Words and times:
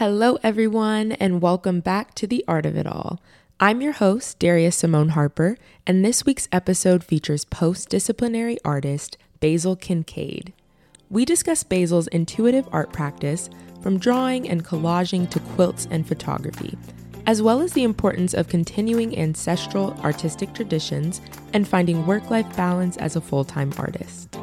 Hello, 0.00 0.38
everyone, 0.42 1.12
and 1.12 1.42
welcome 1.42 1.80
back 1.80 2.14
to 2.14 2.26
The 2.26 2.42
Art 2.48 2.64
of 2.64 2.74
It 2.74 2.86
All. 2.86 3.20
I'm 3.60 3.82
your 3.82 3.92
host, 3.92 4.38
Daria 4.38 4.72
Simone 4.72 5.10
Harper, 5.10 5.58
and 5.86 6.02
this 6.02 6.24
week's 6.24 6.48
episode 6.50 7.04
features 7.04 7.44
post 7.44 7.90
disciplinary 7.90 8.56
artist 8.64 9.18
Basil 9.40 9.76
Kincaid. 9.76 10.54
We 11.10 11.26
discuss 11.26 11.64
Basil's 11.64 12.06
intuitive 12.06 12.66
art 12.72 12.94
practice 12.94 13.50
from 13.82 13.98
drawing 13.98 14.48
and 14.48 14.64
collaging 14.64 15.28
to 15.32 15.38
quilts 15.38 15.86
and 15.90 16.08
photography, 16.08 16.78
as 17.26 17.42
well 17.42 17.60
as 17.60 17.74
the 17.74 17.84
importance 17.84 18.32
of 18.32 18.48
continuing 18.48 19.18
ancestral 19.18 19.92
artistic 20.00 20.54
traditions 20.54 21.20
and 21.52 21.68
finding 21.68 22.06
work 22.06 22.30
life 22.30 22.56
balance 22.56 22.96
as 22.96 23.16
a 23.16 23.20
full 23.20 23.44
time 23.44 23.70
artist. 23.76 24.34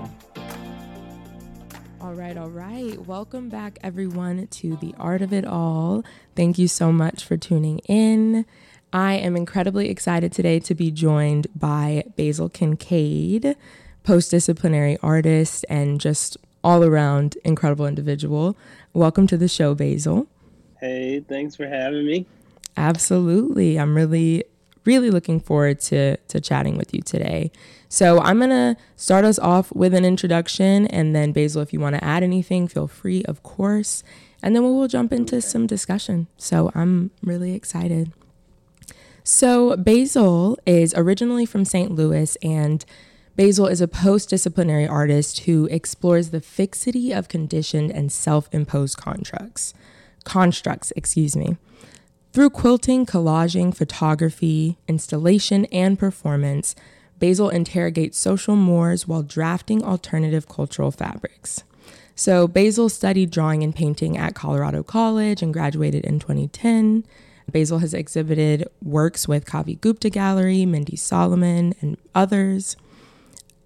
All 2.08 2.14
right, 2.14 2.38
all 2.38 2.50
right. 2.50 2.98
Welcome 3.06 3.50
back, 3.50 3.80
everyone, 3.84 4.48
to 4.48 4.78
the 4.78 4.96
art 4.98 5.22
of 5.22 5.34
it 5.34 5.44
all. 5.44 6.06
Thank 6.38 6.58
you 6.58 6.70
so 6.70 6.94
much 6.94 7.26
for 7.26 7.36
tuning 7.36 7.80
in. 7.80 8.46
I 8.94 9.16
am 9.16 9.36
incredibly 9.36 9.90
excited 9.90 10.32
today 10.32 10.62
to 10.62 10.74
be 10.74 10.90
joined 10.90 11.48
by 11.54 12.06
Basil 12.16 12.48
Kincaid, 12.48 13.58
post 14.06 14.32
disciplinary 14.32 14.98
artist 15.04 15.66
and 15.68 16.00
just 16.00 16.38
all 16.64 16.86
around 16.86 17.38
incredible 17.44 17.86
individual. 17.86 18.56
Welcome 18.94 19.28
to 19.28 19.36
the 19.36 19.50
show, 19.50 19.76
Basil. 19.76 20.28
Hey, 20.80 21.20
thanks 21.20 21.58
for 21.58 21.68
having 21.68 22.06
me. 22.06 22.26
Absolutely. 22.78 23.78
I'm 23.78 23.94
really, 23.94 24.46
really 24.86 25.12
looking 25.12 25.42
forward 25.42 25.82
to, 25.82 26.16
to 26.16 26.40
chatting 26.40 26.78
with 26.78 26.94
you 26.94 27.02
today. 27.02 27.52
So 27.90 28.20
I'm 28.20 28.40
going 28.40 28.50
to 28.50 28.76
start 28.96 29.26
us 29.26 29.40
off 29.40 29.72
with 29.74 29.94
an 29.94 30.06
introduction. 30.06 30.88
And 30.88 31.16
then, 31.16 31.32
Basil, 31.32 31.62
if 31.62 31.72
you 31.72 31.80
want 31.80 31.96
to 31.96 32.04
add 32.04 32.24
anything, 32.24 32.68
feel 32.68 32.88
free, 32.88 33.24
of 33.26 33.44
course. 33.44 34.04
And 34.42 34.56
then 34.56 34.64
we 34.64 34.70
will 34.70 34.88
jump 34.88 35.14
into 35.14 35.42
some 35.42 35.68
discussion. 35.68 36.28
So 36.38 36.72
I'm 36.76 37.12
really 37.22 37.54
excited. 37.54 38.12
So, 39.24 39.76
Basil 39.76 40.58
is 40.66 40.94
originally 40.96 41.46
from 41.46 41.66
St. 41.66 41.92
Louis, 41.92 42.38
and 42.42 42.86
Basil 43.36 43.68
is 43.68 43.82
a 43.82 43.88
post 43.88 44.30
disciplinary 44.30 44.88
artist 44.88 45.40
who 45.40 45.66
explores 45.66 46.30
the 46.30 46.40
fixity 46.40 47.12
of 47.12 47.28
conditioned 47.28 47.92
and 47.92 48.10
self 48.10 48.48
imposed 48.54 48.98
constructs. 48.98 49.74
Constructs, 50.24 50.94
excuse 50.96 51.36
me. 51.36 51.58
Through 52.32 52.52
quilting, 52.52 53.06
collaging, 53.06 53.76
photography, 53.76 54.78
installation, 54.88 55.66
and 55.66 56.00
performance, 56.00 56.74
Basil 57.20 57.50
interrogates 57.50 58.18
social 58.18 58.56
mores 58.56 59.08
while 59.08 59.24
drafting 59.24 59.84
alternative 59.84 60.48
cultural 60.48 60.92
fabrics. 60.92 61.64
So, 62.16 62.48
Basil 62.48 62.90
studied 62.90 63.30
drawing 63.30 63.64
and 63.64 63.76
painting 63.76 64.18
at 64.18 64.34
Colorado 64.34 64.82
College 64.84 65.42
and 65.42 65.54
graduated 65.54 66.04
in 66.04 66.20
2010. 66.20 67.06
Basil 67.52 67.80
has 67.80 67.94
exhibited 67.94 68.68
works 68.82 69.28
with 69.28 69.46
Kavi 69.46 69.80
Gupta 69.80 70.10
Gallery, 70.10 70.66
Mindy 70.66 70.96
Solomon, 70.96 71.74
and 71.80 71.98
others. 72.16 72.76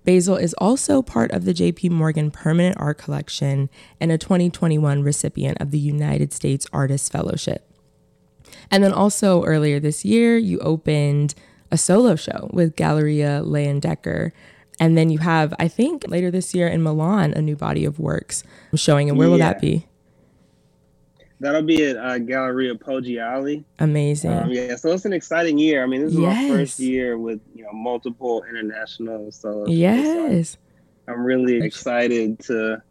Basil 0.04 0.36
is 0.36 0.54
also 0.56 1.02
part 1.02 1.32
of 1.32 1.46
the 1.46 1.54
JP 1.54 1.92
Morgan 1.92 2.32
Permanent 2.32 2.76
Art 2.80 2.98
Collection 2.98 3.70
and 4.00 4.12
a 4.12 4.18
2021 4.18 5.04
recipient 5.04 5.60
of 5.62 5.72
the 5.72 5.80
United 5.80 6.34
States 6.34 6.68
Artists 6.74 7.08
Fellowship. 7.08 7.68
And 8.70 8.84
then 8.84 8.94
also 8.94 9.44
earlier 9.44 9.80
this 9.80 10.04
year, 10.04 10.38
you 10.38 10.60
opened 10.60 11.36
a 11.72 11.78
solo 11.78 12.16
show 12.16 12.50
with 12.52 12.76
Galleria 12.76 13.42
Leyendecker. 13.44 14.32
And 14.80 14.98
then 14.98 15.10
you 15.10 15.20
have, 15.20 15.54
I 15.60 15.68
think, 15.68 16.08
later 16.08 16.32
this 16.32 16.54
year 16.54 16.68
in 16.68 16.82
Milan, 16.82 17.34
a 17.34 17.42
new 17.42 17.56
body 17.56 17.86
of 17.86 18.00
works 18.00 18.44
showing. 18.76 19.10
And 19.10 19.18
where 19.18 19.30
will 19.30 19.38
that 19.38 19.62
be? 19.62 19.88
That'll 21.40 21.64
be 21.64 21.86
at 21.86 21.98
uh, 21.98 22.20
Galleria 22.20 22.76
Poggiali. 22.76 23.64
Amazing. 23.80 24.32
Um, 24.32 24.52
yeah, 24.52 24.76
so 24.76 24.92
it's 24.92 25.06
an 25.06 25.14
exciting 25.14 25.58
year. 25.58 25.84
I 25.84 25.88
mean, 25.88 26.02
this 26.02 26.14
is 26.14 26.20
yes. 26.20 26.50
my 26.50 26.56
first 26.56 26.80
year 26.80 27.18
with 27.18 27.40
you 27.56 27.64
know 27.64 27.72
multiple 27.74 28.44
international 28.48 29.32
So 29.32 29.66
Yes. 29.68 30.52
So 30.52 31.14
I'm 31.14 31.24
really 31.24 31.60
excited 31.64 32.40
to 32.42 32.84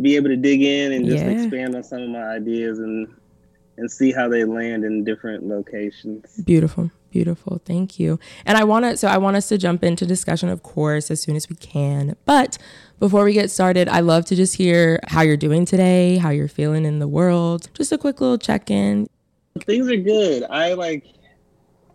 be 0.00 0.14
able 0.14 0.28
to 0.28 0.36
dig 0.36 0.62
in 0.62 0.92
and 0.92 1.04
just 1.04 1.24
yeah. 1.24 1.30
expand 1.32 1.74
on 1.74 1.82
some 1.82 2.02
of 2.02 2.10
my 2.10 2.22
ideas 2.22 2.78
and 2.78 3.12
and 3.76 3.90
see 3.90 4.12
how 4.12 4.28
they 4.28 4.44
land 4.44 4.84
in 4.84 5.02
different 5.02 5.44
locations. 5.44 6.36
Beautiful. 6.44 6.92
Beautiful. 7.18 7.60
Thank 7.64 7.98
you. 7.98 8.20
And 8.46 8.56
I 8.56 8.62
want 8.62 8.84
to, 8.84 8.96
so 8.96 9.08
I 9.08 9.18
want 9.18 9.36
us 9.36 9.48
to 9.48 9.58
jump 9.58 9.82
into 9.82 10.06
discussion, 10.06 10.48
of 10.50 10.62
course, 10.62 11.10
as 11.10 11.20
soon 11.20 11.34
as 11.34 11.48
we 11.48 11.56
can. 11.56 12.14
But 12.26 12.58
before 13.00 13.24
we 13.24 13.32
get 13.32 13.50
started, 13.50 13.88
I 13.88 13.98
love 13.98 14.24
to 14.26 14.36
just 14.36 14.54
hear 14.54 15.00
how 15.08 15.22
you're 15.22 15.36
doing 15.36 15.64
today, 15.64 16.18
how 16.18 16.30
you're 16.30 16.46
feeling 16.46 16.84
in 16.84 17.00
the 17.00 17.08
world. 17.08 17.70
Just 17.74 17.90
a 17.90 17.98
quick 17.98 18.20
little 18.20 18.38
check 18.38 18.70
in. 18.70 19.08
Things 19.66 19.88
are 19.88 19.96
good. 19.96 20.44
I 20.44 20.74
like, 20.74 21.06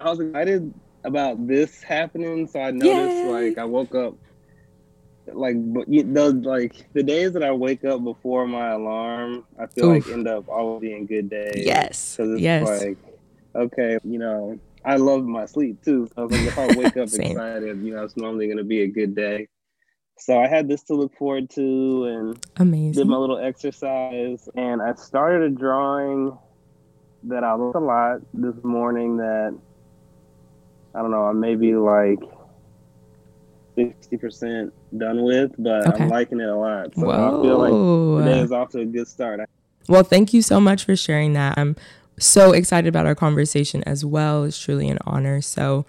I 0.01 0.09
was 0.09 0.19
excited 0.19 0.73
about 1.05 1.47
this 1.47 1.81
happening. 1.81 2.45
So 2.45 2.59
I 2.59 2.71
noticed, 2.71 3.15
Yay. 3.23 3.29
like, 3.29 3.57
I 3.57 3.63
woke 3.63 3.95
up, 3.95 4.17
like, 5.27 5.55
but 5.57 5.85
those, 5.87 6.33
like, 6.33 6.85
the 6.91 7.03
days 7.03 7.31
that 7.31 7.43
I 7.43 7.53
wake 7.53 7.85
up 7.85 8.03
before 8.03 8.45
my 8.45 8.71
alarm, 8.71 9.45
I 9.57 9.67
feel 9.67 9.89
Oof. 9.89 10.05
like 10.05 10.13
end 10.13 10.27
up 10.27 10.49
all 10.49 10.81
being 10.81 11.05
good 11.05 11.29
days. 11.29 11.65
Yes. 11.65 12.19
Yes. 12.19 12.81
like, 12.81 12.97
okay, 13.55 13.99
you 14.03 14.19
know, 14.19 14.59
I 14.85 14.97
love 14.97 15.23
my 15.23 15.45
sleep 15.45 15.83
too. 15.83 16.09
So 16.15 16.23
I 16.23 16.25
was 16.25 16.31
like, 16.31 16.47
if 16.47 16.57
I 16.57 16.67
wake 16.77 16.97
up 16.97 17.09
excited, 17.13 17.81
you 17.81 17.95
know, 17.95 18.03
it's 18.03 18.17
normally 18.17 18.47
going 18.47 18.57
to 18.57 18.63
be 18.63 18.81
a 18.81 18.87
good 18.87 19.15
day. 19.15 19.47
So 20.17 20.39
I 20.39 20.47
had 20.47 20.67
this 20.67 20.83
to 20.83 20.93
look 20.93 21.15
forward 21.17 21.49
to 21.51 22.05
and 22.05 22.45
Amazing. 22.57 22.93
did 22.93 23.07
my 23.07 23.17
little 23.17 23.39
exercise. 23.39 24.47
And 24.55 24.81
I 24.81 24.93
started 24.95 25.41
a 25.41 25.49
drawing 25.49 26.37
that 27.23 27.43
I 27.43 27.55
looked 27.55 27.75
a 27.75 27.79
lot 27.79 28.21
this 28.33 28.55
morning 28.63 29.17
that 29.17 29.57
I 30.95 31.01
don't 31.01 31.11
know, 31.11 31.23
I'm 31.23 31.39
maybe 31.39 31.73
like 31.75 32.19
60% 33.77 34.71
done 34.97 35.23
with, 35.23 35.51
but 35.57 35.87
okay. 35.87 36.03
I'm 36.03 36.09
liking 36.09 36.39
it 36.39 36.47
a 36.47 36.55
lot. 36.55 36.93
So 36.95 37.07
Whoa. 37.07 37.39
I 37.39 37.43
feel 37.43 38.17
like 38.19 38.25
today 38.25 38.39
is 38.41 38.51
off 38.51 38.69
to 38.69 38.79
a 38.79 38.85
good 38.85 39.07
start. 39.07 39.39
Well, 39.89 40.03
thank 40.03 40.33
you 40.33 40.41
so 40.41 40.61
much 40.61 40.85
for 40.85 40.95
sharing 40.95 41.33
that. 41.33 41.57
I'm 41.57 41.75
so 42.19 42.51
excited 42.51 42.87
about 42.87 43.05
our 43.05 43.15
conversation 43.15 43.83
as 43.83 44.05
well. 44.05 44.43
It's 44.43 44.59
truly 44.59 44.89
an 44.89 44.99
honor. 45.05 45.41
So, 45.41 45.85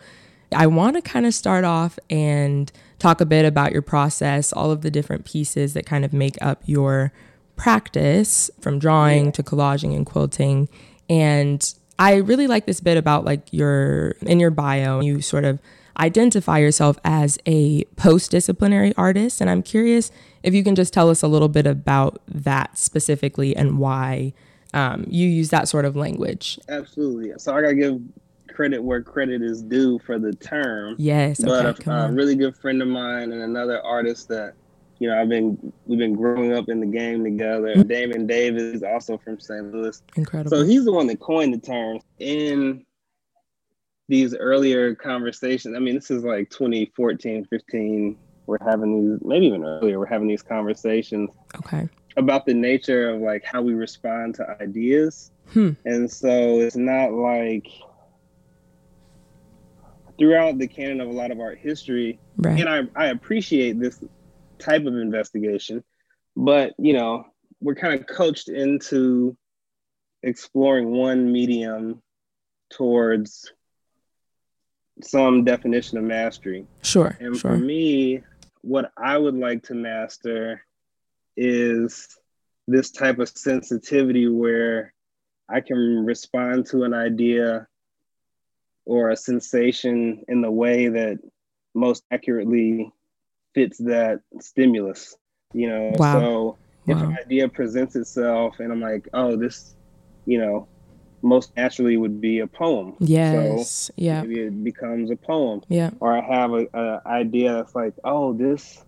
I 0.52 0.66
want 0.66 0.96
to 0.96 1.02
kind 1.02 1.26
of 1.26 1.34
start 1.34 1.64
off 1.64 1.98
and 2.08 2.70
talk 2.98 3.20
a 3.20 3.26
bit 3.26 3.44
about 3.44 3.72
your 3.72 3.82
process, 3.82 4.52
all 4.52 4.70
of 4.70 4.82
the 4.82 4.90
different 4.90 5.24
pieces 5.24 5.74
that 5.74 5.84
kind 5.84 6.04
of 6.04 6.12
make 6.12 6.36
up 6.40 6.62
your 6.64 7.12
practice 7.56 8.50
from 8.60 8.78
drawing 8.78 9.32
to 9.32 9.42
collaging 9.42 9.94
and 9.94 10.06
quilting. 10.06 10.68
And 11.08 11.74
I 11.98 12.16
really 12.16 12.46
like 12.46 12.66
this 12.66 12.80
bit 12.80 12.96
about 12.96 13.24
like 13.24 13.52
your 13.52 14.10
in 14.22 14.40
your 14.40 14.50
bio, 14.50 15.00
you 15.00 15.20
sort 15.20 15.44
of 15.44 15.58
identify 15.98 16.58
yourself 16.58 16.98
as 17.04 17.38
a 17.46 17.84
post 17.96 18.30
disciplinary 18.30 18.92
artist. 18.96 19.40
And 19.40 19.48
I'm 19.48 19.62
curious 19.62 20.10
if 20.42 20.52
you 20.52 20.64
can 20.64 20.74
just 20.74 20.92
tell 20.92 21.08
us 21.08 21.22
a 21.22 21.28
little 21.28 21.48
bit 21.48 21.66
about 21.66 22.20
that 22.26 22.76
specifically 22.76 23.54
and 23.54 23.78
why 23.78 24.32
um, 24.74 25.06
you 25.08 25.28
use 25.28 25.50
that 25.50 25.68
sort 25.68 25.84
of 25.84 25.96
language. 25.96 26.58
Absolutely. 26.68 27.32
So 27.38 27.54
I 27.54 27.62
gotta 27.62 27.76
give 27.76 28.00
credit 28.52 28.82
where 28.82 29.02
credit 29.02 29.40
is 29.40 29.62
due 29.62 29.98
for 30.00 30.18
the 30.18 30.32
term. 30.34 30.96
Yes. 30.98 31.40
But 31.40 31.64
okay, 31.66 31.90
a, 31.90 32.06
a 32.06 32.12
really 32.12 32.34
good 32.34 32.56
friend 32.56 32.82
of 32.82 32.88
mine 32.88 33.32
and 33.32 33.40
another 33.40 33.80
artist 33.82 34.28
that 34.28 34.54
you 34.98 35.08
know 35.08 35.18
I've 35.18 35.28
been 35.28 35.72
we've 35.86 35.98
been 35.98 36.14
growing 36.14 36.52
up 36.52 36.68
in 36.68 36.80
the 36.80 36.86
game 36.86 37.22
together. 37.22 37.74
Mm-hmm. 37.74 37.88
Damon 37.88 38.26
Davis 38.26 38.62
is 38.62 38.82
also 38.82 39.16
from 39.16 39.38
St. 39.38 39.72
Louis. 39.72 40.02
Incredible. 40.16 40.50
So 40.50 40.64
he's 40.64 40.84
the 40.84 40.92
one 40.92 41.06
that 41.06 41.20
coined 41.20 41.54
the 41.54 41.58
term 41.58 42.00
in 42.18 42.84
these 44.08 44.34
earlier 44.34 44.94
conversations. 44.96 45.76
I 45.76 45.78
mean, 45.78 45.94
this 45.94 46.10
is 46.10 46.24
like 46.24 46.50
2014, 46.50 47.46
15. 47.46 48.18
We're 48.46 48.58
having 48.60 49.12
these, 49.12 49.20
maybe 49.24 49.46
even 49.46 49.64
earlier, 49.64 49.98
we're 49.98 50.04
having 50.04 50.28
these 50.28 50.42
conversations. 50.42 51.30
Okay 51.56 51.88
about 52.16 52.46
the 52.46 52.54
nature 52.54 53.10
of 53.10 53.20
like 53.20 53.44
how 53.44 53.62
we 53.62 53.74
respond 53.74 54.34
to 54.36 54.56
ideas. 54.60 55.30
Hmm. 55.52 55.70
And 55.84 56.10
so 56.10 56.60
it's 56.60 56.76
not 56.76 57.12
like 57.12 57.68
throughout 60.18 60.58
the 60.58 60.68
canon 60.68 61.00
of 61.00 61.08
a 61.08 61.12
lot 61.12 61.30
of 61.30 61.40
art 61.40 61.58
history, 61.58 62.18
right. 62.36 62.58
and 62.58 62.68
I, 62.68 62.82
I 62.94 63.08
appreciate 63.08 63.80
this 63.80 64.02
type 64.58 64.86
of 64.86 64.94
investigation, 64.94 65.82
but 66.36 66.74
you 66.78 66.92
know, 66.92 67.26
we're 67.60 67.74
kind 67.74 67.98
of 67.98 68.06
coached 68.06 68.48
into 68.48 69.36
exploring 70.22 70.92
one 70.92 71.30
medium 71.32 72.02
towards 72.70 73.52
some 75.02 75.44
definition 75.44 75.98
of 75.98 76.04
mastery. 76.04 76.66
Sure. 76.82 77.16
And 77.20 77.36
sure. 77.36 77.52
for 77.52 77.56
me, 77.58 78.22
what 78.62 78.92
I 78.96 79.18
would 79.18 79.34
like 79.34 79.64
to 79.64 79.74
master 79.74 80.62
is 81.36 82.18
this 82.66 82.90
type 82.90 83.18
of 83.18 83.28
sensitivity 83.28 84.28
where 84.28 84.92
I 85.48 85.60
can 85.60 86.04
respond 86.04 86.66
to 86.66 86.84
an 86.84 86.94
idea 86.94 87.66
or 88.86 89.10
a 89.10 89.16
sensation 89.16 90.24
in 90.28 90.40
the 90.40 90.50
way 90.50 90.88
that 90.88 91.18
most 91.74 92.04
accurately 92.10 92.92
fits 93.54 93.78
that 93.78 94.20
stimulus. 94.40 95.16
You 95.52 95.68
know, 95.68 95.92
wow. 95.94 96.20
so 96.20 96.58
if 96.86 96.96
wow. 96.96 97.08
an 97.08 97.18
idea 97.18 97.48
presents 97.48 97.96
itself 97.96 98.60
and 98.60 98.72
I'm 98.72 98.80
like, 98.80 99.08
oh, 99.12 99.36
this 99.36 99.74
you 100.26 100.38
know, 100.38 100.66
most 101.22 101.56
naturally 101.56 101.96
would 101.96 102.20
be 102.20 102.40
a 102.40 102.46
poem. 102.46 102.94
Yes. 103.00 103.70
So 103.86 103.94
yeah. 103.96 104.22
Maybe 104.22 104.40
it 104.40 104.64
becomes 104.64 105.10
a 105.10 105.16
poem. 105.16 105.62
Yeah. 105.68 105.90
Or 106.00 106.16
I 106.16 106.20
have 106.20 106.52
a, 106.52 106.66
a 106.74 107.02
idea 107.06 107.54
that's 107.54 107.74
like, 107.74 107.94
oh, 108.04 108.32
this 108.32 108.83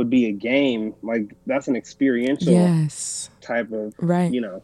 would 0.00 0.08
be 0.08 0.26
a 0.26 0.32
game. 0.32 0.94
Like 1.02 1.34
that's 1.44 1.68
an 1.68 1.76
experiential 1.76 2.54
yes. 2.54 3.28
type 3.42 3.70
of 3.70 3.92
right. 3.98 4.32
you 4.32 4.40
know, 4.40 4.62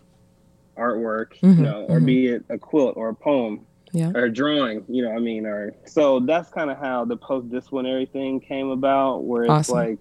artwork, 0.79 1.39
mm-hmm, 1.41 1.59
you 1.59 1.63
know, 1.63 1.83
or 1.91 1.97
mm-hmm. 1.97 2.07
be 2.07 2.27
it 2.29 2.45
a 2.49 2.57
quilt 2.57 2.97
or 2.97 3.11
a 3.11 3.15
poem. 3.15 3.67
Yeah. 3.93 4.11
Or 4.15 4.25
a 4.25 4.33
drawing, 4.33 4.85
you 4.89 5.03
know, 5.03 5.13
I 5.13 5.19
mean, 5.19 5.47
or 5.47 5.75
so 5.87 6.21
that's 6.21 6.51
kind 6.51 6.71
of 6.71 6.77
how 6.77 7.05
the 7.05 7.17
post 7.17 7.51
disciplinary 7.51 8.05
thing 8.05 8.41
came 8.41 8.69
about, 8.69 9.25
where 9.25 9.45
it's 9.45 9.51
awesome. 9.51 9.75
like 9.75 9.99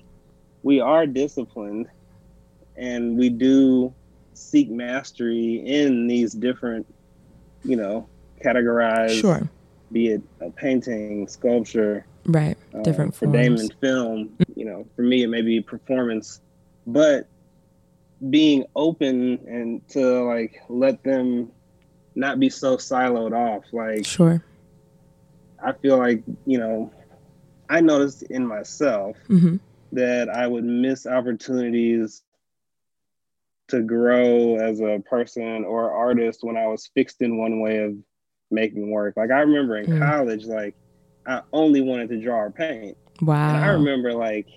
we 0.64 0.82
are 0.82 1.06
disciplined 1.06 1.88
and 2.76 3.18
we 3.18 3.30
do 3.30 3.94
seek 4.34 4.70
mastery 4.70 5.64
in 5.66 6.08
these 6.08 6.34
different, 6.34 6.86
you 7.64 7.76
know, 7.78 8.10
categorized, 8.44 9.22
sure. 9.22 9.50
be 9.92 10.10
it 10.10 10.22
a 10.42 10.50
painting, 10.50 11.28
sculpture, 11.28 12.06
right, 12.26 12.55
uh, 12.76 12.82
different 12.82 13.14
for 13.14 13.26
forms. 13.26 13.38
Damon, 13.38 13.70
film. 13.82 14.38
You 14.56 14.66
know, 14.66 14.88
for 14.96 15.02
me, 15.02 15.24
it 15.24 15.28
may 15.28 15.42
be 15.42 15.62
performance, 15.62 16.42
but 16.86 17.28
being 18.30 18.66
open 18.76 19.40
and 19.48 19.88
to 19.90 20.24
like 20.24 20.62
let 20.70 21.04
them 21.04 21.52
not 22.16 22.40
be 22.40 22.50
so 22.50 22.78
siloed 22.78 23.34
off. 23.34 23.64
Like, 23.72 24.06
sure. 24.06 24.44
I 25.64 25.74
feel 25.74 25.98
like 25.98 26.24
you 26.46 26.58
know, 26.58 26.92
I 27.70 27.82
noticed 27.82 28.24
in 28.24 28.46
myself 28.46 29.18
mm-hmm. 29.30 29.58
that 29.94 30.30
I 30.30 30.48
would 30.48 30.64
miss 30.66 31.06
opportunities 31.06 32.24
to 33.68 33.82
grow 33.82 34.58
as 34.58 34.80
a 34.80 35.02
person 35.10 35.66
or 35.66 35.92
artist 35.92 36.44
when 36.44 36.56
I 36.56 36.68
was 36.68 36.90
fixed 36.94 37.22
in 37.22 37.38
one 37.38 37.62
way 37.62 37.80
of 37.80 37.96
making 38.52 38.92
work. 38.92 39.16
Like 39.18 39.32
I 39.32 39.40
remember 39.40 39.78
in 39.78 39.88
mm. 39.88 40.00
college, 40.00 40.46
like 40.46 40.76
I 41.26 41.42
only 41.54 41.82
wanted 41.82 42.10
to 42.10 42.22
draw 42.22 42.42
or 42.42 42.52
paint. 42.52 42.98
Wow. 43.22 43.56
And 43.56 43.66
I 43.66 43.70
remember 43.70 44.14
like, 44.14 44.48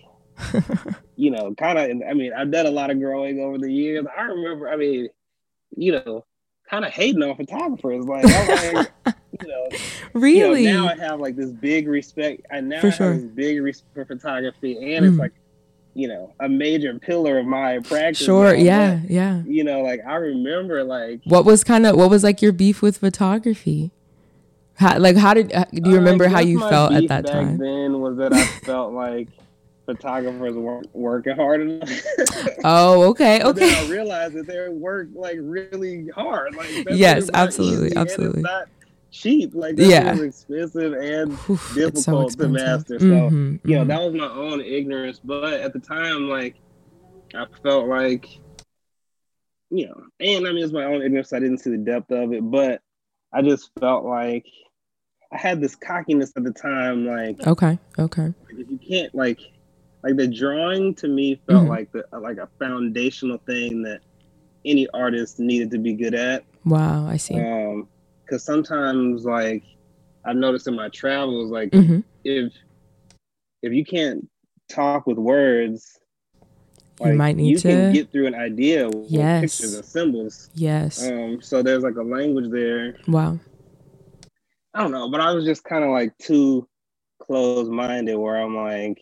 you 1.17 1.31
know, 1.31 1.55
kind 1.55 1.79
of, 1.79 2.09
I 2.09 2.15
mean, 2.15 2.32
I've 2.32 2.50
done 2.50 2.67
a 2.67 2.70
lot 2.70 2.91
of 2.91 3.00
growing 3.00 3.41
over 3.41 3.59
the 3.59 3.70
years. 3.70 4.06
I 4.17 4.23
remember, 4.23 4.69
I 4.69 4.76
mean, 4.76 5.09
you 5.76 5.93
know, 5.93 6.25
kind 6.69 6.85
of 6.85 6.93
hating 6.93 7.23
on 7.23 7.37
photographers. 7.37 8.05
Like, 8.05 8.25
like 8.25 8.91
you 9.41 9.49
know, 9.49 9.69
really? 10.12 10.65
You 10.65 10.73
know, 10.73 10.87
now 10.87 10.93
I 10.93 10.97
have 10.97 11.20
like 11.20 11.37
this 11.37 11.50
big 11.50 11.88
respect. 11.88 12.43
I 12.50 12.61
now 12.61 12.81
for 12.81 12.91
sure. 12.91 13.12
have 13.12 13.23
this 13.23 13.31
big 13.31 13.62
respect 13.62 13.94
for 13.94 14.05
photography, 14.05 14.94
and 14.94 15.05
mm. 15.05 15.09
it's 15.09 15.19
like 15.19 15.32
you 15.94 16.06
know, 16.06 16.32
a 16.38 16.49
major 16.49 16.97
pillar 16.97 17.38
of 17.38 17.47
my 17.47 17.81
practice. 17.81 18.25
Sure, 18.25 18.55
yeah, 18.55 19.00
but, 19.03 19.11
yeah. 19.11 19.43
You 19.44 19.65
know, 19.65 19.81
like 19.81 20.00
I 20.06 20.15
remember 20.15 20.85
like 20.85 21.20
What 21.25 21.44
was 21.44 21.65
kind 21.65 21.87
of 21.87 21.97
what 21.97 22.09
was 22.09 22.23
like 22.23 22.41
your 22.41 22.53
beef 22.53 22.82
with 22.82 22.99
photography? 22.99 23.91
How, 24.78 24.96
like 24.96 25.16
how 25.16 25.34
did 25.34 25.52
uh, 25.52 25.64
do 25.72 25.90
you 25.90 25.96
uh, 25.96 25.98
remember 25.98 26.28
how 26.28 26.38
you 26.38 26.60
felt 26.60 26.92
at 26.92 27.08
that 27.08 27.26
time? 27.26 27.58
Then 27.58 28.00
was 28.00 28.16
that 28.19 28.32
I 28.32 28.44
felt 28.64 28.92
like 28.92 29.28
photographers 29.86 30.54
weren't 30.54 30.94
working 30.94 31.34
hard 31.34 31.62
enough. 31.62 31.90
oh, 32.64 33.08
okay, 33.08 33.42
okay. 33.42 33.75
I 33.75 33.90
realized 33.90 34.34
that 34.34 34.46
they 34.46 34.69
work 34.69 35.08
like 35.14 35.38
really 35.40 36.06
hard. 36.08 36.54
Like 36.54 36.70
yes, 36.90 37.28
absolutely, 37.34 37.96
absolutely 37.96 38.42
not 38.42 38.69
cheap. 39.10 39.52
Like 39.52 39.75
that 39.76 39.86
yeah. 39.86 40.12
was 40.12 40.20
expensive 40.20 40.92
and 40.92 41.32
Oof, 41.50 41.74
difficult 41.74 42.32
so 42.32 42.38
to 42.38 42.48
master. 42.48 43.00
So 43.00 43.06
mm-hmm, 43.06 43.69
you 43.69 43.74
know, 43.74 43.81
mm-hmm. 43.81 43.88
that 43.88 44.00
was 44.00 44.14
my 44.14 44.28
own 44.28 44.60
ignorance. 44.60 45.20
But 45.24 45.54
at 45.54 45.72
the 45.72 45.81
time, 45.81 46.28
like 46.28 46.54
I 47.34 47.46
felt 47.64 47.88
like 47.88 48.28
you 49.70 49.88
know, 49.88 50.04
and 50.20 50.46
I 50.46 50.52
mean 50.52 50.62
it's 50.62 50.72
my 50.72 50.84
own 50.84 51.02
ignorance. 51.02 51.32
I 51.32 51.40
didn't 51.40 51.58
see 51.58 51.70
the 51.70 51.78
depth 51.78 52.12
of 52.12 52.32
it, 52.32 52.48
but 52.48 52.81
I 53.32 53.42
just 53.42 53.72
felt 53.81 54.04
like 54.04 54.46
I 55.32 55.36
had 55.36 55.60
this 55.60 55.75
cockiness 55.76 56.32
at 56.36 56.44
the 56.44 56.52
time, 56.52 57.06
like 57.06 57.46
okay, 57.46 57.78
okay. 57.98 58.32
If 58.50 58.70
you 58.70 58.78
can't 58.78 59.14
like 59.14 59.40
like 60.02 60.16
the 60.16 60.26
drawing 60.26 60.94
to 60.96 61.08
me 61.08 61.40
felt 61.46 61.62
mm-hmm. 61.62 61.70
like 61.70 61.92
the 61.92 62.04
like 62.19 62.38
a 62.38 62.48
foundational 62.58 63.38
thing 63.38 63.82
that 63.82 64.00
any 64.64 64.88
artist 64.94 65.38
needed 65.38 65.70
to 65.72 65.78
be 65.78 65.94
good 65.94 66.14
at. 66.14 66.44
Wow, 66.64 67.06
I 67.06 67.16
see. 67.16 67.34
Um, 67.34 67.88
because 68.25 68.42
sometimes 68.42 69.25
like 69.25 69.64
I've 70.25 70.36
noticed 70.36 70.66
in 70.66 70.76
my 70.76 70.88
travels, 70.88 71.50
like 71.50 71.70
mm-hmm. 71.70 72.00
if 72.24 72.52
if 73.62 73.72
you 73.72 73.84
can't 73.84 74.28
talk 74.69 75.06
with 75.06 75.19
words, 75.19 75.98
like, 77.00 77.12
you 77.12 77.19
might 77.19 77.36
need 77.36 77.50
you 77.50 77.58
to 77.58 77.69
can 77.69 77.92
get 77.92 78.12
through 78.12 78.26
an 78.26 78.34
idea 78.34 78.88
with 78.88 79.10
yes. 79.10 79.40
pictures 79.40 79.74
and 79.74 79.84
symbols. 79.84 80.50
Yes. 80.54 81.06
Um. 81.06 81.40
So 81.40 81.62
there's 81.62 81.82
like 81.82 81.96
a 81.96 82.02
language 82.02 82.50
there. 82.50 82.96
Wow. 83.06 83.38
I 84.78 84.82
don't 84.82 84.92
know, 84.92 85.08
but 85.10 85.20
I 85.20 85.32
was 85.32 85.44
just 85.44 85.64
kind 85.64 85.82
of 85.82 85.90
like 85.90 86.16
too 86.19 86.69
closed 87.19 87.69
minded, 87.69 88.14
where 88.14 88.36
I'm 88.36 88.54
like, 88.54 89.00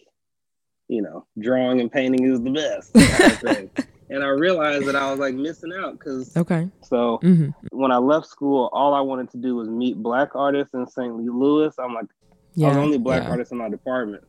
you 0.88 1.02
know, 1.02 1.26
drawing 1.38 1.82
and 1.82 1.92
painting 1.92 2.24
is 2.24 2.40
the 2.40 2.50
best. 2.50 2.94
Kind 2.94 3.68
of 3.76 3.86
and 4.08 4.24
I 4.24 4.28
realized 4.28 4.86
that 4.86 4.96
I 4.96 5.10
was 5.10 5.20
like 5.20 5.34
missing 5.34 5.74
out 5.78 5.98
because 5.98 6.34
okay. 6.34 6.70
So 6.80 7.18
mm-hmm. 7.22 7.50
when 7.72 7.92
I 7.92 7.98
left 7.98 8.26
school, 8.26 8.70
all 8.72 8.94
I 8.94 9.02
wanted 9.02 9.30
to 9.32 9.36
do 9.36 9.54
was 9.54 9.68
meet 9.68 10.02
black 10.02 10.34
artists 10.34 10.72
in 10.72 10.86
St. 10.86 11.14
Louis. 11.14 11.74
I'm 11.78 11.92
like, 11.92 12.06
yeah, 12.54 12.68
I 12.68 12.68
was 12.68 12.76
the 12.76 12.82
only 12.82 12.98
black 12.98 13.24
yeah. 13.24 13.28
artist 13.28 13.52
in 13.52 13.58
my 13.58 13.68
department. 13.68 14.24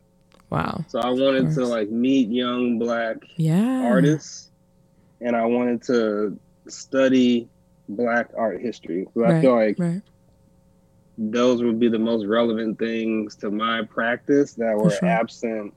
Wow. 0.50 0.84
So 0.90 1.00
I 1.00 1.12
wanted 1.12 1.54
to 1.54 1.66
like 1.66 1.90
meet 1.90 2.28
young 2.28 2.78
black 2.78 3.20
yeah. 3.38 3.84
artists, 3.86 4.52
and 5.22 5.34
I 5.34 5.46
wanted 5.46 5.82
to 5.84 6.38
study 6.68 7.48
black 7.88 8.32
art 8.38 8.60
history. 8.60 9.08
So 9.14 9.22
right, 9.22 9.36
I 9.36 9.42
feel 9.42 9.56
like 9.56 9.80
right. 9.80 10.02
Those 11.18 11.64
would 11.64 11.80
be 11.80 11.90
the 11.90 12.00
most 12.00 12.26
relevant 12.26 12.78
things 12.78 13.36
to 13.38 13.50
my 13.50 13.82
practice 13.84 14.54
that 14.54 14.78
were 14.78 14.92
sure. 14.92 15.10
absent 15.10 15.74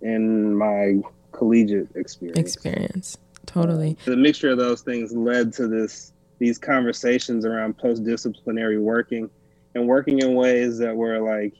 in 0.00 0.54
my 0.54 1.00
collegiate 1.32 1.88
experience. 1.94 2.38
Experience, 2.38 3.18
totally. 3.46 3.96
Uh, 4.06 4.10
the 4.10 4.16
mixture 4.16 4.50
of 4.50 4.58
those 4.58 4.80
things 4.82 5.12
led 5.12 5.52
to 5.54 5.68
this 5.68 6.12
these 6.38 6.56
conversations 6.56 7.44
around 7.44 7.76
post 7.76 8.04
disciplinary 8.04 8.78
working 8.78 9.28
and 9.74 9.86
working 9.86 10.20
in 10.20 10.34
ways 10.34 10.78
that 10.78 10.94
were 10.94 11.18
like 11.18 11.54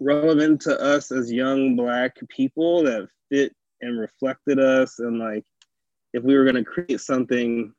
relevant 0.00 0.60
to 0.60 0.78
us 0.80 1.12
as 1.12 1.32
young 1.32 1.76
black 1.76 2.16
people 2.28 2.82
that 2.82 3.08
fit 3.30 3.54
and 3.80 3.98
reflected 3.98 4.58
us 4.58 4.98
and 4.98 5.18
like 5.18 5.44
if 6.12 6.22
we 6.24 6.36
were 6.36 6.44
going 6.44 6.56
to 6.56 6.64
create 6.64 7.00
something 7.00 7.72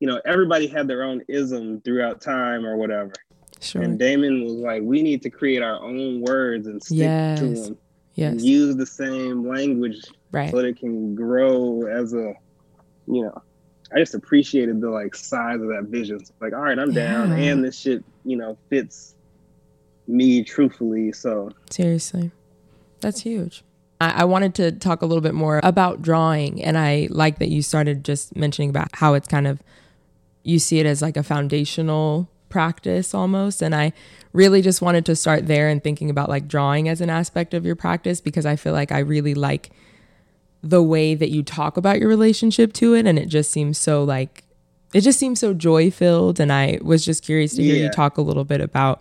you 0.00 0.06
know 0.06 0.20
everybody 0.24 0.66
had 0.66 0.88
their 0.88 1.02
own 1.02 1.22
ism 1.28 1.80
throughout 1.82 2.20
time 2.20 2.66
or 2.66 2.76
whatever 2.76 3.12
sure. 3.60 3.82
and 3.82 3.98
damon 3.98 4.44
was 4.44 4.54
like 4.54 4.82
we 4.82 5.02
need 5.02 5.22
to 5.22 5.30
create 5.30 5.62
our 5.62 5.80
own 5.82 6.20
words 6.20 6.66
and 6.66 6.82
stick 6.82 6.98
yes. 6.98 7.38
to 7.38 7.54
them 7.54 7.78
yes. 8.14 8.42
use 8.42 8.76
the 8.76 8.86
same 8.86 9.48
language 9.48 10.02
right. 10.32 10.50
so 10.50 10.58
that 10.58 10.66
it 10.66 10.78
can 10.78 11.14
grow 11.14 11.86
as 11.86 12.12
a, 12.12 12.34
you 13.06 13.22
know, 13.22 13.42
I 13.94 13.98
just 13.98 14.14
appreciated 14.14 14.80
the 14.80 14.90
like 14.90 15.14
size 15.14 15.60
of 15.60 15.68
that 15.68 15.86
vision. 15.88 16.16
It's 16.20 16.32
like, 16.40 16.52
all 16.52 16.60
right, 16.60 16.78
I'm 16.78 16.92
down, 16.92 17.32
and 17.32 17.64
this 17.64 17.78
shit, 17.78 18.04
you 18.24 18.36
know, 18.36 18.56
fits 18.68 19.16
me 20.06 20.44
truthfully. 20.44 21.12
So 21.12 21.50
seriously, 21.70 22.30
that's 23.00 23.22
huge. 23.22 23.64
I, 24.00 24.22
I 24.22 24.24
wanted 24.24 24.54
to 24.56 24.70
talk 24.72 25.02
a 25.02 25.06
little 25.06 25.22
bit 25.22 25.34
more 25.34 25.60
about 25.64 26.02
drawing, 26.02 26.62
and 26.62 26.78
I 26.78 27.08
like 27.10 27.40
that 27.40 27.48
you 27.48 27.62
started 27.62 28.04
just 28.04 28.36
mentioning 28.36 28.70
about 28.70 28.88
how 28.92 29.14
it's 29.14 29.26
kind 29.26 29.48
of 29.48 29.60
you 30.42 30.58
see 30.58 30.78
it 30.78 30.86
as 30.86 31.02
like 31.02 31.16
a 31.16 31.22
foundational 31.22 32.28
practice 32.48 33.14
almost, 33.14 33.62
and 33.62 33.74
I 33.74 33.92
really 34.32 34.62
just 34.62 34.80
wanted 34.80 35.04
to 35.06 35.16
start 35.16 35.46
there 35.46 35.68
and 35.68 35.82
thinking 35.82 36.10
about 36.10 36.28
like 36.28 36.46
drawing 36.48 36.88
as 36.88 37.00
an 37.00 37.10
aspect 37.10 37.54
of 37.54 37.66
your 37.66 37.76
practice 37.76 38.20
because 38.20 38.46
I 38.46 38.56
feel 38.56 38.72
like 38.72 38.92
I 38.92 39.00
really 39.00 39.34
like 39.34 39.70
the 40.62 40.82
way 40.82 41.14
that 41.14 41.30
you 41.30 41.42
talk 41.42 41.76
about 41.76 41.98
your 41.98 42.08
relationship 42.08 42.72
to 42.74 42.94
it. 42.94 43.06
And 43.06 43.18
it 43.18 43.26
just 43.26 43.50
seems 43.50 43.78
so 43.78 44.04
like 44.04 44.44
it 44.92 45.00
just 45.02 45.18
seems 45.18 45.40
so 45.40 45.54
joy 45.54 45.90
filled 45.90 46.40
and 46.40 46.52
I 46.52 46.78
was 46.82 47.04
just 47.04 47.24
curious 47.24 47.54
to 47.54 47.62
hear 47.62 47.76
yeah. 47.76 47.84
you 47.84 47.90
talk 47.90 48.18
a 48.18 48.22
little 48.22 48.44
bit 48.44 48.60
about 48.60 49.00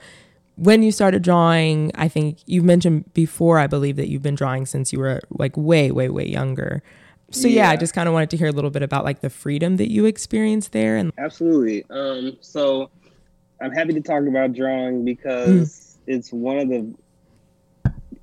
when 0.56 0.84
you 0.84 0.92
started 0.92 1.22
drawing. 1.22 1.92
I 1.96 2.08
think 2.08 2.40
you've 2.46 2.66
mentioned 2.66 3.14
before 3.14 3.60
I 3.60 3.68
believe 3.68 3.96
that 3.98 4.08
you've 4.08 4.22
been 4.22 4.36
drawing 4.36 4.66
since 4.66 4.94
you 4.94 5.00
were 5.00 5.22
like 5.30 5.56
way 5.58 5.92
way 5.92 6.10
way 6.10 6.28
younger 6.28 6.82
so 7.32 7.48
yeah, 7.48 7.64
yeah 7.64 7.70
I 7.70 7.76
just 7.76 7.94
kind 7.94 8.08
of 8.08 8.14
wanted 8.14 8.30
to 8.32 8.38
hear 8.38 8.48
a 8.48 8.52
little 8.52 8.70
bit 8.70 8.84
about 8.84 9.04
like 9.04 9.22
the 9.22 9.30
freedom 9.30 9.78
that 9.78 9.92
you 9.92 10.06
experienced 10.06 10.72
there 10.72 10.98
and 10.98 11.12
Absolutely 11.18 11.86
um 11.90 12.38
so 12.42 12.90
I'm 13.62 13.72
happy 13.72 13.94
to 13.94 14.02
talk 14.02 14.26
about 14.26 14.54
drawing 14.54 15.04
because 15.04 15.98
mm. 15.98 16.14
it's 16.14 16.32
one 16.32 16.60
of 16.60 16.70
the 16.70 16.94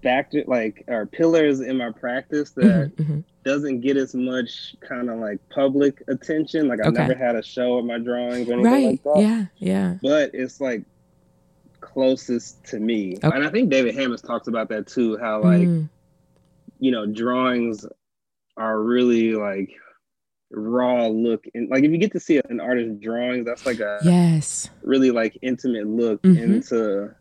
factor 0.02 0.44
like 0.46 0.84
or 0.86 1.06
pillars 1.06 1.60
in 1.60 1.76
my 1.76 1.90
practice 1.90 2.50
that 2.50 2.62
mm-hmm, 2.64 3.02
mm-hmm. 3.02 3.20
doesn't 3.44 3.80
get 3.80 3.96
as 3.96 4.14
much 4.14 4.76
kind 4.80 5.10
of 5.10 5.18
like 5.18 5.40
public 5.48 6.02
attention. 6.08 6.68
Like 6.68 6.80
I've 6.80 6.92
okay. 6.92 7.06
never 7.06 7.14
had 7.14 7.36
a 7.36 7.42
show 7.42 7.78
of 7.78 7.84
my 7.84 7.98
drawings 7.98 8.48
or 8.48 8.54
anything 8.54 8.62
right. 8.62 8.86
like 8.86 9.02
that. 9.02 9.20
Yeah, 9.20 9.44
yeah. 9.58 9.98
But 10.02 10.30
it's 10.34 10.60
like 10.60 10.84
closest 11.80 12.64
to 12.66 12.78
me. 12.78 13.16
Okay. 13.16 13.36
And 13.36 13.44
I 13.44 13.50
think 13.50 13.70
David 13.70 13.94
Hammons 13.94 14.22
talks 14.22 14.48
about 14.48 14.68
that 14.68 14.86
too, 14.86 15.18
how 15.18 15.42
like 15.42 15.66
mm. 15.66 15.88
you 16.78 16.92
know, 16.92 17.06
drawings 17.06 17.84
are 18.56 18.80
really 18.80 19.34
like 19.34 19.70
raw 20.50 21.06
look. 21.06 21.44
And 21.54 21.68
like 21.68 21.84
if 21.84 21.90
you 21.90 21.98
get 21.98 22.12
to 22.12 22.20
see 22.20 22.40
an 22.48 22.60
artist 22.60 23.00
drawing 23.00 23.44
that's 23.44 23.66
like 23.66 23.80
a 23.80 23.98
yes. 24.04 24.70
really 24.82 25.10
like 25.10 25.38
intimate 25.42 25.86
look 25.86 26.22
mm-hmm. 26.22 26.42
into 26.42 27.14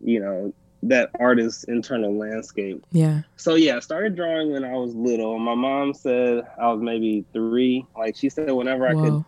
you 0.00 0.20
know 0.20 0.52
that 0.84 1.10
artist's 1.20 1.64
internal 1.64 2.16
landscape. 2.16 2.84
Yeah. 2.90 3.22
So 3.36 3.54
yeah 3.54 3.76
i 3.76 3.80
started 3.80 4.16
drawing 4.16 4.52
when 4.52 4.64
i 4.64 4.72
was 4.72 4.94
little. 4.94 5.38
My 5.38 5.54
mom 5.54 5.94
said 5.94 6.46
i 6.60 6.72
was 6.72 6.82
maybe 6.82 7.24
three. 7.32 7.86
Like 7.96 8.16
she 8.16 8.28
said 8.28 8.50
whenever 8.50 8.86
i 8.86 8.94
Whoa. 8.94 9.02
could 9.02 9.24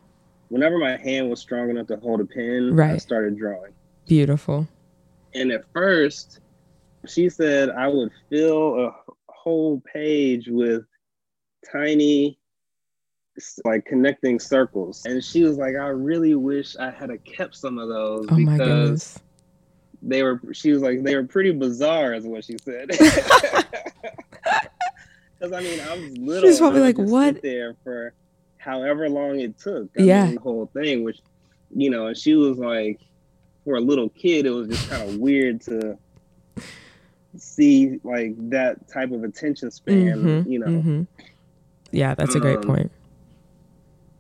whenever 0.49 0.79
my 0.79 0.97
hand 0.97 1.31
was 1.31 1.41
strong 1.41 1.71
enough 1.71 1.87
to 1.89 1.97
hold 1.97 2.21
a 2.21 2.25
pen 2.25 2.75
right. 2.75 2.93
i 2.93 2.97
started 2.99 3.39
drawing. 3.39 3.73
Beautiful. 4.07 4.69
And 5.35 5.53
at 5.53 5.65
first 5.73 6.41
she 7.07 7.29
said 7.29 7.71
i 7.71 7.87
would 7.87 8.11
fill 8.31 8.87
a 8.87 8.95
whole 9.29 9.81
page 9.93 10.49
with 10.49 10.85
tiny 11.71 12.39
like 13.65 13.85
connecting 13.85 14.39
circles. 14.39 15.05
And 15.07 15.23
she 15.23 15.43
was 15.43 15.59
like, 15.59 15.75
I 15.75 15.89
really 15.89 16.35
wish 16.35 16.77
I 16.77 16.91
had 16.91 17.11
kept 17.25 17.57
some 17.57 17.79
of 17.79 17.89
those 17.89 18.27
oh 18.31 18.37
because 18.37 19.19
they 20.03 20.23
were 20.23 20.41
she 20.53 20.73
was 20.73 20.83
like, 20.83 21.03
they 21.03 21.17
were 21.17 21.25
pretty 21.25 21.53
bizarre 21.53 22.15
is 22.15 22.25
what 22.25 22.45
she 22.45 22.57
said. 22.59 22.91
Because 25.45 25.53
I 25.53 25.63
mean, 25.63 25.81
I 25.81 25.97
was 25.97 26.17
little. 26.17 26.49
She's 26.49 26.59
probably 26.59 26.81
like, 26.81 26.97
what? 26.97 27.43
There 27.43 27.75
for 27.85 28.15
however 28.57 29.09
long 29.09 29.41
it 29.41 29.59
took. 29.59 29.89
I 29.99 30.03
yeah. 30.03 30.25
Mean, 30.25 30.35
the 30.37 30.41
whole 30.41 30.71
thing, 30.73 31.05
which, 31.05 31.21
you 31.75 31.91
know, 31.91 32.07
and 32.07 32.17
she 32.17 32.35
was 32.35 32.57
like, 32.59 33.01
for 33.65 33.77
a 33.77 33.81
little 33.81 34.09
kid, 34.11 34.47
it 34.47 34.51
was 34.51 34.69
just 34.69 34.89
kind 34.89 35.09
of 35.09 35.17
weird 35.17 35.61
to 35.63 35.99
see 37.37 38.01
like 38.05 38.35
that 38.51 38.89
type 38.89 39.11
of 39.11 39.25
attention 39.25 39.71
span, 39.71 40.23
mm-hmm, 40.23 40.51
you 40.51 40.59
know. 40.59 40.67
Mm-hmm. 40.67 41.03
Yeah, 41.95 42.15
that's 42.15 42.35
a 42.35 42.41
great 42.41 42.59
um, 42.59 42.63
point. 42.63 42.93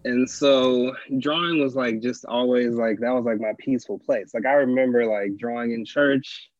and 0.04 0.28
so 0.28 0.94
drawing 1.18 1.60
was 1.60 1.74
like 1.74 2.00
just 2.00 2.24
always 2.26 2.74
like 2.74 2.98
that 3.00 3.10
was 3.10 3.24
like 3.24 3.40
my 3.40 3.52
peaceful 3.58 3.98
place. 3.98 4.32
Like 4.34 4.46
i 4.46 4.52
remember 4.52 5.06
like 5.06 5.36
drawing 5.36 5.72
in 5.72 5.84
church. 5.84 6.50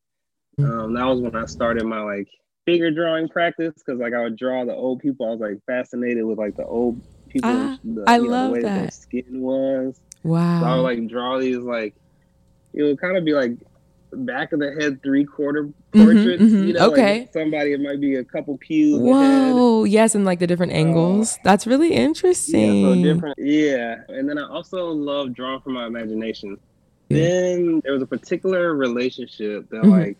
Mm. 0.59 0.85
um, 0.85 0.93
that 0.93 1.03
was 1.03 1.19
when 1.19 1.35
i 1.35 1.45
started 1.45 1.83
my 1.83 1.99
like 1.99 2.29
figure 2.65 2.89
drawing 2.89 3.27
practice 3.27 3.73
because 3.75 3.99
like 3.99 4.13
i 4.13 4.21
would 4.21 4.37
draw 4.37 4.65
the 4.65 4.73
old 4.73 4.99
people. 4.99 5.27
I 5.27 5.31
was 5.31 5.39
like 5.39 5.59
fascinated 5.65 6.25
with 6.25 6.37
like 6.37 6.55
the 6.55 6.65
old 6.65 7.01
people 7.29 7.51
ah, 7.51 7.77
the, 7.83 8.03
i 8.07 8.17
know, 8.17 8.23
love 8.23 8.47
the 8.47 8.53
way 8.53 8.61
that. 8.61 8.79
their 8.81 8.91
skin 8.91 9.41
was. 9.41 9.99
Wow 10.23 10.61
so 10.61 10.65
i 10.65 10.75
would 10.75 10.81
like 10.81 11.07
draw 11.07 11.39
these 11.39 11.57
like 11.57 11.93
it 12.73 12.83
would 12.83 12.99
kind 12.99 13.15
of 13.15 13.23
be 13.23 13.33
like 13.33 13.51
back 14.15 14.51
of 14.51 14.59
the 14.59 14.71
head 14.79 15.01
three 15.03 15.25
quarter 15.25 15.69
portraits. 15.91 16.41
Mm-hmm, 16.41 16.55
mm-hmm. 16.55 16.67
You 16.67 16.73
know, 16.73 16.91
okay. 16.91 17.19
Like 17.21 17.33
somebody 17.33 17.73
it 17.73 17.81
might 17.81 17.99
be 17.99 18.15
a 18.15 18.23
couple 18.23 18.57
pews. 18.57 18.99
Whoa, 18.99 19.83
yes, 19.83 20.15
and 20.15 20.25
like 20.25 20.39
the 20.39 20.47
different 20.47 20.73
angles. 20.73 21.35
Uh, 21.35 21.39
That's 21.43 21.67
really 21.67 21.93
interesting. 21.93 22.83
Yeah, 22.83 22.93
so 22.93 23.03
different. 23.03 23.39
Yeah, 23.39 23.95
and 24.09 24.29
then 24.29 24.37
I 24.37 24.47
also 24.47 24.87
love 24.87 25.33
drawing 25.33 25.61
from 25.61 25.73
my 25.73 25.85
imagination. 25.85 26.57
Yeah. 27.09 27.19
Then 27.19 27.81
there 27.83 27.93
was 27.93 28.01
a 28.01 28.07
particular 28.07 28.75
relationship 28.75 29.69
that 29.69 29.81
mm-hmm. 29.81 29.89
like 29.89 30.17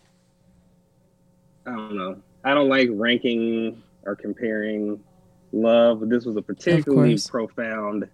I 1.65 1.71
don't 1.71 1.95
know. 1.95 2.21
I 2.43 2.53
don't 2.53 2.69
like 2.69 2.89
ranking 2.91 3.81
or 4.03 4.15
comparing 4.15 4.99
love, 5.51 6.01
but 6.01 6.09
this 6.09 6.25
was 6.25 6.35
a 6.35 6.41
particularly 6.41 7.17
profound 7.29 8.07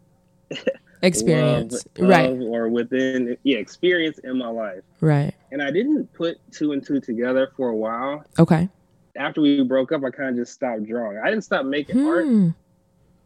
experience. 1.01 1.85
Right. 1.97 2.29
or 2.29 2.69
within 2.69 3.37
yeah 3.43 3.57
experience 3.57 4.19
in 4.19 4.37
my 4.37 4.49
life. 4.49 4.83
Right. 4.99 5.33
And 5.51 5.61
i 5.61 5.71
didn't 5.71 6.13
put 6.13 6.37
two 6.51 6.71
and 6.71 6.85
two 6.85 6.99
together 6.99 7.51
for 7.55 7.69
a 7.69 7.75
while. 7.75 8.23
Okay. 8.39 8.69
After 9.17 9.41
we 9.41 9.63
broke 9.63 9.91
up 9.91 10.03
i 10.03 10.09
kind 10.09 10.29
of 10.29 10.35
just 10.35 10.53
stopped 10.53 10.83
drawing. 10.85 11.17
I 11.17 11.29
didn't 11.29 11.43
stop 11.43 11.65
making 11.65 11.99
hmm. 11.99 12.07
art 12.07 12.55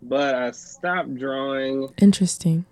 but 0.01 0.35
i 0.35 0.51
stopped 0.51 1.15
drawing 1.15 1.89
interesting. 1.99 2.65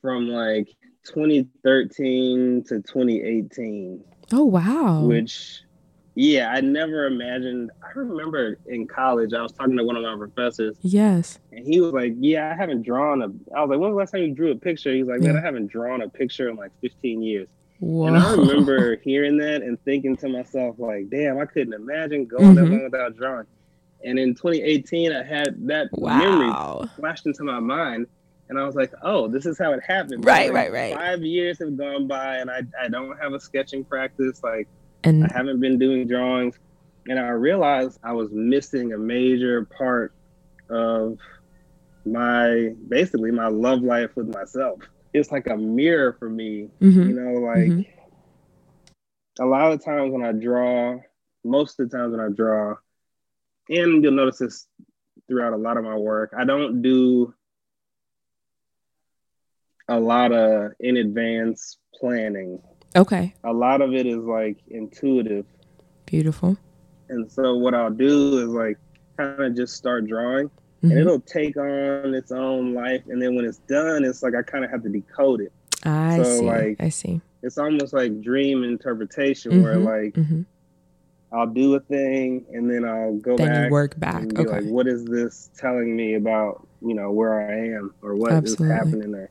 from 0.00 0.28
like 0.28 0.68
2013 1.04 2.64
to 2.64 2.76
2018 2.76 4.04
oh 4.32 4.44
wow. 4.44 5.02
Which 5.02 5.62
yeah, 6.14 6.50
I 6.50 6.60
never 6.60 7.06
imagined. 7.06 7.70
I 7.82 7.90
remember 7.94 8.58
in 8.66 8.86
college, 8.86 9.32
I 9.32 9.40
was 9.40 9.52
talking 9.52 9.76
to 9.76 9.84
one 9.84 9.96
of 9.96 10.02
my 10.02 10.16
professors. 10.16 10.76
Yes. 10.82 11.38
And 11.52 11.66
he 11.66 11.80
was 11.80 11.92
like, 11.92 12.14
Yeah, 12.18 12.50
I 12.50 12.54
haven't 12.54 12.82
drawn 12.82 13.22
a. 13.22 13.26
I 13.56 13.62
was 13.62 13.70
like, 13.70 13.78
When's 13.78 13.92
the 13.92 13.96
last 13.96 14.10
time 14.12 14.22
you 14.22 14.34
drew 14.34 14.50
a 14.50 14.56
picture? 14.56 14.92
He's 14.92 15.06
like, 15.06 15.20
Man, 15.20 15.34
yeah. 15.34 15.40
I 15.40 15.42
haven't 15.42 15.68
drawn 15.68 16.02
a 16.02 16.08
picture 16.08 16.50
in 16.50 16.56
like 16.56 16.70
15 16.82 17.22
years. 17.22 17.48
Whoa. 17.80 18.06
And 18.06 18.16
I 18.16 18.32
remember 18.32 18.96
hearing 19.04 19.38
that 19.38 19.62
and 19.62 19.82
thinking 19.84 20.16
to 20.18 20.28
myself, 20.28 20.76
like, 20.78 21.08
damn, 21.08 21.38
I 21.38 21.46
couldn't 21.46 21.72
imagine 21.72 22.26
going 22.26 22.54
mm-hmm. 22.54 22.54
that 22.56 22.70
long 22.70 22.84
without 22.84 23.16
drawing. 23.16 23.46
And 24.04 24.18
in 24.18 24.34
2018, 24.34 25.12
I 25.12 25.22
had 25.22 25.66
that 25.66 25.88
wow. 25.92 26.18
memory 26.18 26.88
flashed 26.96 27.26
into 27.26 27.42
my 27.44 27.58
mind. 27.58 28.06
And 28.48 28.58
I 28.58 28.66
was 28.66 28.74
like, 28.74 28.92
oh, 29.02 29.28
this 29.28 29.46
is 29.46 29.58
how 29.58 29.72
it 29.72 29.82
happened. 29.82 30.24
Right, 30.24 30.52
like, 30.52 30.70
right, 30.70 30.72
right. 30.72 30.94
Five 30.94 31.22
years 31.22 31.58
have 31.60 31.76
gone 31.76 32.06
by 32.06 32.36
and 32.36 32.50
I, 32.50 32.62
I 32.80 32.88
don't 32.88 33.18
have 33.18 33.32
a 33.32 33.40
sketching 33.40 33.82
practice. 33.82 34.42
Like, 34.44 34.68
and 35.04 35.24
I 35.24 35.32
haven't 35.32 35.60
been 35.60 35.78
doing 35.78 36.06
drawings. 36.06 36.58
And 37.08 37.18
I 37.18 37.28
realized 37.28 37.98
I 38.04 38.12
was 38.12 38.30
missing 38.32 38.92
a 38.92 38.98
major 38.98 39.64
part 39.64 40.14
of 40.70 41.18
my 42.04 42.70
basically 42.88 43.30
my 43.30 43.48
love 43.48 43.82
life 43.82 44.10
with 44.16 44.28
myself. 44.28 44.80
It's 45.12 45.30
like 45.30 45.46
a 45.48 45.56
mirror 45.56 46.16
for 46.18 46.28
me. 46.28 46.68
Mm-hmm. 46.80 47.08
You 47.08 47.14
know, 47.14 47.40
like 47.40 47.58
mm-hmm. 47.58 49.42
a 49.42 49.46
lot 49.46 49.72
of 49.72 49.84
times 49.84 50.12
when 50.12 50.24
I 50.24 50.32
draw, 50.32 50.98
most 51.44 51.78
of 51.80 51.90
the 51.90 51.96
times 51.96 52.12
when 52.12 52.20
I 52.20 52.28
draw, 52.28 52.76
and 53.68 54.02
you'll 54.02 54.12
notice 54.12 54.38
this 54.38 54.66
throughout 55.28 55.52
a 55.52 55.56
lot 55.56 55.76
of 55.76 55.84
my 55.84 55.96
work, 55.96 56.32
I 56.36 56.44
don't 56.44 56.82
do 56.82 57.34
a 59.88 59.98
lot 59.98 60.32
of 60.32 60.72
in 60.80 60.96
advance 60.96 61.78
planning. 61.94 62.60
Okay. 62.94 63.34
A 63.44 63.52
lot 63.52 63.80
of 63.80 63.94
it 63.94 64.06
is 64.06 64.18
like 64.18 64.58
intuitive. 64.68 65.46
Beautiful. 66.06 66.56
And 67.08 67.30
so 67.30 67.56
what 67.56 67.74
I'll 67.74 67.90
do 67.90 68.38
is 68.38 68.48
like 68.48 68.78
kind 69.16 69.40
of 69.40 69.56
just 69.56 69.76
start 69.76 70.06
drawing 70.06 70.48
mm-hmm. 70.48 70.90
and 70.90 70.98
it'll 70.98 71.20
take 71.20 71.56
on 71.56 72.14
its 72.14 72.32
own 72.32 72.74
life. 72.74 73.02
And 73.08 73.20
then 73.20 73.34
when 73.34 73.44
it's 73.44 73.58
done, 73.58 74.04
it's 74.04 74.22
like 74.22 74.34
I 74.34 74.42
kind 74.42 74.64
of 74.64 74.70
have 74.70 74.82
to 74.82 74.88
decode 74.88 75.40
it. 75.40 75.52
I 75.84 76.18
so 76.18 76.38
see. 76.38 76.44
like 76.44 76.76
I 76.80 76.88
see. 76.88 77.20
It's 77.42 77.58
almost 77.58 77.92
like 77.92 78.20
dream 78.22 78.62
interpretation 78.62 79.52
mm-hmm. 79.52 79.62
where 79.62 79.76
like 79.76 80.14
mm-hmm. 80.14 80.42
I'll 81.32 81.46
do 81.46 81.74
a 81.74 81.80
thing 81.80 82.44
and 82.52 82.70
then 82.70 82.84
I'll 82.84 83.16
go 83.16 83.36
then 83.36 83.48
back. 83.48 83.70
Work 83.70 83.98
back. 83.98 84.38
okay. 84.38 84.44
Like, 84.44 84.64
what 84.64 84.86
is 84.86 85.04
this 85.06 85.50
telling 85.56 85.96
me 85.96 86.14
about, 86.14 86.66
you 86.82 86.94
know, 86.94 87.10
where 87.10 87.40
I 87.40 87.76
am 87.76 87.94
or 88.02 88.14
what 88.14 88.32
Absolutely. 88.32 88.66
is 88.66 88.72
happening 88.72 89.12
there? 89.12 89.30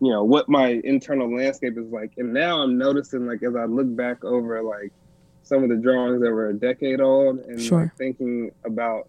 You 0.00 0.10
know 0.10 0.24
what 0.24 0.48
my 0.48 0.80
internal 0.84 1.34
landscape 1.34 1.76
is 1.78 1.90
like 1.90 2.12
and 2.16 2.32
now 2.32 2.62
i'm 2.62 2.76
noticing 2.76 3.26
like 3.26 3.42
as 3.42 3.54
i 3.56 3.64
look 3.64 3.94
back 3.94 4.24
over 4.24 4.62
like 4.62 4.92
some 5.42 5.62
of 5.62 5.68
the 5.68 5.76
drawings 5.76 6.20
that 6.20 6.30
were 6.30 6.48
a 6.48 6.54
decade 6.54 7.00
old 7.00 7.38
and 7.40 7.60
sure. 7.60 7.82
like, 7.82 7.96
thinking 7.96 8.50
about 8.64 9.08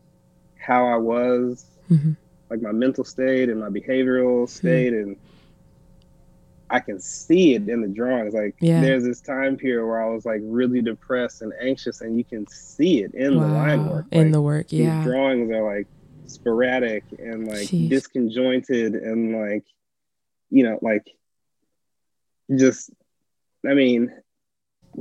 how 0.57 0.85
i 0.85 0.95
was 0.95 1.65
mm-hmm. 1.89 2.11
like 2.49 2.61
my 2.61 2.71
mental 2.71 3.03
state 3.03 3.49
and 3.49 3.59
my 3.59 3.69
behavioral 3.69 4.41
hmm. 4.41 4.45
state 4.45 4.93
mm-hmm. 4.93 5.09
and 5.09 5.17
i 6.69 6.79
can 6.79 6.99
see 6.99 7.55
it 7.55 7.67
in 7.67 7.81
the 7.81 7.87
drawings 7.87 8.33
like 8.33 8.55
yeah. 8.59 8.81
there's 8.81 9.03
this 9.03 9.21
time 9.21 9.57
period 9.57 9.85
where 9.85 10.03
i 10.03 10.09
was 10.09 10.25
like 10.25 10.41
really 10.43 10.81
depressed 10.81 11.41
and 11.41 11.53
anxious 11.61 12.01
and 12.01 12.17
you 12.17 12.23
can 12.23 12.45
see 12.47 13.03
it 13.03 13.13
in 13.13 13.37
wow. 13.37 13.47
the 13.47 13.53
line 13.53 13.89
work 13.89 14.05
in 14.11 14.31
the 14.31 14.41
work 14.41 14.67
yeah 14.69 15.03
drawings 15.03 15.49
are 15.51 15.75
like 15.75 15.87
sporadic 16.27 17.03
and 17.19 17.47
like 17.47 17.67
Jeez. 17.67 17.89
disconjointed 17.89 18.95
and 18.95 19.39
like 19.39 19.63
you 20.49 20.63
know, 20.63 20.79
like 20.81 21.09
just, 22.55 22.91
I 23.67 23.73
mean, 23.73 24.11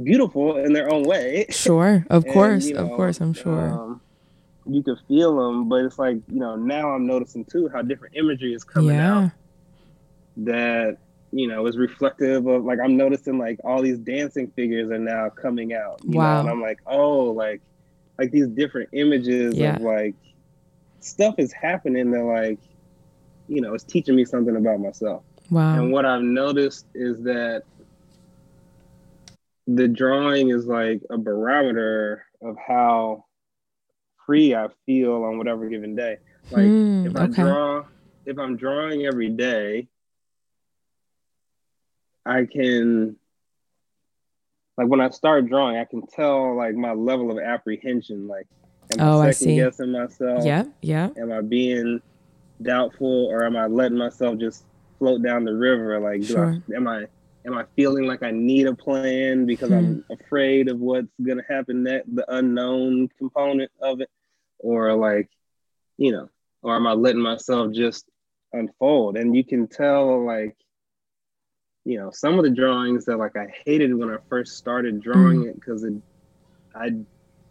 beautiful 0.03 0.57
in 0.57 0.73
their 0.73 0.93
own 0.93 1.05
way. 1.05 1.47
Sure, 1.51 2.05
of 2.11 2.25
and, 2.25 2.33
course, 2.33 2.67
you 2.67 2.75
know, 2.75 2.85
of 2.85 2.91
course, 2.91 3.21
I'm 3.21 3.33
sure. 3.33 3.71
Um, 3.71 4.01
you 4.67 4.83
can 4.83 4.97
feel 5.09 5.37
them, 5.37 5.69
but 5.69 5.85
it's 5.85 5.99
like 5.99 6.17
you 6.29 6.41
know 6.41 6.57
now 6.57 6.91
I'm 6.91 7.07
noticing 7.07 7.45
too 7.45 7.69
how 7.73 7.83
different 7.83 8.17
imagery 8.17 8.55
is 8.55 8.65
coming 8.65 8.97
yeah. 8.97 9.25
out. 9.25 9.31
That 10.39 10.99
you 11.33 11.47
know 11.49 11.67
is 11.67 11.77
reflective 11.77 12.47
of 12.47 12.65
like 12.65 12.79
I'm 12.81 12.97
noticing 12.97 13.39
like 13.39 13.61
all 13.65 13.83
these 13.83 13.99
dancing 13.99 14.51
figures 14.53 14.91
are 14.91 14.99
now 14.99 15.29
coming 15.29 15.75
out. 15.75 16.05
wow, 16.05 16.35
know? 16.35 16.41
and 16.41 16.51
I'm 16.51 16.61
like, 16.63 16.81
oh, 16.87 17.25
like 17.25 17.61
like 18.19 18.31
these 18.31 18.49
different 18.49 18.91
images 18.93 19.55
yeah. 19.57 19.77
of 19.77 19.83
like 19.83 20.15
stuff 21.01 21.35
is 21.39 21.53
happening 21.53 22.11
that 22.13 22.25
like 22.25 22.59
you 23.49 23.61
know 23.61 23.75
it's 23.75 23.85
teaching 23.85 24.17
me 24.17 24.25
something 24.25 24.57
about 24.57 24.81
myself. 24.81 25.23
Wow. 25.51 25.79
And 25.79 25.93
what 25.93 26.05
I've 26.07 26.23
noticed 26.23 26.87
is 26.95 27.23
that 27.25 27.65
the 29.67 29.89
drawing 29.89 30.51
is 30.51 30.67
like 30.67 31.03
a 31.11 31.19
barometer 31.19 32.27
of 32.43 32.57
how 32.57 33.25
free 34.27 34.55
I 34.55 34.69
feel 34.87 35.25
on 35.25 35.39
whatever 35.39 35.69
given 35.69 35.95
day. 35.95 36.19
Like 36.51 36.65
mm, 36.65 37.07
if 37.07 37.17
I 37.17 37.25
okay. 37.25 37.43
draw, 37.43 37.85
if 38.27 38.39
I'm 38.39 38.57
drawing 38.57 39.07
every 39.07 39.31
day, 39.31 39.89
I 42.27 42.47
can 42.47 43.17
like 44.77 44.89
when 44.89 45.01
I 45.01 45.11
start 45.11 45.49
drawing, 45.49 45.77
I 45.77 45.85
can 45.85 46.07
tell 46.07 46.57
like 46.57 46.75
my 46.75 46.93
level 46.93 47.31
of 47.31 47.39
apprehension. 47.39 48.27
Like, 48.27 48.47
am 48.99 49.07
oh, 49.07 49.21
I 49.21 49.31
second 49.31 49.55
see. 49.55 49.57
guessing 49.57 49.93
myself? 49.93 50.45
Yeah, 50.45 50.65
yeah. 50.83 51.11
Am 51.17 51.33
I 51.33 51.41
being 51.41 52.01
doubtful 52.61 53.27
or 53.27 53.45
am 53.45 53.57
I 53.57 53.67
letting 53.67 53.99
myself 53.99 54.39
just 54.39 54.65
float 55.05 55.23
down 55.23 55.45
the 55.45 55.55
river? 55.55 56.01
Like, 56.01 56.23
do 56.23 56.27
sure. 56.27 56.63
I, 56.73 56.77
am 56.77 56.89
I 56.89 57.05
am 57.47 57.55
I 57.55 57.65
feeling 57.77 58.07
like 58.07 58.23
I 58.23 58.31
need 58.31 58.67
a 58.67 58.75
plan 58.75 59.45
because 59.45 59.69
hmm. 59.69 59.75
I'm 59.75 60.05
afraid 60.11 60.71
of 60.71 60.81
what's 60.81 61.09
gonna 61.23 61.45
happen 61.47 61.83
next, 61.83 62.15
the 62.15 62.25
unknown 62.35 63.09
component 63.19 63.71
of 63.83 64.01
it, 64.01 64.09
or 64.59 64.95
like, 64.95 65.29
you 65.99 66.13
know, 66.13 66.31
or 66.63 66.75
am 66.75 66.87
I 66.87 66.93
letting 66.93 67.21
myself 67.21 67.73
just 67.73 68.07
unfold? 68.53 69.19
And 69.19 69.37
you 69.37 69.45
can 69.45 69.69
tell 69.69 70.25
like, 70.25 70.57
you 71.85 71.99
know, 71.99 72.11
some 72.11 72.39
of 72.39 72.45
the 72.45 72.51
drawings 72.51 73.05
that 73.05 73.19
like 73.19 73.37
I 73.37 73.49
hated 73.67 73.95
when 73.95 74.09
I 74.09 74.17
first 74.31 74.57
started 74.57 75.03
drawing 75.03 75.45
mm. 75.45 75.51
it 75.51 75.55
because 75.57 75.85
it, 75.85 75.93
I 76.75 76.93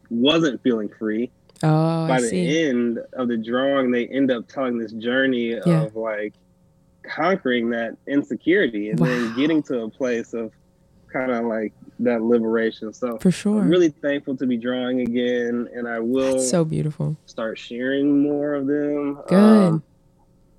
wasn't 0.09 0.63
feeling 0.63 0.89
free. 0.97 1.31
Oh, 1.61 2.07
by 2.07 2.15
I 2.15 2.21
the 2.21 2.29
see. 2.29 2.63
end 2.63 2.99
of 3.13 3.27
the 3.27 3.37
drawing, 3.37 3.91
they 3.91 4.07
end 4.07 4.31
up 4.31 4.47
telling 4.47 4.79
this 4.79 4.91
journey 4.91 5.51
yeah. 5.65 5.83
of 5.83 5.95
like 5.95 6.33
conquering 7.03 7.69
that 7.71 7.97
insecurity 8.07 8.89
and 8.89 8.99
wow. 8.99 9.07
then 9.07 9.35
getting 9.35 9.61
to 9.63 9.83
a 9.83 9.89
place 9.89 10.33
of 10.33 10.51
kind 11.13 11.31
of 11.31 11.45
like 11.45 11.73
that 11.99 12.23
liberation. 12.23 12.93
So 12.93 13.17
for 13.19 13.31
sure, 13.31 13.61
I'm 13.61 13.69
really 13.69 13.89
thankful 13.89 14.35
to 14.37 14.47
be 14.47 14.57
drawing 14.57 15.01
again, 15.01 15.69
and 15.73 15.87
I 15.87 15.99
will 15.99 16.33
That's 16.33 16.49
so 16.49 16.65
beautiful 16.65 17.15
start 17.25 17.57
sharing 17.57 18.21
more 18.21 18.55
of 18.55 18.67
them. 18.67 19.19
Good. 19.27 19.37
Um, 19.37 19.83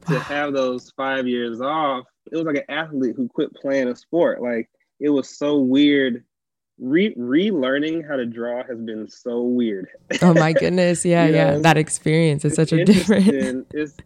to 0.06 0.18
have 0.18 0.52
those 0.52 0.92
five 0.96 1.26
years 1.26 1.60
off, 1.60 2.04
it 2.30 2.36
was 2.36 2.44
like 2.44 2.56
an 2.56 2.74
athlete 2.74 3.14
who 3.16 3.28
quit 3.28 3.52
playing 3.54 3.88
a 3.88 3.96
sport. 3.96 4.40
Like 4.40 4.70
it 5.00 5.10
was 5.10 5.28
so 5.28 5.58
weird. 5.58 6.24
Re 6.78 7.14
relearning 7.14 8.06
how 8.06 8.16
to 8.16 8.26
draw 8.26 8.64
has 8.64 8.80
been 8.80 9.08
so 9.08 9.42
weird. 9.42 9.88
oh 10.22 10.34
my 10.34 10.52
goodness! 10.52 11.04
Yeah, 11.04 11.26
yeah. 11.26 11.50
Know? 11.52 11.60
That 11.60 11.76
experience 11.76 12.44
is 12.44 12.54
such 12.54 12.72
a 12.72 12.84
different. 12.84 13.68
It's 13.72 13.96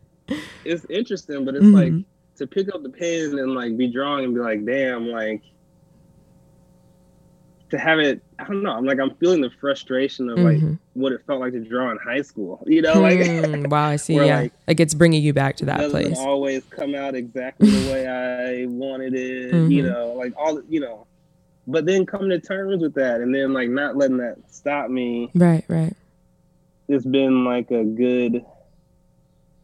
it's 0.65 0.85
interesting, 0.91 1.47
but 1.47 1.55
it's 1.55 1.65
mm-hmm. 1.65 1.97
like 1.97 2.05
to 2.39 2.47
pick 2.47 2.73
up 2.75 2.83
the 2.83 2.89
pen 2.89 3.39
and 3.39 3.55
like 3.55 3.77
be 3.77 3.89
drawing 3.89 4.25
and 4.25 4.35
be 4.35 4.41
like, 4.41 4.65
damn, 4.65 5.09
like 5.09 5.43
to 7.71 7.79
have 7.79 7.99
it, 7.99 8.23
I 8.39 8.45
don't 8.45 8.63
know. 8.63 8.73
I'm 8.73 8.87
like, 8.87 8.99
I'm 8.99 9.15
feeling 9.17 9.43
the 9.43 9.51
frustration 9.61 10.31
of 10.31 10.39
mm-hmm. 10.39 10.69
like 10.69 10.79
what 10.95 11.13
it 11.13 11.21
felt 11.27 11.41
like 11.41 11.53
to 11.53 11.61
draw 11.61 11.91
in 11.91 11.99
high 11.99 12.23
school. 12.23 12.65
You 12.69 12.83
know, 12.83 13.01
like 13.01 13.19
mm, 13.19 13.69
wow, 13.69 13.89
I 13.89 13.97
see. 13.97 14.15
yeah, 14.15 14.41
like, 14.41 14.53
like, 14.69 14.81
it's 14.81 14.95
bringing 14.95 15.23
you 15.23 15.33
back 15.33 15.57
to 15.57 15.65
that 15.67 15.79
doesn't 15.79 15.91
place. 15.91 16.19
Always 16.19 16.63
come 16.71 16.95
out 16.95 17.15
exactly 17.15 17.71
the 17.71 17.93
way 17.93 18.07
I 18.63 18.67
wanted 18.67 19.15
it. 19.15 19.53
Mm-hmm. 19.53 19.71
You 19.71 19.83
know, 19.91 20.13
like 20.13 20.33
all 20.37 20.63
you 20.69 20.81
know, 20.81 21.07
but 21.67 21.87
then 21.87 22.07
coming 22.07 22.31
to 22.31 22.39
terms 22.39 22.83
with 22.83 22.95
that, 22.95 23.21
and 23.21 23.35
then 23.35 23.53
like 23.53 23.69
not 23.69 23.97
letting 23.97 24.19
that 24.19 24.37
stop 24.49 24.91
me. 24.91 25.31
Right, 25.35 25.65
right. 25.67 25.95
It's 26.89 27.05
been 27.05 27.45
like 27.45 27.71
a 27.71 27.85
good. 27.85 28.45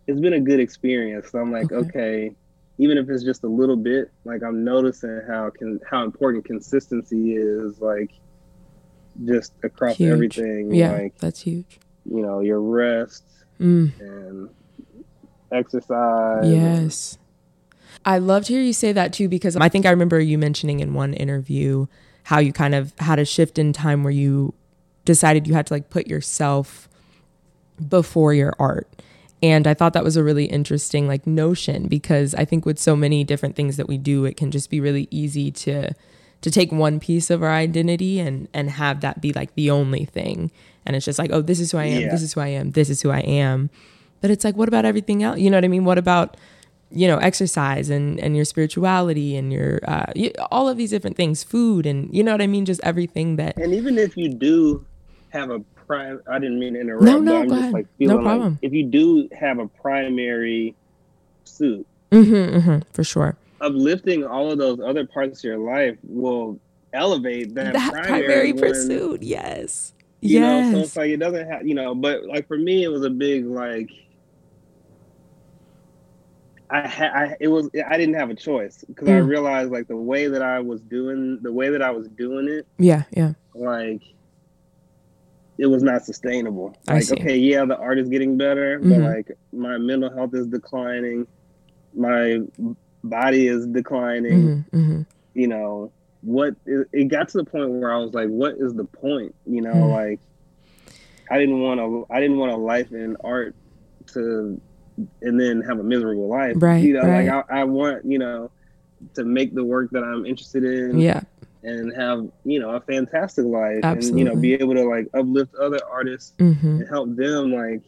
It's 0.07 0.21
been 0.21 0.35
a 0.35 0.41
good 0.41 0.61
experience. 0.61 1.31
So 1.31 1.39
I'm 1.39 1.53
like, 1.53 1.71
okay, 1.73 1.87
okay 1.87 2.35
even 2.79 2.99
if 2.99 3.09
it's 3.09 3.23
just 3.23 3.45
a 3.45 3.49
little 3.49 3.77
bit, 3.77 4.11
like 4.25 4.43
I'm 4.43 4.65
noticing 4.65 5.21
how 5.29 5.51
can 5.51 5.81
how 5.89 6.05
important 6.05 6.45
consistency 6.45 7.35
is, 7.35 7.81
like 7.81 8.11
just 9.25 9.53
across 9.63 9.97
huge. 9.97 10.13
everything. 10.13 10.75
Yeah, 10.75 10.93
like, 10.93 11.19
that's 11.19 11.41
huge. 11.41 11.79
You 12.05 12.23
know, 12.23 12.41
your 12.41 12.61
rest 12.61 13.25
mm. 13.61 13.93
and 14.01 14.49
exercise. 15.53 16.49
Yes. 16.49 17.19
I 18.05 18.19
loved 18.19 18.49
to 18.49 18.55
hear 18.55 18.63
you 18.63 18.73
say 18.73 18.93
that 18.93 19.13
too 19.13 19.29
because 19.29 19.57
I 19.57 19.69
think 19.69 19.87
I 19.87 19.91
remember 19.91 20.21
you 20.21 20.37
mentioning 20.37 20.81
in 20.81 20.95
one 20.95 21.15
interview 21.15 21.87
how 22.25 22.39
you 22.39 22.53
kind 22.53 22.75
of 22.75 22.93
had 22.99 23.19
a 23.19 23.25
shift 23.25 23.59
in 23.59 23.73
time 23.73 24.03
where 24.03 24.13
you 24.13 24.53
decided 25.05 25.47
you 25.47 25.55
had 25.55 25.67
to 25.69 25.75
like 25.75 25.91
put 25.91 26.07
yourself 26.07 26.89
before 27.89 28.35
your 28.35 28.55
art 28.59 28.89
and 29.45 29.67
I 29.67 29.75
thought 29.75 29.93
that 29.93 30.03
was 30.03 30.17
a 30.17 30.25
really 30.25 30.47
interesting 30.47 31.07
like 31.07 31.27
notion 31.27 31.87
because 31.87 32.35
I 32.35 32.47
think 32.47 32.65
with 32.65 32.79
so 32.79 32.97
many 32.97 33.25
different 33.25 33.57
things 33.57 33.77
that 33.77 33.87
we 33.87 33.99
do, 33.99 34.25
it 34.25 34.39
can 34.39 34.51
just 34.51 34.71
be 34.71 34.81
really 34.81 35.07
easy 35.11 35.51
to 35.51 35.93
to 36.41 36.51
take 36.51 36.73
one 36.73 36.99
piece 36.99 37.29
of 37.29 37.43
our 37.43 37.53
identity 37.53 38.19
and 38.21 38.49
and 38.55 38.71
have 38.71 39.03
that 39.03 39.21
be 39.21 39.35
like 39.35 39.55
the 39.55 39.71
only 39.71 40.07
thing. 40.07 40.51
And 40.87 40.97
it's 40.97 41.05
just 41.05 41.19
like, 41.19 41.31
oh, 41.31 41.43
this 41.43 41.61
is 41.61 41.73
who 41.73 41.77
I 41.77 41.85
am, 41.85 42.03
yeah. 42.03 42.11
this 42.11 42.23
is 42.23 42.33
who 42.33 42.41
I 42.41 42.49
am, 42.49 42.71
this 42.71 42.89
is 42.89 43.03
who 43.03 43.11
I 43.11 43.21
am. 43.21 43.69
But 44.23 44.31
it's 44.31 44.45
like, 44.45 44.57
what 44.57 44.67
about 44.67 44.87
everything 44.87 45.23
else? 45.23 45.39
You 45.39 45.51
know 45.51 45.59
what 45.59 45.65
I 45.65 45.69
mean? 45.69 45.85
What 45.85 45.99
about 45.99 46.39
you 46.91 47.07
know 47.07 47.19
exercise 47.19 47.91
and 47.91 48.19
and 48.21 48.37
your 48.37 48.47
spirituality 48.47 49.37
and 49.37 49.53
your 49.53 49.81
uh, 49.87 50.11
all 50.51 50.71
of 50.71 50.79
these 50.79 50.89
different 50.89 51.19
things, 51.19 51.45
food 51.45 51.85
and 51.85 52.09
you 52.15 52.23
know 52.23 52.33
what 52.33 52.41
I 52.41 52.47
mean? 52.47 52.65
Just 52.65 52.81
everything 52.83 53.37
that. 53.37 53.59
And 53.59 53.75
even 53.75 53.99
if 53.99 54.17
you 54.17 54.31
do 54.31 54.87
have 55.35 55.51
a 55.51 55.63
prime. 55.95 56.21
I 56.27 56.39
didn't 56.39 56.59
mean 56.59 56.75
to 56.75 56.81
interrupt. 56.81 57.05
No, 57.05 57.19
no, 57.19 57.37
I'm 57.37 57.49
go 57.49 57.55
just 57.55 57.61
ahead. 57.61 57.73
like 57.73 57.87
feeling 57.99 58.17
no 58.17 58.23
problem. 58.23 58.53
like 58.53 58.59
if 58.63 58.73
you 58.73 58.85
do 58.85 59.29
have 59.39 59.59
a 59.59 59.69
primary 59.69 60.75
suit, 61.45 61.87
mm-hmm, 62.11 62.57
mm-hmm, 62.57 62.79
for 62.93 63.05
sure, 63.05 63.37
uplifting 63.61 64.25
all 64.25 64.51
of 64.51 64.59
those 64.59 64.81
other 64.81 65.07
parts 65.07 65.41
of 65.41 65.45
your 65.45 65.59
life 65.59 65.97
will 66.03 66.59
elevate 66.93 67.55
that, 67.55 67.73
that 67.75 67.93
primary, 67.93 68.53
primary 68.53 68.53
pursuit. 68.53 69.23
Yes, 69.23 69.93
you 70.21 70.41
yes. 70.41 70.73
Know, 70.73 70.79
so 70.79 70.85
it's 70.85 70.97
like 70.97 71.11
it 71.11 71.19
doesn't 71.19 71.49
have, 71.49 71.67
you 71.67 71.75
know, 71.75 71.95
but 71.95 72.25
like 72.27 72.49
for 72.49 72.59
me, 72.59 72.85
it 72.85 72.89
was 72.89 73.05
a 73.05 73.11
big 73.11 73.47
like. 73.47 73.91
I 76.71 76.89
had, 76.89 77.13
I, 77.13 77.37
it 77.39 77.49
was, 77.49 77.69
I 77.89 77.97
didn't 77.99 78.15
have 78.15 78.31
a 78.31 78.35
choice 78.35 78.85
because 78.89 79.07
mm. 79.07 79.15
I 79.15 79.19
realized 79.19 79.71
like 79.71 79.87
the 79.87 79.97
way 79.97 80.27
that 80.27 80.43
I 80.43 80.59
was 80.59 80.81
doing, 80.81 81.39
the 81.43 81.53
way 81.53 81.69
that 81.69 81.83
I 81.83 81.91
was 81.91 82.09
doing 82.09 82.49
it. 82.49 82.67
Yeah, 82.79 83.05
yeah. 83.13 83.35
Like 83.55 84.01
it 85.59 85.67
was 85.67 85.83
not 85.83 86.05
sustainable. 86.05 86.77
Like, 86.87 87.11
okay, 87.13 87.37
yeah, 87.37 87.65
the 87.65 87.77
art 87.77 87.99
is 87.99 88.09
getting 88.09 88.37
better, 88.37 88.79
mm-hmm. 88.79 88.91
but 88.91 89.01
like 89.01 89.39
my 89.53 89.79
mental 89.79 90.13
health 90.15 90.35
is 90.35 90.47
declining, 90.47 91.27
my 91.95 92.41
body 93.03 93.47
is 93.47 93.67
declining. 93.67 94.65
Mm-hmm, 94.73 94.77
mm-hmm. 94.77 95.03
You 95.35 95.49
know, 95.49 95.93
what 96.23 96.55
it, 96.67 96.89
it, 96.93 97.05
got 97.09 97.29
to 97.31 97.39
the 97.39 97.45
point 97.45 97.71
where 97.71 97.93
I 97.93 97.99
was 97.99 98.15
like, 98.15 98.29
what 98.29 98.55
is 98.59 98.75
the 98.75 98.85
point? 98.85 99.35
You 99.47 99.63
know, 99.63 99.75
mm. 99.75 99.91
like 99.93 100.21
I 101.31 101.39
didn't 101.39 101.61
want 101.61 101.81
to, 101.81 102.07
I 102.11 102.21
didn't 102.21 102.39
want 102.39 102.53
a 102.53 102.57
life 102.57 102.93
in 102.93 103.17
art 103.23 103.55
to, 104.13 104.61
and 105.23 105.41
then 105.41 105.61
have 105.63 105.79
a 105.79 105.83
miserable 105.83 106.29
life. 106.29 106.55
Right. 106.57 106.83
You 106.83 106.95
know, 106.95 107.03
right. 107.03 107.27
like 107.27 107.51
I, 107.51 107.61
I 107.61 107.65
want, 107.65 108.05
you 108.05 108.19
know, 108.19 108.51
to 109.15 109.25
make 109.25 109.55
the 109.55 109.65
work 109.65 109.91
that 109.91 110.03
I'm 110.03 110.25
interested 110.25 110.65
in. 110.65 110.99
Yeah 110.99 111.23
and 111.65 111.93
have 111.97 112.29
you 112.45 112.61
know 112.61 112.71
a 112.71 112.81
fantastic 112.81 113.45
life 113.45 113.81
Absolutely. 113.83 114.09
and 114.09 114.19
you 114.19 114.25
know 114.25 114.41
be 114.41 114.55
able 114.55 114.75
to 114.75 114.85
like 114.85 115.09
uplift 115.15 115.55
other 115.57 115.81
artists 115.91 116.35
mm-hmm. 116.39 116.67
and 116.67 116.89
help 116.89 117.15
them 117.17 117.53
like 117.53 117.83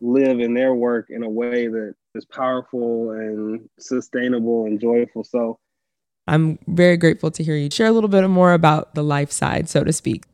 live 0.00 0.40
in 0.40 0.54
their 0.54 0.74
work 0.74 1.06
in 1.10 1.22
a 1.22 1.28
way 1.28 1.66
that 1.66 1.94
is 2.14 2.24
powerful 2.24 3.10
and 3.10 3.68
sustainable 3.78 4.66
and 4.66 4.80
joyful 4.80 5.24
so 5.24 5.58
i'm 6.26 6.58
very 6.68 6.96
grateful 6.96 7.30
to 7.30 7.42
hear 7.42 7.56
you 7.56 7.70
share 7.70 7.88
a 7.88 7.92
little 7.92 8.08
bit 8.08 8.26
more 8.28 8.52
about 8.52 8.94
the 8.94 9.02
life 9.02 9.32
side 9.32 9.68
so 9.68 9.82
to 9.82 9.92
speak 9.92 10.24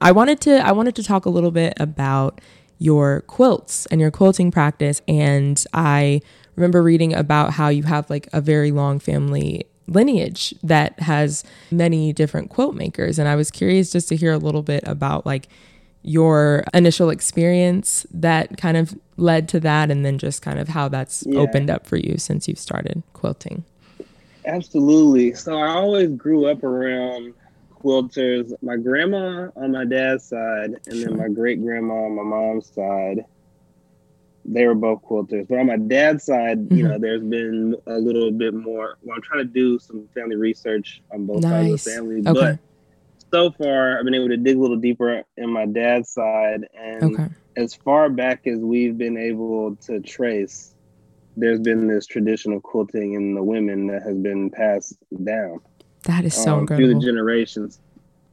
i 0.00 0.12
wanted 0.12 0.40
to 0.40 0.64
i 0.66 0.72
wanted 0.72 0.94
to 0.94 1.02
talk 1.02 1.24
a 1.24 1.30
little 1.30 1.50
bit 1.50 1.72
about 1.78 2.40
your 2.78 3.22
quilts 3.22 3.86
and 3.86 4.00
your 4.00 4.10
quilting 4.10 4.50
practice 4.50 5.00
and 5.08 5.64
i 5.72 6.20
remember 6.56 6.82
reading 6.82 7.14
about 7.14 7.52
how 7.52 7.68
you 7.68 7.84
have 7.84 8.10
like 8.10 8.28
a 8.32 8.40
very 8.40 8.70
long 8.70 8.98
family 8.98 9.64
lineage 9.92 10.54
that 10.62 10.98
has 11.00 11.44
many 11.70 12.12
different 12.12 12.50
quilt 12.50 12.74
makers. 12.74 13.18
And 13.18 13.28
I 13.28 13.36
was 13.36 13.50
curious 13.50 13.92
just 13.92 14.08
to 14.08 14.16
hear 14.16 14.32
a 14.32 14.38
little 14.38 14.62
bit 14.62 14.82
about 14.86 15.26
like 15.26 15.48
your 16.02 16.64
initial 16.74 17.10
experience 17.10 18.04
that 18.12 18.56
kind 18.56 18.76
of 18.76 18.98
led 19.16 19.48
to 19.50 19.60
that 19.60 19.90
and 19.90 20.04
then 20.04 20.18
just 20.18 20.42
kind 20.42 20.58
of 20.58 20.68
how 20.68 20.88
that's 20.88 21.24
yeah. 21.26 21.38
opened 21.38 21.70
up 21.70 21.86
for 21.86 21.96
you 21.96 22.18
since 22.18 22.48
you've 22.48 22.58
started 22.58 23.02
quilting. 23.12 23.64
Absolutely. 24.44 25.34
So 25.34 25.56
I 25.56 25.68
always 25.68 26.10
grew 26.10 26.46
up 26.46 26.64
around 26.64 27.34
quilters. 27.80 28.52
My 28.62 28.76
grandma 28.76 29.50
on 29.54 29.72
my 29.72 29.84
dad's 29.84 30.24
side, 30.24 30.80
and 30.86 31.02
then 31.02 31.16
my 31.16 31.28
great 31.28 31.62
grandma 31.62 31.94
on 31.94 32.16
my 32.16 32.22
mom's 32.22 32.66
side 32.72 33.24
they 34.44 34.66
were 34.66 34.74
both 34.74 35.02
quilters. 35.02 35.48
But 35.48 35.58
on 35.58 35.66
my 35.66 35.76
dad's 35.76 36.24
side, 36.24 36.58
mm-hmm. 36.58 36.76
you 36.76 36.88
know, 36.88 36.98
there's 36.98 37.22
been 37.22 37.76
a 37.86 37.98
little 37.98 38.30
bit 38.30 38.54
more. 38.54 38.98
Well, 39.02 39.16
I'm 39.16 39.22
trying 39.22 39.46
to 39.46 39.52
do 39.52 39.78
some 39.78 40.08
family 40.14 40.36
research 40.36 41.02
on 41.12 41.26
both 41.26 41.42
nice. 41.42 41.50
sides 41.50 41.72
of 41.72 41.84
the 41.84 41.90
family. 41.90 42.16
Okay. 42.26 42.58
But 42.58 42.58
so 43.32 43.50
far, 43.52 43.98
I've 43.98 44.04
been 44.04 44.14
able 44.14 44.28
to 44.28 44.36
dig 44.36 44.56
a 44.56 44.60
little 44.60 44.76
deeper 44.76 45.22
in 45.36 45.50
my 45.50 45.66
dad's 45.66 46.10
side. 46.10 46.66
And 46.78 47.14
okay. 47.14 47.28
as 47.56 47.74
far 47.74 48.10
back 48.10 48.46
as 48.46 48.58
we've 48.58 48.98
been 48.98 49.16
able 49.16 49.76
to 49.76 50.00
trace, 50.00 50.74
there's 51.36 51.60
been 51.60 51.86
this 51.86 52.06
tradition 52.06 52.52
of 52.52 52.62
quilting 52.62 53.14
in 53.14 53.34
the 53.34 53.42
women 53.42 53.86
that 53.86 54.02
has 54.02 54.16
been 54.16 54.50
passed 54.50 54.96
down. 55.24 55.60
That 56.02 56.24
is 56.24 56.34
so 56.34 56.54
um, 56.54 56.60
incredible. 56.60 56.88
Through 56.90 57.00
the 57.00 57.06
generations. 57.06 57.78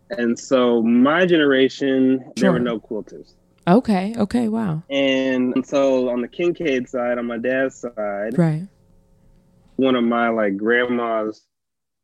And 0.09 0.37
so 0.37 0.81
my 0.81 1.25
generation, 1.25 2.19
sure. 2.19 2.33
there 2.35 2.51
were 2.51 2.59
no 2.59 2.79
quilters. 2.79 3.35
Okay. 3.69 4.15
Okay. 4.17 4.47
Wow. 4.47 4.83
And 4.89 5.65
so 5.65 6.09
on 6.09 6.21
the 6.21 6.27
Kincaid 6.27 6.89
side, 6.89 7.17
on 7.17 7.25
my 7.27 7.37
dad's 7.37 7.75
side, 7.75 8.37
right. 8.37 8.67
One 9.75 9.95
of 9.95 10.03
my 10.03 10.29
like 10.29 10.57
grandma's 10.57 11.41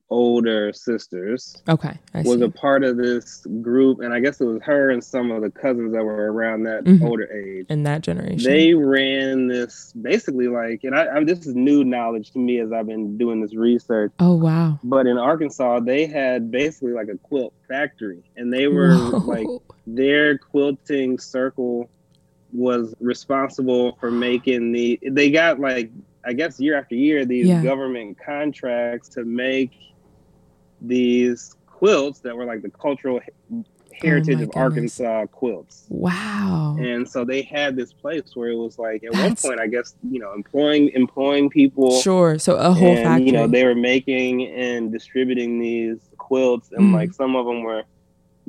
older 0.09 0.71
sisters. 0.71 1.61
Okay. 1.67 1.97
I 2.13 2.21
was 2.21 2.39
a 2.41 2.49
part 2.49 2.83
of 2.83 2.95
this 2.95 3.45
group, 3.61 4.01
and 4.01 4.13
I 4.13 4.19
guess 4.19 4.39
it 4.39 4.45
was 4.45 4.61
her 4.61 4.91
and 4.91 5.03
some 5.03 5.31
of 5.31 5.41
the 5.41 5.49
cousins 5.49 5.93
that 5.93 6.03
were 6.03 6.31
around 6.31 6.63
that 6.63 6.83
mm-hmm. 6.83 7.03
older 7.03 7.31
age. 7.31 7.65
In 7.69 7.83
that 7.83 8.01
generation. 8.01 8.43
They 8.43 8.73
ran 8.73 9.47
this 9.47 9.93
basically 9.93 10.47
like, 10.47 10.83
and 10.83 10.95
I, 10.95 11.07
I 11.17 11.23
this 11.23 11.47
is 11.47 11.55
new 11.55 11.83
knowledge 11.83 12.31
to 12.31 12.39
me 12.39 12.59
as 12.59 12.71
I've 12.71 12.87
been 12.87 13.17
doing 13.17 13.41
this 13.41 13.55
research. 13.55 14.11
Oh, 14.19 14.35
wow. 14.35 14.79
But 14.83 15.07
in 15.07 15.17
Arkansas, 15.17 15.79
they 15.79 16.05
had 16.05 16.51
basically 16.51 16.93
like 16.93 17.07
a 17.07 17.17
quilt 17.17 17.53
factory, 17.67 18.23
and 18.35 18.53
they 18.53 18.67
were 18.67 18.95
Whoa. 18.95 19.17
like, 19.17 19.47
their 19.87 20.37
quilting 20.37 21.17
circle 21.17 21.89
was 22.53 22.93
responsible 22.99 23.97
for 23.99 24.11
making 24.11 24.71
the, 24.71 24.99
they 25.01 25.31
got 25.31 25.59
like, 25.59 25.91
I 26.23 26.33
guess 26.33 26.59
year 26.59 26.77
after 26.77 26.95
year, 26.95 27.25
these 27.25 27.47
yeah. 27.47 27.61
government 27.61 28.17
contracts 28.23 29.09
to 29.09 29.25
make 29.25 29.73
these 30.81 31.55
quilts 31.67 32.19
that 32.19 32.35
were 32.35 32.45
like 32.45 32.61
the 32.61 32.69
cultural 32.69 33.19
heritage 34.01 34.39
oh 34.39 34.43
of 34.43 34.49
goodness. 34.49 34.99
Arkansas 34.99 35.25
quilts. 35.27 35.85
Wow. 35.89 36.75
And 36.79 37.07
so 37.07 37.25
they 37.25 37.41
had 37.41 37.75
this 37.75 37.93
place 37.93 38.23
where 38.33 38.49
it 38.49 38.55
was 38.55 38.77
like 38.77 39.03
at 39.03 39.13
That's... 39.13 39.43
one 39.43 39.51
point 39.51 39.61
I 39.61 39.67
guess, 39.67 39.95
you 40.09 40.19
know, 40.19 40.33
employing 40.33 40.89
employing 40.89 41.49
people. 41.49 41.99
Sure. 42.01 42.38
So 42.38 42.55
a 42.55 42.71
whole 42.71 42.95
and, 42.95 43.03
factory. 43.03 43.27
You 43.27 43.31
know, 43.33 43.47
they 43.47 43.65
were 43.65 43.75
making 43.75 44.47
and 44.47 44.91
distributing 44.91 45.59
these 45.59 45.99
quilts 46.17 46.71
and 46.71 46.91
mm. 46.91 46.93
like 46.93 47.13
some 47.13 47.35
of 47.35 47.45
them 47.45 47.63
were 47.63 47.83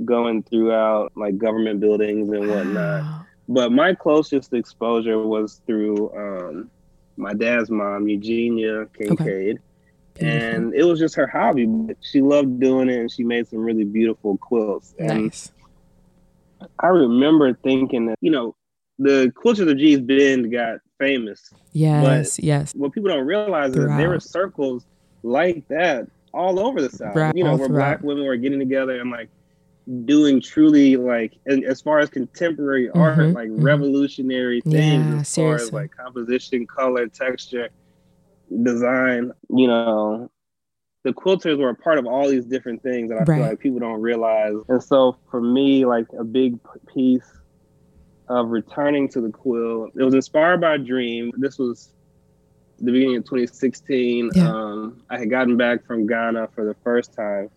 going 0.05 0.43
throughout 0.43 1.13
like 1.17 1.39
government 1.39 1.81
buildings 1.81 2.31
and 2.31 2.49
whatnot. 2.49 3.03
Wow. 3.03 3.27
But 3.49 3.73
my 3.73 3.95
closest 3.95 4.53
exposure 4.53 5.19
was 5.19 5.61
through 5.67 6.13
um, 6.17 6.71
my 7.17 7.33
dad's 7.33 7.71
mom, 7.71 8.09
Eugenia 8.09 8.87
Kincaid. 8.97 9.57
Okay 9.57 9.59
and 10.21 10.75
it 10.75 10.85
was 10.85 10.99
just 10.99 11.15
her 11.15 11.27
hobby. 11.27 11.67
But 11.67 11.97
she 12.01 12.21
loved 12.21 12.61
doing 12.61 12.89
it, 12.89 12.99
and 12.99 13.11
she 13.11 13.25
made 13.25 13.49
some 13.49 13.61
really 13.61 13.85
beautiful 13.85 14.37
quilts. 14.39 14.95
And 14.99 15.25
nice. 15.25 15.53
I 16.81 16.89
remember 16.89 17.55
thinking 17.55 18.07
that 18.07 18.19
you 18.21 18.31
know 18.31 18.55
the 18.99 19.33
Quilters 19.37 19.71
of 19.71 19.79
Gee's 19.79 20.01
Bend 20.01 20.51
got 20.51 20.79
famous. 20.99 21.53
Yes, 21.73 22.39
yes. 22.39 22.75
What 22.75 22.93
people 22.93 23.11
don't 23.11 23.27
realize 23.27 23.73
throughout. 23.73 23.93
is 23.93 23.99
there 23.99 24.09
were 24.09 24.21
circles 24.21 24.87
like 25.23 25.67
that 25.69 26.09
all 26.33 26.59
over 26.59 26.81
the 26.81 26.91
South. 26.91 27.15
Right, 27.15 27.35
you 27.35 27.45
know, 27.45 27.57
where 27.57 27.69
throughout. 27.69 28.01
black 28.01 28.03
women 28.03 28.25
were 28.25 28.37
getting 28.37 28.59
together 28.59 29.01
and 29.01 29.11
like 29.11 29.29
doing 30.05 30.41
truly 30.41 30.97
like 30.97 31.35
as 31.47 31.81
far 31.81 32.01
as 32.01 32.11
contemporary 32.11 32.89
mm-hmm, 32.89 32.99
art, 32.99 33.19
like 33.19 33.49
mm-hmm. 33.49 33.63
revolutionary 33.63 34.61
things 34.63 34.75
yeah, 34.75 35.21
as 35.21 35.29
seriously. 35.29 35.43
far 35.43 35.55
as 35.55 35.73
like 35.73 35.97
composition, 35.97 36.67
color, 36.67 37.07
texture 37.07 37.69
design, 38.63 39.33
you 39.51 39.67
know, 39.67 40.31
the 41.05 41.13
quilters 41.13 41.59
were 41.59 41.71
a 41.71 41.75
part 41.75 41.99
of 41.99 42.07
all 42.07 42.29
these 42.29 42.45
different 42.45 42.83
things 42.83 43.11
that 43.11 43.17
I 43.17 43.19
right. 43.19 43.27
feel 43.27 43.47
like 43.47 43.61
people 43.61 43.79
don't 43.79 44.01
realize. 44.01 44.55
And 44.69 44.83
so 44.83 45.17
for 45.31 45.41
me, 45.41 45.85
like 45.85 46.07
a 46.19 46.25
big 46.25 46.59
piece 46.93 47.31
of 48.29 48.49
returning 48.49 49.09
to 49.11 49.21
the 49.21 49.31
quilt, 49.31 49.93
it 49.95 50.03
was 50.03 50.15
inspired 50.15 50.61
by 50.61 50.75
a 50.75 50.79
dream. 50.79 51.31
This 51.37 51.59
was 51.59 51.91
the 52.79 52.91
beginning 52.91 53.19
of 53.19 53.25
2016. 53.25 54.31
Yeah. 54.35 54.51
Um, 54.51 55.03
I 55.09 55.19
had 55.19 55.31
gotten 55.31 55.57
back 55.57 55.87
from 55.87 56.07
Ghana 56.07 56.49
for 56.55 56.65
the 56.65 56.75
first 56.83 57.15
time. 57.15 57.51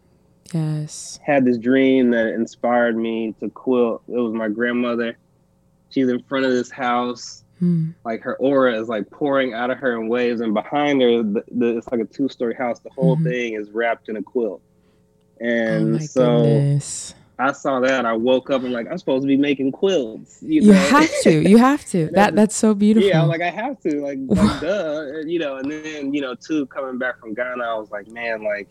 Yes. 0.54 1.20
Had 1.26 1.46
this 1.46 1.58
dream 1.58 2.12
that 2.12 2.28
inspired 2.28 2.98
me 2.98 3.34
to 3.40 3.50
quilt. 3.50 4.04
It 4.08 4.18
was 4.18 4.34
my 4.34 4.48
grandmother. 4.48 5.18
She's 5.90 6.08
in 6.08 6.22
front 6.24 6.46
of 6.46 6.52
this 6.52 6.70
house 6.70 7.44
Hmm. 7.60 7.92
Like 8.06 8.22
her 8.22 8.36
aura 8.38 8.80
is 8.80 8.88
like 8.88 9.10
pouring 9.10 9.54
out 9.54 9.70
of 9.70 9.78
her 9.80 9.94
in 10.00 10.08
waves, 10.08 10.42
and 10.42 10.54
behind 10.54 11.02
her, 11.02 11.24
the, 11.24 11.44
the, 11.52 11.78
it's 11.78 11.88
like 11.92 12.00
a 12.00 12.06
two 12.06 12.30
story 12.30 12.56
house. 12.56 12.80
The 12.80 12.90
whole 12.90 13.16
mm-hmm. 13.16 13.28
thing 13.28 13.54
is 13.54 13.70
wrapped 13.72 14.10
in 14.10 14.16
a 14.16 14.24
quilt. 14.24 14.62
And 15.42 15.96
oh 15.96 16.00
so 16.00 16.44
goodness. 16.44 17.14
I 17.38 17.52
saw 17.54 17.80
that. 17.82 18.06
I 18.06 18.14
woke 18.14 18.50
up 18.50 18.64
and 18.64 18.74
like 18.74 18.88
I'm 18.90 18.98
supposed 18.98 19.24
to 19.24 19.28
be 19.28 19.38
making 19.38 19.72
quilts. 19.74 20.40
You, 20.42 20.62
you 20.62 20.72
have 20.74 21.12
to. 21.24 21.32
You 21.50 21.58
have 21.58 21.86
to. 21.88 22.08
that 22.14 22.36
that's 22.36 22.56
so 22.56 22.74
beautiful. 22.74 23.08
Yeah, 23.08 23.24
like 23.24 23.42
I 23.42 23.50
have 23.50 23.80
to. 23.82 24.02
Like, 24.02 24.20
like 24.28 24.62
duh. 24.62 25.06
You 25.26 25.40
know. 25.40 25.58
And 25.58 25.72
then 25.72 26.14
you 26.14 26.22
know, 26.22 26.36
too, 26.36 26.66
coming 26.68 26.98
back 26.98 27.20
from 27.20 27.34
Ghana, 27.34 27.64
I 27.64 27.76
was 27.76 27.92
like, 27.92 28.08
man, 28.08 28.44
like 28.44 28.70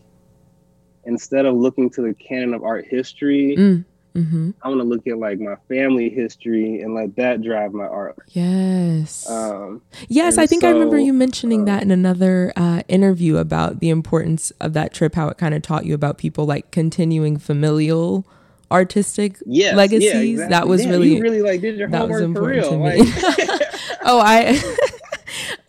instead 1.05 1.45
of 1.45 1.55
looking 1.55 1.89
to 1.91 2.01
the 2.01 2.13
canon 2.15 2.53
of 2.53 2.63
art 2.63 2.85
history. 2.87 3.55
Mm 3.57 3.85
Mm-hmm. 4.15 4.51
I 4.61 4.67
want 4.69 4.81
to 4.81 4.85
look 4.85 5.07
at 5.07 5.17
like 5.17 5.39
my 5.39 5.55
family 5.67 6.09
history 6.09 6.81
and 6.81 6.93
let 6.93 7.15
that 7.17 7.41
drive 7.41 7.73
my 7.73 7.85
art. 7.85 8.17
Yes. 8.29 9.29
Um, 9.29 9.81
yes, 10.07 10.37
I 10.37 10.47
think 10.47 10.61
so, 10.61 10.69
I 10.69 10.71
remember 10.71 10.97
you 10.97 11.13
mentioning 11.13 11.61
uh, 11.61 11.65
that 11.65 11.83
in 11.83 11.91
another 11.91 12.51
uh, 12.55 12.81
interview 12.87 13.37
about 13.37 13.79
the 13.79 13.89
importance 13.89 14.51
of 14.59 14.73
that 14.73 14.93
trip, 14.93 15.15
how 15.15 15.29
it 15.29 15.37
kind 15.37 15.53
of 15.53 15.61
taught 15.61 15.85
you 15.85 15.93
about 15.93 16.17
people 16.17 16.45
like 16.45 16.71
continuing 16.71 17.37
familial 17.37 18.25
artistic 18.71 19.37
yes, 19.45 19.75
legacies. 19.75 20.13
Yeah, 20.13 20.19
exactly. 20.19 20.49
That 20.49 20.67
was 20.67 20.85
yeah, 20.85 20.91
really, 20.91 21.21
really 21.21 21.41
like 21.41 21.61
did 21.61 21.77
your 21.77 21.89
homework 21.89 22.35
for 22.35 22.43
real. 22.43 22.77
Like, 22.77 22.99
oh, 24.03 24.19
I. 24.19 24.61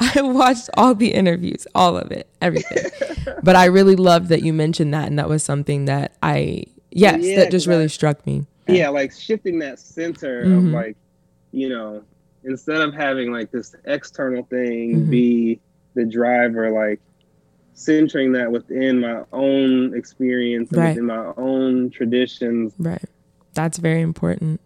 I 0.00 0.22
watched 0.22 0.70
all 0.74 0.94
the 0.94 1.12
interviews, 1.12 1.66
all 1.74 1.98
of 1.98 2.10
it, 2.10 2.26
everything. 2.40 2.90
but 3.42 3.56
I 3.56 3.66
really 3.66 3.94
loved 3.94 4.28
that 4.28 4.42
you 4.42 4.54
mentioned 4.54 4.94
that, 4.94 5.06
and 5.06 5.18
that 5.18 5.28
was 5.28 5.42
something 5.42 5.84
that 5.84 6.16
I 6.22 6.64
Yes, 6.90 7.22
yeah, 7.22 7.36
that 7.36 7.50
just 7.50 7.66
really 7.66 7.88
struck 7.88 8.24
me. 8.26 8.46
Yeah, 8.66 8.88
like 8.88 9.12
shifting 9.12 9.58
that 9.60 9.78
center 9.78 10.44
mm-hmm. 10.44 10.68
of 10.68 10.72
like, 10.72 10.96
you 11.52 11.68
know, 11.68 12.02
instead 12.44 12.80
of 12.80 12.94
having 12.94 13.32
like 13.32 13.50
this 13.50 13.74
external 13.84 14.44
thing 14.44 14.96
mm-hmm. 14.96 15.10
be 15.10 15.60
the 15.94 16.04
driver, 16.04 16.70
like 16.70 17.00
centering 17.74 18.32
that 18.32 18.50
within 18.52 19.00
my 19.00 19.22
own 19.32 19.94
experience 19.94 20.70
and 20.70 20.78
right. 20.78 20.88
within 20.90 21.06
my 21.06 21.32
own 21.36 21.90
traditions. 21.90 22.72
Right. 22.78 23.04
That's 23.54 23.78
very 23.78 24.00
important. 24.00 24.60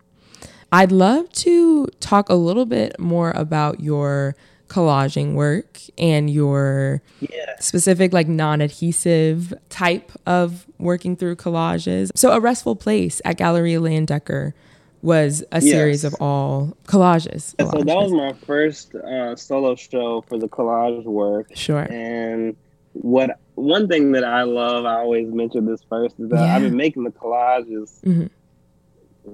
I'd 0.73 0.93
love 0.93 1.31
to 1.33 1.87
talk 2.01 2.29
a 2.29 2.35
little 2.35 2.67
bit 2.67 2.99
more 2.99 3.31
about 3.37 3.81
your 3.81 4.35
collaging 4.75 5.35
work 5.35 5.79
and 5.97 6.29
your 6.29 7.01
yeah. 7.21 7.55
specific 7.61 8.13
like 8.13 8.27
non-adhesive 8.27 9.55
type 9.69 10.11
of 10.27 10.67
working 10.79 11.15
through 11.15 11.37
collages. 11.37 12.11
So 12.17 12.33
a 12.33 12.41
restful 12.41 12.75
place 12.75 13.23
at 13.25 13.37
Galleria 13.37 13.79
Leyendecker 13.79 14.53
was 15.01 15.45
a 15.53 15.61
yes. 15.61 15.71
series 15.71 16.03
of 16.03 16.15
all 16.19 16.77
collages, 16.89 17.55
collages. 17.55 17.71
So 17.71 17.83
that 17.85 17.97
was 17.97 18.13
my 18.13 18.33
first 18.33 18.95
uh, 18.97 19.37
solo 19.37 19.77
show 19.77 20.23
for 20.23 20.39
the 20.39 20.49
collage 20.49 21.05
work. 21.05 21.51
Sure. 21.55 21.87
And 21.93 22.57
what 22.95 23.39
one 23.55 23.87
thing 23.87 24.11
that 24.13 24.25
I 24.25 24.43
love, 24.43 24.87
I 24.87 24.97
always 24.97 25.29
mention 25.33 25.67
this 25.67 25.83
first, 25.89 26.19
is 26.19 26.31
that 26.31 26.41
yeah. 26.41 26.57
I've 26.57 26.63
been 26.63 26.77
making 26.77 27.05
the 27.05 27.13
collages 27.13 28.01
mm-hmm. 28.03 28.27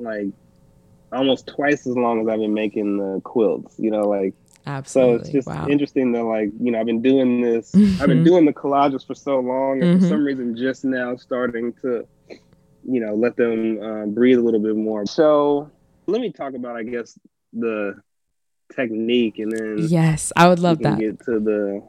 like 0.04 0.26
almost 1.12 1.46
twice 1.46 1.86
as 1.86 1.96
long 1.96 2.20
as 2.20 2.28
I've 2.28 2.40
been 2.40 2.52
making 2.52 2.98
the 2.98 3.22
quilts. 3.22 3.76
You 3.78 3.90
know, 3.90 4.02
like 4.02 4.34
Absolutely. 4.66 5.18
So 5.18 5.20
it's 5.20 5.30
just 5.30 5.48
wow. 5.48 5.66
interesting 5.68 6.12
that 6.12 6.24
like, 6.24 6.50
you 6.60 6.70
know, 6.70 6.80
I've 6.80 6.86
been 6.86 7.02
doing 7.02 7.40
this, 7.40 7.72
mm-hmm. 7.72 8.00
I've 8.00 8.08
been 8.08 8.24
doing 8.24 8.44
the 8.44 8.52
collages 8.52 9.06
for 9.06 9.14
so 9.14 9.40
long 9.40 9.82
and 9.82 9.94
mm-hmm. 9.94 10.00
for 10.00 10.08
some 10.08 10.24
reason 10.24 10.56
just 10.56 10.84
now 10.84 11.16
starting 11.16 11.72
to, 11.82 12.06
you 12.28 13.00
know, 13.00 13.14
let 13.14 13.36
them 13.36 13.82
uh, 13.82 14.06
breathe 14.06 14.38
a 14.38 14.42
little 14.42 14.60
bit 14.60 14.76
more. 14.76 15.06
So 15.06 15.70
let 16.06 16.20
me 16.20 16.30
talk 16.30 16.54
about, 16.54 16.76
I 16.76 16.82
guess, 16.82 17.18
the 17.52 18.00
technique 18.74 19.38
and 19.38 19.50
then 19.50 19.76
yes, 19.78 20.32
I 20.36 20.48
would 20.48 20.60
love 20.60 20.78
that. 20.80 20.98
Get 20.98 21.20
to 21.24 21.40
the 21.40 21.82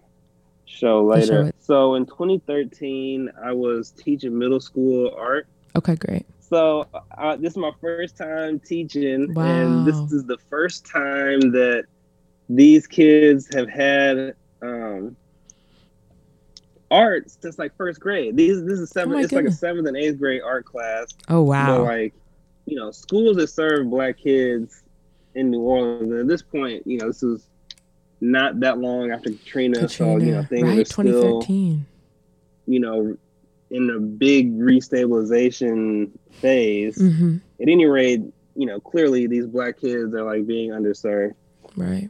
show 0.66 1.04
later. 1.04 1.46
Show 1.46 1.52
so 1.60 1.96
in 1.96 2.06
2013, 2.06 3.30
I 3.44 3.52
was 3.52 3.92
teaching 3.92 4.38
middle 4.38 4.60
school 4.60 5.14
art. 5.18 5.48
Okay, 5.76 5.96
great. 5.96 6.26
So 6.40 6.88
uh, 7.18 7.38
this 7.38 7.52
is 7.52 7.58
my 7.58 7.72
first 7.80 8.18
time 8.18 8.60
teaching, 8.60 9.34
wow. 9.34 9.44
and 9.44 9.88
this 9.88 9.96
is 10.12 10.26
the 10.26 10.38
first 10.50 10.86
time 10.86 11.40
that 11.52 11.86
these 12.56 12.86
kids 12.86 13.54
have 13.54 13.70
had 13.70 14.36
um, 14.62 15.16
art 16.90 17.32
since 17.32 17.58
like 17.58 17.76
first 17.78 18.00
grade. 18.00 18.36
These 18.36 18.66
this 18.66 18.80
is 18.80 18.90
seven. 18.90 19.16
Oh 19.16 19.20
it's 19.20 19.30
goodness. 19.30 19.54
like 19.54 19.54
a 19.54 19.58
seventh 19.58 19.88
and 19.88 19.98
eighth 19.98 20.20
grade 20.20 20.42
art 20.44 20.66
class. 20.66 21.08
Oh 21.30 21.42
wow! 21.42 21.78
So 21.78 21.84
like, 21.84 22.14
you 22.66 22.76
know, 22.76 22.92
schools 22.92 23.38
that 23.38 23.48
serve 23.48 23.90
black 23.90 24.18
kids 24.18 24.84
in 25.34 25.50
New 25.50 25.62
Orleans. 25.62 26.12
And 26.12 26.20
at 26.20 26.28
this 26.28 26.42
point, 26.42 26.86
you 26.86 26.98
know, 26.98 27.08
this 27.08 27.24
is 27.24 27.48
not 28.20 28.60
that 28.60 28.78
long 28.78 29.12
after 29.12 29.32
Katrina, 29.32 29.80
Katrina 29.80 30.20
so 30.20 30.26
you 30.26 30.32
know 30.34 30.44
things 30.44 30.68
right, 30.68 30.80
are 30.80 30.86
still, 30.86 31.44
you 31.48 32.80
know, 32.80 33.18
in 33.70 33.90
a 33.90 34.00
big 34.00 34.60
restabilization 34.60 36.12
phase. 36.32 36.98
Mm-hmm. 36.98 37.38
At 37.62 37.70
any 37.70 37.86
rate, 37.86 38.22
you 38.56 38.66
know, 38.66 38.82
clearly 38.82 39.28
these 39.28 39.48
black 39.48 39.80
kids 39.80 40.14
are 40.14 40.24
like 40.24 40.46
being 40.46 40.72
underserved. 40.72 41.36
Right. 41.78 42.10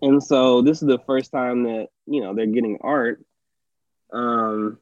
And 0.00 0.22
so 0.22 0.62
this 0.62 0.82
is 0.82 0.88
the 0.88 1.00
first 1.06 1.32
time 1.32 1.64
that, 1.64 1.88
you 2.06 2.22
know, 2.22 2.34
they're 2.34 2.46
getting 2.46 2.78
art. 2.80 3.24
Um, 4.12 4.78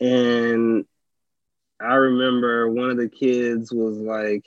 and 0.00 0.84
I 1.80 1.94
remember 1.94 2.68
one 2.70 2.90
of 2.90 2.96
the 2.96 3.08
kids 3.08 3.72
was 3.72 3.96
like, 3.96 4.46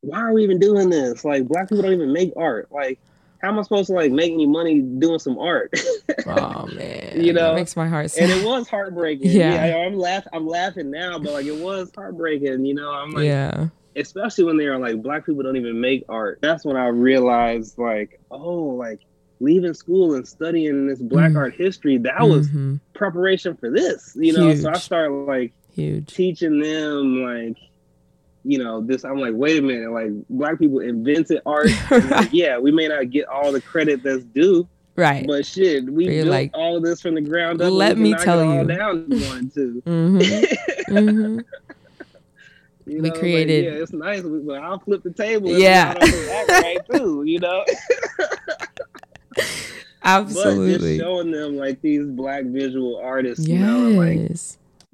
why 0.00 0.20
are 0.20 0.32
we 0.32 0.44
even 0.44 0.58
doing 0.58 0.90
this? 0.90 1.24
Like, 1.24 1.46
black 1.46 1.68
people 1.68 1.82
don't 1.82 1.94
even 1.94 2.12
make 2.12 2.32
art. 2.36 2.70
Like, 2.70 3.00
how 3.44 3.50
am 3.50 3.58
I 3.58 3.62
supposed 3.62 3.88
to 3.88 3.92
like 3.92 4.10
make 4.10 4.32
any 4.32 4.46
money 4.46 4.80
doing 4.80 5.18
some 5.18 5.38
art? 5.38 5.74
oh 6.26 6.66
man, 6.68 7.22
you 7.22 7.34
know, 7.34 7.48
that 7.48 7.54
makes 7.54 7.76
my 7.76 7.86
heart. 7.86 8.10
Sad. 8.10 8.30
And 8.30 8.40
it 8.40 8.46
was 8.46 8.68
heartbreaking. 8.68 9.30
Yeah, 9.30 9.66
yeah 9.66 9.76
I'm 9.76 9.98
laughing. 9.98 10.30
I'm 10.32 10.46
laughing 10.46 10.90
now, 10.90 11.18
but 11.18 11.34
like 11.34 11.44
it 11.44 11.62
was 11.62 11.90
heartbreaking. 11.94 12.64
You 12.64 12.74
know, 12.74 12.90
I'm 12.90 13.10
like, 13.10 13.24
yeah. 13.24 13.68
Especially 13.96 14.44
when 14.44 14.56
they 14.56 14.66
are 14.66 14.78
like 14.78 15.02
black 15.02 15.24
people 15.26 15.42
don't 15.42 15.56
even 15.56 15.80
make 15.80 16.04
art. 16.08 16.38
That's 16.42 16.64
when 16.64 16.76
I 16.76 16.88
realized 16.88 17.78
like, 17.78 18.20
oh, 18.30 18.62
like 18.62 19.00
leaving 19.40 19.74
school 19.74 20.14
and 20.14 20.26
studying 20.26 20.86
this 20.86 21.00
black 21.00 21.32
mm. 21.32 21.36
art 21.36 21.54
history, 21.54 21.98
that 21.98 22.22
was 22.22 22.48
mm-hmm. 22.48 22.76
preparation 22.94 23.56
for 23.56 23.70
this. 23.70 24.16
You 24.18 24.32
know, 24.32 24.48
Huge. 24.48 24.62
so 24.62 24.70
I 24.70 24.78
started 24.78 25.12
like 25.12 25.52
Huge. 25.74 26.12
teaching 26.12 26.60
them 26.60 27.22
like 27.22 27.56
you 28.44 28.58
know, 28.58 28.82
this 28.82 29.04
I'm 29.04 29.18
like, 29.18 29.32
wait 29.34 29.58
a 29.58 29.62
minute, 29.62 29.90
like 29.90 30.10
black 30.28 30.58
people 30.58 30.80
invented 30.80 31.40
art. 31.46 31.68
like, 31.90 32.28
yeah, 32.32 32.58
we 32.58 32.70
may 32.70 32.88
not 32.88 33.10
get 33.10 33.26
all 33.26 33.50
the 33.52 33.60
credit 33.60 34.02
that's 34.02 34.24
due. 34.24 34.68
Right. 34.96 35.26
But 35.26 35.44
shit, 35.44 35.90
we 35.90 36.06
built 36.06 36.28
like, 36.28 36.50
all 36.54 36.80
this 36.80 37.00
from 37.00 37.16
the 37.16 37.20
ground 37.20 37.60
up. 37.60 37.72
Let 37.72 37.98
me 37.98 38.14
tell 38.14 38.44
you. 38.44 38.64
down 38.64 39.06
one, 39.08 39.50
too. 39.50 39.82
mm-hmm. 39.84 40.94
mm-hmm. 40.94 41.40
You 42.86 43.02
we 43.02 43.10
created. 43.10 43.64
Like, 43.64 43.74
yeah, 43.74 43.82
it's 43.82 43.92
nice, 43.92 44.22
but 44.22 44.62
I'll 44.62 44.78
flip 44.78 45.02
the 45.02 45.12
table. 45.12 45.50
Yeah. 45.50 45.94
right 46.48 46.78
too. 46.92 47.24
You 47.24 47.40
know. 47.40 47.64
Absolutely. 50.02 50.98
But 50.98 50.98
just 50.98 51.00
showing 51.00 51.30
them 51.30 51.56
like 51.56 51.80
these 51.80 52.06
black 52.06 52.44
visual 52.44 53.00
artists, 53.02 53.46
yes. 53.46 53.58
you 53.58 53.66
know, 53.66 53.88
like 54.00 54.30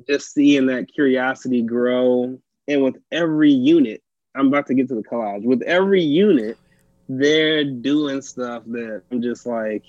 just 0.08 0.32
seeing 0.32 0.66
that 0.66 0.92
curiosity 0.92 1.62
grow 1.62 2.38
and 2.70 2.84
with 2.84 2.96
every 3.10 3.50
unit, 3.50 4.02
I'm 4.36 4.46
about 4.46 4.68
to 4.68 4.74
get 4.74 4.88
to 4.88 4.94
the 4.94 5.02
collage. 5.02 5.44
With 5.44 5.62
every 5.62 6.02
unit, 6.02 6.56
they're 7.08 7.64
doing 7.64 8.22
stuff 8.22 8.62
that 8.66 9.02
I'm 9.10 9.20
just 9.20 9.44
like, 9.44 9.84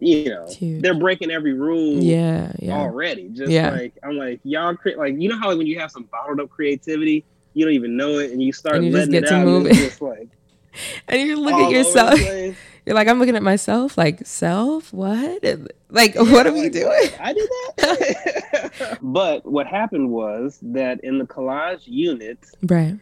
you 0.00 0.30
know, 0.30 0.48
they're 0.80 0.94
breaking 0.94 1.30
every 1.30 1.52
rule. 1.52 2.02
Yeah, 2.02 2.52
yeah. 2.58 2.78
Already, 2.78 3.28
just 3.28 3.52
yeah. 3.52 3.70
like 3.70 3.92
I'm 4.02 4.16
like 4.16 4.40
y'all 4.44 4.74
create 4.74 4.98
like 4.98 5.14
you 5.18 5.28
know 5.28 5.38
how 5.38 5.54
when 5.56 5.66
you 5.66 5.78
have 5.78 5.90
some 5.90 6.04
bottled 6.04 6.40
up 6.40 6.50
creativity, 6.50 7.24
you 7.52 7.64
don't 7.64 7.74
even 7.74 7.96
know 7.96 8.18
it, 8.18 8.30
and 8.32 8.42
you 8.42 8.52
start 8.52 8.76
and 8.76 8.86
you 8.86 8.92
letting 8.92 9.12
just 9.12 9.22
get 9.22 9.24
it 9.24 9.28
to 9.28 9.40
out, 9.40 9.46
move 9.46 9.66
it. 9.66 9.74
just 9.74 10.00
like, 10.00 10.28
and 11.08 11.20
you 11.20 11.38
look 11.38 11.54
at 11.54 11.70
yourself. 11.70 12.18
You're 12.86 12.94
like, 12.94 13.08
I'm 13.08 13.18
looking 13.18 13.36
at 13.36 13.42
myself, 13.42 13.98
like 13.98 14.26
self. 14.26 14.90
What? 14.92 15.44
Like, 15.90 16.14
yeah, 16.14 16.22
what 16.22 16.46
are 16.46 16.50
like, 16.50 16.62
we 16.62 16.68
doing? 16.70 17.10
I 17.20 17.32
did 17.34 17.48
that. 17.76 18.98
but 19.02 19.44
what 19.44 19.66
happened 19.66 20.10
was 20.10 20.58
that 20.62 20.98
in 21.04 21.18
the 21.18 21.26
collage 21.26 21.82
unit, 21.84 22.38
right, 22.62 22.98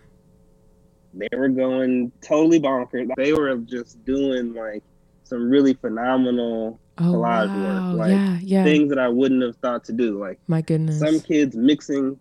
they 1.14 1.28
were 1.34 1.48
going 1.48 2.10
totally 2.20 2.60
bonkers. 2.60 3.08
They 3.16 3.32
were 3.32 3.56
just 3.58 4.04
doing 4.04 4.52
like 4.52 4.82
some 5.24 5.48
really 5.48 5.74
phenomenal 5.74 6.80
oh, 7.00 7.04
collage 7.04 7.48
wow. 7.48 7.90
work, 7.90 7.98
like 7.98 8.10
yeah, 8.10 8.38
yeah. 8.42 8.64
things 8.64 8.88
that 8.90 8.98
I 8.98 9.08
wouldn't 9.08 9.42
have 9.42 9.56
thought 9.56 9.84
to 9.84 9.92
do. 9.92 10.18
Like, 10.18 10.38
my 10.46 10.62
goodness, 10.62 10.98
some 10.98 11.20
kids 11.20 11.56
mixing 11.56 12.18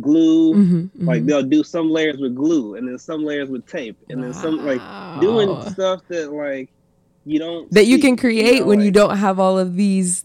glue. 0.00 0.54
Mm-hmm, 0.54 0.76
mm-hmm. 0.76 1.06
Like 1.06 1.24
they'll 1.26 1.42
do 1.42 1.62
some 1.62 1.90
layers 1.90 2.18
with 2.18 2.34
glue 2.34 2.74
and 2.76 2.88
then 2.88 2.98
some 2.98 3.24
layers 3.24 3.48
with 3.48 3.66
tape 3.66 3.98
and 4.08 4.20
wow. 4.20 4.26
then 4.26 4.34
some 4.34 4.64
like 4.64 5.20
doing 5.20 5.70
stuff 5.70 6.02
that 6.08 6.32
like 6.32 6.70
you 7.24 7.38
don't 7.38 7.70
that 7.72 7.84
see, 7.84 7.90
you 7.90 7.98
can 7.98 8.16
create 8.16 8.54
you 8.54 8.60
know, 8.60 8.66
when 8.66 8.78
like, 8.78 8.86
you 8.86 8.90
don't 8.90 9.16
have 9.16 9.38
all 9.38 9.58
of 9.58 9.76
these 9.76 10.24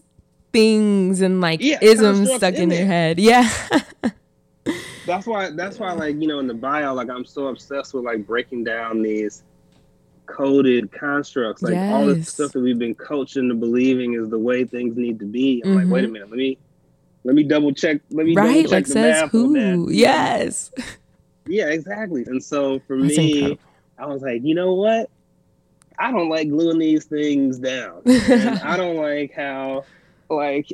things 0.52 1.20
and 1.20 1.40
like 1.40 1.60
yeah, 1.60 1.78
isms 1.80 2.32
stuck 2.34 2.54
in, 2.54 2.70
in 2.70 2.78
your 2.78 2.86
head. 2.86 3.18
Yeah. 3.18 3.50
that's 5.06 5.26
why 5.26 5.50
that's 5.50 5.78
why 5.78 5.92
like 5.92 6.20
you 6.20 6.26
know 6.26 6.38
in 6.38 6.46
the 6.46 6.54
bio 6.54 6.94
like 6.94 7.10
I'm 7.10 7.24
so 7.24 7.48
obsessed 7.48 7.94
with 7.94 8.04
like 8.04 8.26
breaking 8.26 8.64
down 8.64 9.02
these 9.02 9.42
coded 10.26 10.90
constructs 10.92 11.62
like 11.62 11.74
yes. 11.74 11.92
all 11.92 12.06
this 12.06 12.28
stuff 12.28 12.52
that 12.52 12.60
we've 12.60 12.78
been 12.78 12.94
coached 12.94 13.36
into 13.36 13.54
believing 13.54 14.14
is 14.14 14.28
the 14.30 14.38
way 14.38 14.64
things 14.64 14.96
need 14.96 15.18
to 15.18 15.26
be. 15.26 15.62
I'm 15.64 15.70
mm-hmm. 15.70 15.78
like 15.78 15.92
wait 15.92 16.04
a 16.04 16.08
minute 16.08 16.30
let 16.30 16.38
me 16.38 16.58
let 17.24 17.34
me 17.34 17.42
double 17.42 17.72
check. 17.72 18.00
Let 18.10 18.26
me 18.26 18.34
right, 18.34 18.68
like 18.68 18.86
says 18.86 19.30
who? 19.30 19.90
Yes. 19.90 20.70
Yeah, 21.46 21.68
exactly. 21.68 22.24
And 22.26 22.42
so 22.42 22.80
for 22.86 23.00
That's 23.00 23.16
me, 23.16 23.32
incredible. 23.32 23.60
I 23.98 24.06
was 24.06 24.22
like, 24.22 24.42
you 24.44 24.54
know 24.54 24.74
what? 24.74 25.10
I 25.98 26.10
don't 26.10 26.28
like 26.28 26.48
gluing 26.48 26.78
these 26.78 27.04
things 27.04 27.58
down. 27.58 28.02
I 28.06 28.76
don't 28.76 28.96
like 28.96 29.32
how, 29.32 29.84
like, 30.28 30.68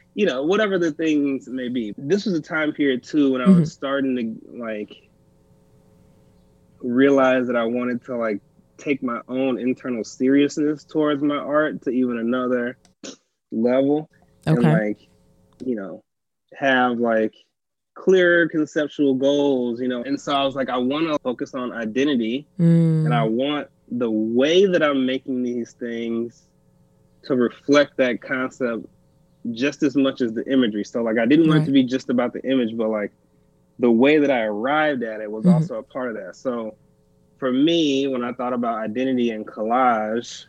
you 0.14 0.26
know, 0.26 0.42
whatever 0.44 0.78
the 0.78 0.92
things 0.92 1.48
may 1.48 1.68
be. 1.68 1.94
This 1.98 2.24
was 2.24 2.34
a 2.34 2.40
time 2.40 2.72
period 2.72 3.02
too 3.02 3.32
when 3.32 3.42
I 3.42 3.46
was 3.46 3.56
mm-hmm. 3.56 3.64
starting 3.64 4.16
to 4.16 4.58
like 4.58 5.08
realize 6.80 7.46
that 7.46 7.56
I 7.56 7.64
wanted 7.64 8.04
to 8.04 8.16
like 8.16 8.40
take 8.82 9.02
my 9.02 9.20
own 9.28 9.58
internal 9.58 10.04
seriousness 10.04 10.84
towards 10.84 11.22
my 11.22 11.36
art 11.36 11.82
to 11.82 11.90
even 11.90 12.18
another 12.18 12.76
level. 13.50 14.10
Okay. 14.46 14.56
And 14.56 14.62
like 14.62 15.08
you 15.64 15.76
know, 15.76 16.02
have 16.54 16.98
like 16.98 17.34
clear 17.94 18.48
conceptual 18.48 19.14
goals, 19.14 19.80
you 19.80 19.88
know. 19.88 20.02
And 20.02 20.20
so 20.20 20.34
I 20.34 20.44
was 20.44 20.54
like, 20.54 20.68
I 20.68 20.78
want 20.78 21.06
to 21.06 21.18
focus 21.20 21.54
on 21.54 21.72
identity 21.72 22.46
mm. 22.58 23.04
and 23.04 23.14
I 23.14 23.24
want 23.24 23.68
the 23.90 24.10
way 24.10 24.66
that 24.66 24.82
I'm 24.82 25.04
making 25.04 25.42
these 25.42 25.72
things 25.72 26.48
to 27.24 27.36
reflect 27.36 27.96
that 27.98 28.20
concept 28.20 28.86
just 29.52 29.82
as 29.82 29.96
much 29.96 30.20
as 30.20 30.32
the 30.32 30.50
imagery. 30.50 30.84
So 30.84 31.02
like 31.02 31.18
I 31.18 31.26
didn't 31.26 31.48
want 31.48 31.60
right. 31.60 31.62
it 31.62 31.66
to 31.66 31.72
be 31.72 31.84
just 31.84 32.10
about 32.10 32.32
the 32.32 32.42
image, 32.44 32.76
but 32.76 32.88
like 32.88 33.12
the 33.78 33.90
way 33.90 34.18
that 34.18 34.30
I 34.30 34.42
arrived 34.42 35.02
at 35.02 35.20
it 35.20 35.30
was 35.30 35.44
mm-hmm. 35.44 35.54
also 35.54 35.76
a 35.76 35.82
part 35.82 36.08
of 36.08 36.16
that. 36.16 36.36
So 36.36 36.76
for 37.42 37.50
me, 37.50 38.06
when 38.06 38.22
I 38.22 38.32
thought 38.32 38.52
about 38.52 38.78
identity 38.78 39.30
and 39.30 39.44
collage, 39.44 40.44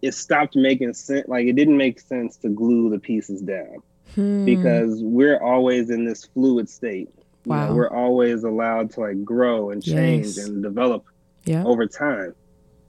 it 0.00 0.14
stopped 0.14 0.54
making 0.54 0.94
sense. 0.94 1.26
Like 1.26 1.46
it 1.48 1.54
didn't 1.54 1.76
make 1.76 1.98
sense 1.98 2.36
to 2.36 2.48
glue 2.48 2.90
the 2.90 3.00
pieces 3.00 3.42
down 3.42 3.82
hmm. 4.14 4.44
because 4.44 5.02
we're 5.02 5.42
always 5.42 5.90
in 5.90 6.04
this 6.04 6.26
fluid 6.26 6.70
state. 6.70 7.08
Wow. 7.44 7.62
You 7.62 7.68
know, 7.70 7.74
we're 7.74 7.90
always 7.90 8.44
allowed 8.44 8.92
to 8.92 9.00
like 9.00 9.24
grow 9.24 9.70
and 9.70 9.82
change 9.82 10.26
yes. 10.26 10.46
and 10.46 10.62
develop 10.62 11.04
yeah. 11.44 11.64
over 11.64 11.88
time. 11.88 12.32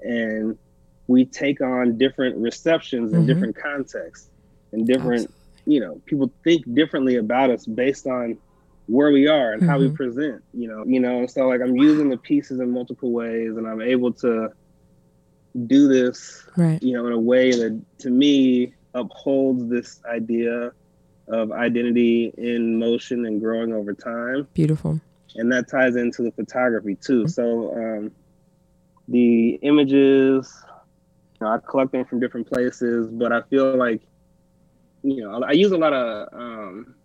And 0.04 0.60
we 1.08 1.26
take 1.26 1.60
on 1.60 1.98
different 1.98 2.38
receptions 2.38 3.14
in 3.14 3.22
mm-hmm. 3.22 3.28
different 3.30 3.56
contexts 3.56 4.30
and 4.74 4.86
different, 4.86 5.24
Absolutely. 5.24 5.74
you 5.74 5.80
know, 5.80 6.02
people 6.06 6.32
think 6.44 6.72
differently 6.76 7.16
about 7.16 7.50
us 7.50 7.66
based 7.66 8.06
on 8.06 8.38
where 8.88 9.12
we 9.12 9.28
are 9.28 9.54
and 9.54 9.62
mm-hmm. 9.62 9.70
how 9.70 9.78
we 9.78 9.86
mm-hmm. 9.86 9.96
present, 9.96 10.44
you 10.54 10.68
know, 10.68 10.84
you 10.86 11.00
know, 11.00 11.28
so 11.28 11.48
like 11.48 11.62
I'm 11.62 11.76
using 11.76 12.10
the 12.10 12.18
pieces 12.18 12.60
in 12.60 12.72
multiple 12.72 13.12
ways 13.12 13.56
and 13.58 13.68
I'm 13.68 13.82
able 13.82 14.14
to 14.14 14.50
do 15.66 15.88
this, 15.88 16.48
right. 16.56 16.82
you 16.82 16.94
know, 16.94 17.06
in 17.08 17.14
a 17.14 17.20
way 17.20 17.52
that 17.52 17.82
to 18.00 18.10
me 18.10 18.74
upholds 18.94 19.70
this 19.70 20.00
idea 20.06 20.72
of 21.28 21.52
identity 21.52 22.34
in 22.38 22.80
motion 22.80 23.26
and 23.26 23.42
growing 23.42 23.74
over 23.74 23.94
time. 23.94 24.48
Beautiful. 24.54 25.02
And 25.36 25.52
that 25.52 25.70
ties 25.70 25.96
into 25.98 26.24
the 26.24 26.32
photography 26.32 26.96
too. 26.96 27.24
Mm-hmm. 27.24 27.28
So 27.28 27.74
um, 27.76 28.12
the 29.10 29.60
images, 29.62 30.64
you 31.40 31.46
know, 31.46 31.52
I 31.52 31.58
collect 31.58 31.92
them 31.92 32.06
from 32.06 32.22
different 32.22 32.48
places, 32.48 33.10
but 33.12 33.34
I 33.34 33.42
feel 33.44 33.76
like, 33.78 34.02
you 35.04 35.22
know, 35.22 35.44
I 35.44 35.52
use 35.52 35.72
a 35.72 35.78
lot 35.78 35.94
of 35.94 36.30
um, 36.34 36.96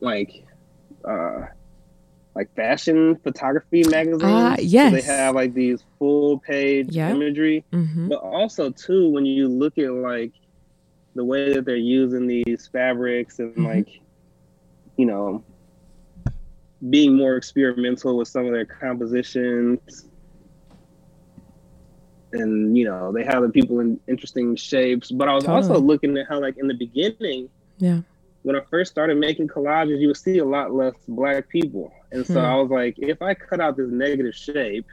like 0.00 0.44
uh, 1.04 1.46
like 2.34 2.54
fashion 2.54 3.16
photography 3.16 3.84
magazines. 3.84 4.22
Uh, 4.22 4.56
yes. 4.60 4.90
So 4.90 4.96
they 4.96 5.02
have 5.02 5.34
like 5.34 5.54
these 5.54 5.84
full 5.98 6.38
page 6.38 6.88
yep. 6.90 7.14
imagery. 7.14 7.64
Mm-hmm. 7.72 8.08
But 8.08 8.20
also 8.20 8.70
too, 8.70 9.10
when 9.10 9.24
you 9.24 9.48
look 9.48 9.78
at 9.78 9.92
like 9.92 10.32
the 11.14 11.24
way 11.24 11.52
that 11.52 11.64
they're 11.64 11.76
using 11.76 12.26
these 12.26 12.68
fabrics 12.72 13.38
and 13.38 13.52
mm-hmm. 13.52 13.66
like, 13.66 14.00
you 14.96 15.06
know, 15.06 15.44
being 16.90 17.16
more 17.16 17.36
experimental 17.36 18.16
with 18.16 18.28
some 18.28 18.46
of 18.46 18.52
their 18.52 18.66
compositions. 18.66 20.08
And 22.32 22.76
you 22.76 22.84
know, 22.84 23.12
they 23.12 23.22
have 23.22 23.42
the 23.42 23.48
people 23.48 23.78
in 23.78 24.00
interesting 24.08 24.56
shapes. 24.56 25.12
But 25.12 25.28
I 25.28 25.34
was 25.34 25.44
totally. 25.44 25.68
also 25.68 25.80
looking 25.80 26.18
at 26.18 26.26
how 26.28 26.40
like 26.40 26.58
in 26.58 26.66
the 26.66 26.74
beginning, 26.74 27.48
yeah 27.78 28.00
when 28.44 28.54
I 28.56 28.60
first 28.70 28.90
started 28.90 29.16
making 29.16 29.48
collages, 29.48 30.00
you 30.00 30.08
would 30.08 30.18
see 30.18 30.38
a 30.38 30.44
lot 30.44 30.72
less 30.72 30.92
black 31.08 31.48
people. 31.48 31.90
And 32.12 32.26
so 32.26 32.34
hmm. 32.34 32.46
I 32.46 32.54
was 32.56 32.70
like, 32.70 32.94
if 32.98 33.22
I 33.22 33.32
cut 33.32 33.58
out 33.58 33.76
this 33.76 33.90
negative 33.90 34.34
shape, 34.34 34.86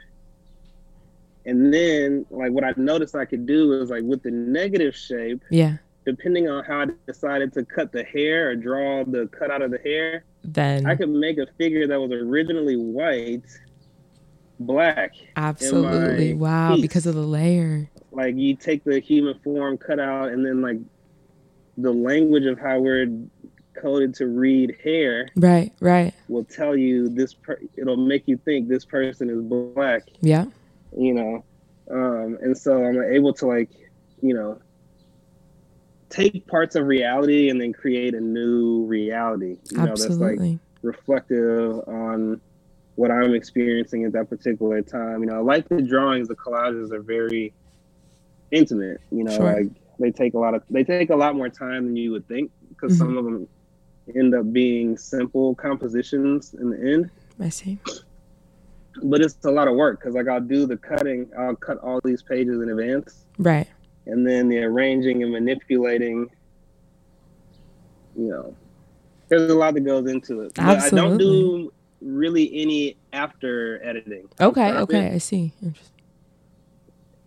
and 1.44 1.72
then 1.72 2.24
like 2.30 2.50
what 2.50 2.64
I 2.64 2.72
noticed 2.76 3.14
I 3.14 3.26
could 3.26 3.46
do 3.46 3.80
is 3.80 3.90
like 3.90 4.04
with 4.04 4.22
the 4.22 4.30
negative 4.30 4.96
shape, 4.96 5.42
yeah. 5.50 5.76
Depending 6.04 6.48
on 6.48 6.64
how 6.64 6.80
I 6.80 6.86
decided 7.06 7.52
to 7.52 7.64
cut 7.64 7.92
the 7.92 8.02
hair 8.02 8.50
or 8.50 8.56
draw 8.56 9.04
the 9.04 9.28
cut 9.28 9.52
out 9.52 9.62
of 9.62 9.70
the 9.70 9.78
hair, 9.78 10.24
then 10.42 10.84
I 10.84 10.96
could 10.96 11.10
make 11.10 11.38
a 11.38 11.46
figure 11.58 11.86
that 11.86 12.00
was 12.00 12.10
originally 12.10 12.76
white, 12.76 13.44
black. 14.58 15.12
Absolutely. 15.36 16.34
Wow, 16.34 16.74
piece. 16.74 16.82
because 16.82 17.06
of 17.06 17.14
the 17.14 17.22
layer. 17.22 17.88
Like 18.10 18.34
you 18.34 18.56
take 18.56 18.82
the 18.82 18.98
human 18.98 19.38
form 19.44 19.78
cut 19.78 20.00
out 20.00 20.30
and 20.30 20.44
then 20.44 20.60
like 20.60 20.78
the 21.76 21.92
language 21.92 22.46
of 22.46 22.58
how 22.58 22.78
we're 22.78 23.06
coded 23.80 24.14
to 24.16 24.26
read 24.26 24.76
hair. 24.82 25.28
Right, 25.36 25.72
right. 25.80 26.14
Will 26.28 26.44
tell 26.44 26.76
you 26.76 27.08
this. 27.08 27.34
Per- 27.34 27.60
it'll 27.76 27.96
make 27.96 28.24
you 28.26 28.36
think 28.36 28.68
this 28.68 28.84
person 28.84 29.30
is 29.30 29.40
black. 29.42 30.02
Yeah. 30.20 30.46
You 30.96 31.14
know, 31.14 31.44
um, 31.90 32.38
and 32.40 32.56
so 32.56 32.84
I'm 32.84 33.02
able 33.02 33.32
to 33.34 33.46
like, 33.46 33.70
you 34.20 34.34
know, 34.34 34.60
take 36.10 36.46
parts 36.46 36.76
of 36.76 36.86
reality 36.86 37.48
and 37.48 37.60
then 37.60 37.72
create 37.72 38.14
a 38.14 38.20
new 38.20 38.84
reality. 38.84 39.56
You 39.70 39.78
know, 39.78 39.92
Absolutely. 39.92 40.28
that's 40.28 40.40
like 40.40 40.58
reflective 40.82 41.80
on 41.88 42.40
what 42.96 43.10
I'm 43.10 43.34
experiencing 43.34 44.04
at 44.04 44.12
that 44.12 44.28
particular 44.28 44.82
time. 44.82 45.20
You 45.20 45.26
know, 45.26 45.36
I 45.36 45.40
like 45.40 45.68
the 45.68 45.80
drawings, 45.80 46.28
the 46.28 46.36
collages 46.36 46.92
are 46.92 47.02
very 47.02 47.54
intimate. 48.50 49.00
You 49.10 49.24
know, 49.24 49.36
sure. 49.36 49.62
like 49.62 49.72
they 49.98 50.10
take 50.10 50.34
a 50.34 50.38
lot 50.38 50.54
of 50.54 50.62
they 50.70 50.84
take 50.84 51.10
a 51.10 51.16
lot 51.16 51.36
more 51.36 51.48
time 51.48 51.86
than 51.86 51.96
you 51.96 52.10
would 52.12 52.26
think 52.28 52.50
because 52.68 52.92
mm-hmm. 52.92 53.06
some 53.06 53.16
of 53.16 53.24
them 53.24 53.48
end 54.16 54.34
up 54.34 54.52
being 54.52 54.96
simple 54.96 55.54
compositions 55.54 56.54
in 56.54 56.70
the 56.70 56.92
end. 56.92 57.10
I 57.40 57.48
see. 57.48 57.78
But 59.02 59.20
it's 59.20 59.44
a 59.44 59.50
lot 59.50 59.68
of 59.68 59.74
work 59.74 60.00
because 60.00 60.14
like 60.14 60.28
I'll 60.28 60.40
do 60.40 60.66
the 60.66 60.76
cutting, 60.76 61.30
I'll 61.38 61.56
cut 61.56 61.78
all 61.78 62.00
these 62.04 62.22
pages 62.22 62.60
in 62.60 62.68
advance. 62.68 63.24
Right. 63.38 63.68
And 64.06 64.26
then 64.26 64.48
the 64.48 64.58
arranging 64.58 65.22
and 65.22 65.32
manipulating, 65.32 66.28
you 68.16 68.28
know, 68.28 68.54
there's 69.28 69.50
a 69.50 69.54
lot 69.54 69.74
that 69.74 69.80
goes 69.80 70.10
into 70.10 70.42
it. 70.42 70.52
Absolutely. 70.58 70.90
But 70.90 71.04
I 71.04 71.08
don't 71.08 71.18
do 71.18 71.72
really 72.02 72.50
any 72.60 72.96
after 73.12 73.82
editing. 73.84 74.28
Okay, 74.40 74.72
okay, 74.72 75.12
I 75.12 75.18
see. 75.18 75.52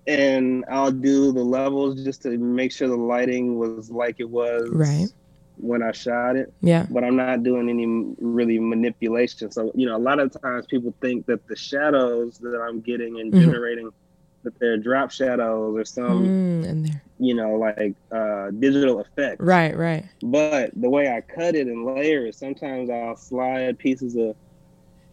And 0.08 0.66
I'll 0.70 0.92
do 0.92 1.32
the 1.32 1.44
levels 1.44 2.04
just 2.04 2.22
to 2.24 2.38
make 2.38 2.72
sure 2.72 2.88
the 2.88 2.96
lighting 2.96 3.58
was 3.58 3.90
like 3.90 4.18
it 4.20 4.30
was 4.30 4.70
right 4.70 5.08
when 5.58 5.82
I 5.82 5.92
shot 5.92 6.36
it. 6.36 6.54
Yeah. 6.62 6.86
But 6.90 7.04
I'm 7.04 7.16
not 7.16 7.44
doing 7.44 7.70
any 7.70 8.16
really 8.20 8.60
manipulation. 8.60 9.52
So, 9.52 9.72
you 9.76 9.88
know, 9.88 9.96
a 9.96 10.00
lot 10.00 10.20
of 10.20 10.36
times 10.42 10.66
people 10.66 10.94
think 11.02 11.26
that 11.28 11.48
the 11.48 11.56
shadows 11.56 12.38
that 12.40 12.60
I'm 12.62 12.82
getting 12.82 13.20
and 13.20 13.32
mm-hmm. 13.32 13.44
generating 13.44 13.92
that 14.44 14.60
they're 14.60 14.78
drop 14.78 15.12
shadows 15.12 15.76
or 15.76 15.84
some 15.86 16.64
mm, 16.64 17.02
you 17.18 17.34
know, 17.34 17.56
like 17.56 17.96
uh 18.12 18.52
digital 18.52 19.00
effect. 19.00 19.42
Right, 19.42 19.76
right. 19.76 20.06
But 20.22 20.72
the 20.76 20.90
way 20.90 21.10
I 21.10 21.22
cut 21.22 21.56
it 21.56 21.68
and 21.68 21.86
layer 21.86 22.28
it, 22.28 22.36
sometimes 22.36 22.90
I'll 22.90 23.18
slide 23.18 23.80
pieces 23.80 24.16
of 24.16 24.36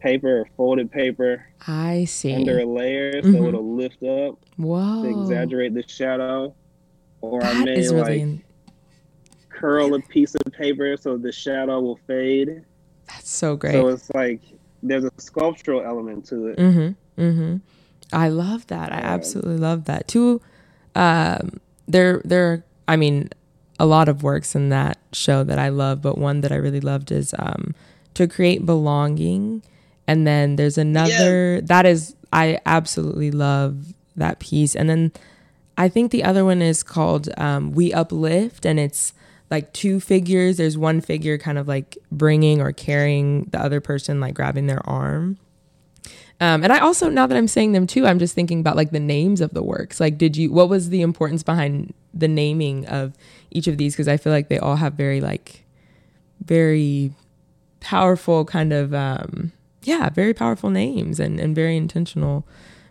paper 0.03 0.41
or 0.41 0.49
folded 0.57 0.91
paper. 0.91 1.47
I 1.67 2.05
see. 2.05 2.35
Under 2.35 2.59
a 2.59 2.65
layer, 2.65 3.23
so 3.23 3.29
mm-hmm. 3.29 3.47
it'll 3.47 3.77
lift 3.77 4.03
up. 4.03 4.39
Whoa. 4.57 5.03
To 5.03 5.23
exaggerate 5.23 5.75
the 5.75 5.85
shadow. 5.87 6.55
Or 7.21 7.41
that 7.41 7.55
I 7.55 7.65
may 7.65 7.77
really 7.77 7.93
like 7.93 8.21
in- 8.21 8.43
curl 9.49 9.95
a 9.95 10.01
piece 10.01 10.35
of 10.35 10.53
paper 10.53 10.97
so 10.97 11.17
the 11.17 11.31
shadow 11.31 11.81
will 11.81 12.01
fade. 12.07 12.65
That's 13.07 13.31
so 13.31 13.55
great. 13.57 13.73
So 13.73 13.89
it's 13.89 14.11
like 14.11 14.41
there's 14.83 15.05
a 15.05 15.13
sculptural 15.19 15.83
element 15.83 16.27
to 16.27 16.49
it. 16.49 16.59
Mm-hmm. 16.59 17.23
Mm-hmm. 17.23 17.57
I 18.13 18.29
love 18.29 18.67
that. 18.67 18.93
I 18.93 18.97
absolutely 18.97 19.59
love 19.59 19.85
that. 19.85 20.09
Too 20.09 20.41
um 20.95 21.61
there 21.87 22.21
there 22.25 22.65
I 22.89 22.97
mean 22.97 23.31
a 23.79 23.87
lot 23.87 24.09
of 24.09 24.23
works 24.23 24.55
in 24.55 24.69
that 24.71 24.99
show 25.13 25.45
that 25.45 25.59
I 25.59 25.69
love, 25.69 26.03
but 26.03 26.19
one 26.19 26.41
that 26.41 26.51
I 26.51 26.57
really 26.57 26.81
loved 26.81 27.13
is 27.13 27.35
um 27.39 27.75
to 28.15 28.27
create 28.27 28.67
belonging 28.67 29.63
and 30.07 30.27
then 30.27 30.57
there's 30.57 30.79
another 30.79 31.55
yeah. 31.55 31.61
that 31.65 31.87
is 31.87 32.15
I 32.33 32.61
absolutely 32.67 33.31
love 33.31 33.95
that 34.17 34.39
piece. 34.39 34.75
And 34.75 34.89
then 34.89 35.13
I 35.77 35.89
think 35.89 36.11
the 36.11 36.25
other 36.25 36.45
one 36.45 36.63
is 36.63 36.83
called 36.83 37.29
um, 37.37 37.73
We 37.73 37.93
Uplift, 37.93 38.67
and 38.67 38.79
it's 38.79 39.15
like 39.51 39.73
two 39.73 40.01
figures. 40.01 40.57
There's 40.57 40.79
one 40.79 41.01
figure 41.01 41.39
kind 41.39 41.59
of 41.59 41.69
like 41.69 41.99
bringing 42.11 42.61
or 42.61 42.73
carrying 42.73 43.45
the 43.53 43.61
other 43.61 43.81
person, 43.81 44.21
like 44.21 44.35
grabbing 44.35 44.67
their 44.67 44.87
arm. 44.89 45.39
Um, 46.41 46.65
and 46.65 46.73
I 46.73 46.81
also, 46.81 47.09
now 47.09 47.27
that 47.27 47.37
I'm 47.37 47.47
saying 47.47 47.73
them 47.73 47.87
too, 47.87 48.07
I'm 48.07 48.19
just 48.19 48.35
thinking 48.35 48.61
about 48.61 48.77
like 48.77 48.91
the 48.91 48.99
names 48.99 49.41
of 49.41 49.55
the 49.55 49.63
works. 49.63 50.01
Like, 50.01 50.19
did 50.19 50.37
you, 50.37 50.51
what 50.51 50.69
was 50.69 50.89
the 50.89 51.03
importance 51.03 51.43
behind 51.43 51.95
the 52.13 52.27
naming 52.27 52.87
of 52.87 53.15
each 53.51 53.69
of 53.69 53.79
these? 53.79 53.95
Because 53.95 54.09
I 54.09 54.17
feel 54.17 54.33
like 54.33 54.49
they 54.49 54.59
all 54.59 54.77
have 54.77 54.95
very, 54.95 55.21
like, 55.21 55.65
very 56.45 57.13
powerful 57.81 58.45
kind 58.45 58.73
of, 58.73 58.93
um, 58.93 59.53
yeah, 59.87 60.09
very 60.11 60.35
powerful 60.35 60.71
names 60.71 61.21
and, 61.21 61.39
and 61.41 61.55
very 61.55 61.77
intentional 61.77 62.47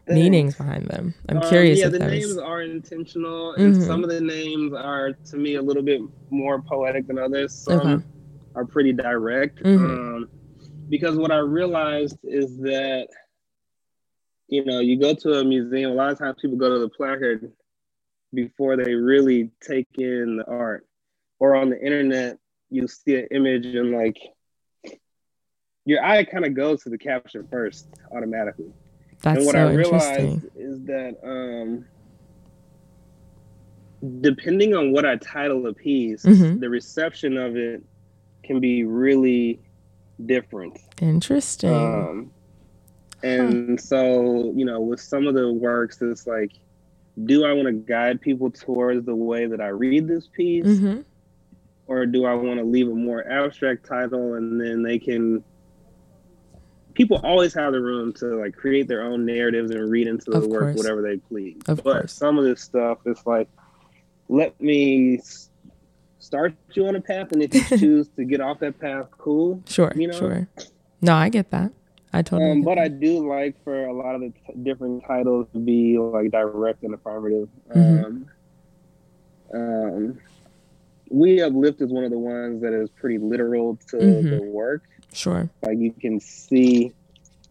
meanings 0.08 0.56
behind 0.56 0.88
them. 0.88 1.14
I'm 1.30 1.38
um, 1.38 1.50
curious. 1.50 1.80
Yeah, 1.80 1.90
the 1.90 2.00
names 2.00 2.28
was... 2.28 2.38
are 2.38 2.62
intentional, 2.62 3.54
and 3.54 3.76
mm-hmm. 3.76 3.86
some 3.86 4.04
of 4.04 4.10
the 4.10 4.22
names 4.22 4.74
are 4.74 5.14
to 5.14 5.38
me 5.38 5.56
a 5.56 5.62
little 5.62 5.84
bit 5.84 6.02
more 6.30 6.62
poetic 6.62 7.08
than 7.08 7.18
others. 7.18 7.54
Some 7.54 7.80
okay. 7.80 8.06
are 8.56 8.66
pretty 8.66 8.94
direct. 8.94 9.64
Mm-hmm. 9.64 9.86
Um, 9.86 10.30
because 10.90 11.18
what 11.18 11.32
I 11.32 11.38
realized 11.38 12.18
is 12.24 12.58
that 12.60 13.08
you 14.48 14.66
know 14.66 14.80
you 14.80 15.00
go 15.00 15.14
to 15.14 15.40
a 15.40 15.44
museum. 15.44 15.92
A 15.92 15.96
lot 15.96 16.12
of 16.12 16.20
times 16.20 16.38
people 16.42 16.58
go 16.58 16.70
to 16.74 16.80
the 16.80 16.90
placard 16.90 17.52
before 18.34 18.78
they 18.78 18.94
really 18.94 19.52
take 19.62 19.88
in 19.98 20.38
the 20.38 20.46
art, 20.48 20.86
or 21.40 21.56
on 21.56 21.70
the 21.70 21.82
internet 21.84 22.38
you 22.70 22.88
see 22.88 23.16
an 23.16 23.28
image 23.32 23.66
and 23.66 23.92
like 23.92 24.18
your 25.86 26.04
eye 26.04 26.24
kind 26.24 26.46
of 26.46 26.54
goes 26.54 26.84
to 26.84 26.90
the 26.90 26.98
caption 26.98 27.48
first 27.50 27.88
automatically. 28.12 28.72
That's 29.22 29.38
and 29.38 29.46
what 29.46 29.54
so 29.54 29.68
I 29.68 29.74
realized 29.74 30.48
is 30.56 30.82
that 30.86 31.18
um, 31.24 31.86
depending 34.22 34.76
on 34.76 34.92
what 34.92 35.06
I 35.06 35.16
title 35.18 35.68
a 35.68 35.74
piece, 35.74 36.24
mm-hmm. 36.24 36.60
the 36.60 36.70
reception 36.70 37.38
of 37.38 37.56
it 37.56 37.84
can 38.44 38.60
be 38.60 38.84
really 38.84 39.60
different. 40.26 40.80
Interesting. 41.02 41.74
Um, 41.74 42.32
and 43.24 43.80
huh. 43.80 43.86
so, 43.86 44.54
you 44.56 44.66
know, 44.66 44.82
with 44.82 45.00
some 45.00 45.28
of 45.28 45.36
the 45.36 45.52
works, 45.52 46.02
it's 46.02 46.26
like, 46.26 46.54
do 47.26 47.46
I 47.46 47.54
want 47.54 47.68
to 47.68 47.74
guide 47.74 48.22
people 48.22 48.50
towards 48.50 49.06
the 49.06 49.16
way 49.16 49.46
that 49.46 49.62
I 49.62 49.68
read 49.68 50.08
this 50.08 50.28
piece? 50.28 50.66
Mm-hmm. 50.66 51.02
Or 51.88 52.06
do 52.06 52.26
I 52.26 52.34
want 52.34 52.58
to 52.60 52.64
leave 52.64 52.88
a 52.88 52.96
more 52.96 53.28
abstract 53.28 53.86
title 53.86 54.36
and 54.36 54.60
then 54.60 54.82
they 54.82 54.98
can 54.98 55.44
people 56.94 57.20
always 57.24 57.54
have 57.54 57.74
the 57.74 57.82
room 57.82 58.14
to 58.14 58.40
like 58.40 58.56
create 58.56 58.88
their 58.88 59.04
own 59.04 59.26
narratives 59.26 59.72
and 59.72 59.90
read 59.90 60.08
into 60.08 60.32
the 60.32 60.38
of 60.38 60.48
work 60.48 60.62
course. 60.62 60.78
whatever 60.78 61.02
they 61.02 61.18
please. 61.18 61.62
Of 61.68 61.84
but 61.84 61.94
course. 61.94 62.14
some 62.14 62.38
of 62.38 62.44
this 62.44 62.62
stuff 62.62 63.00
is 63.06 63.20
like, 63.26 63.48
let 64.30 64.60
me 64.62 65.22
start 66.20 66.54
you 66.74 66.88
on 66.88 66.96
a 66.96 67.02
path, 67.02 67.32
and 67.32 67.42
if 67.42 67.54
you 67.54 67.78
choose 67.78 68.08
to 68.16 68.24
get 68.24 68.42
off 68.42 68.60
that 68.60 68.80
path, 68.80 69.08
cool. 69.18 69.62
Sure, 69.68 69.92
you 69.96 70.08
know? 70.08 70.18
sure. 70.18 70.48
No, 71.02 71.14
I 71.16 71.30
get 71.30 71.52
that. 71.52 71.72
I 72.14 72.22
totally. 72.22 72.52
Um, 72.52 72.62
but 72.62 72.76
that. 72.76 72.82
I 72.82 72.88
do 72.90 73.28
like 73.28 73.62
for 73.64 73.86
a 73.86 73.94
lot 73.94 74.16
of 74.16 74.22
the 74.22 74.30
t- 74.30 74.60
different 74.64 75.04
titles 75.06 75.48
to 75.54 75.60
be 75.60 75.98
like 75.98 76.32
direct 76.32 76.84
and 76.84 76.94
affirmative. 76.94 77.50
Mm-hmm. 77.74 78.06
Um, 78.06 78.30
um, 79.54 80.20
we 81.10 81.42
uplift 81.42 81.82
is 81.82 81.92
one 81.92 82.04
of 82.04 82.12
the 82.12 82.18
ones 82.18 82.62
that 82.62 82.74
is 82.74 82.90
pretty 82.90 83.18
literal 83.18 83.78
to 83.90 83.98
mm-hmm. 83.98 84.30
the 84.30 84.42
work. 84.44 84.84
Sure. 85.14 85.50
Like 85.62 85.78
you 85.78 85.92
can 85.92 86.20
see 86.20 86.94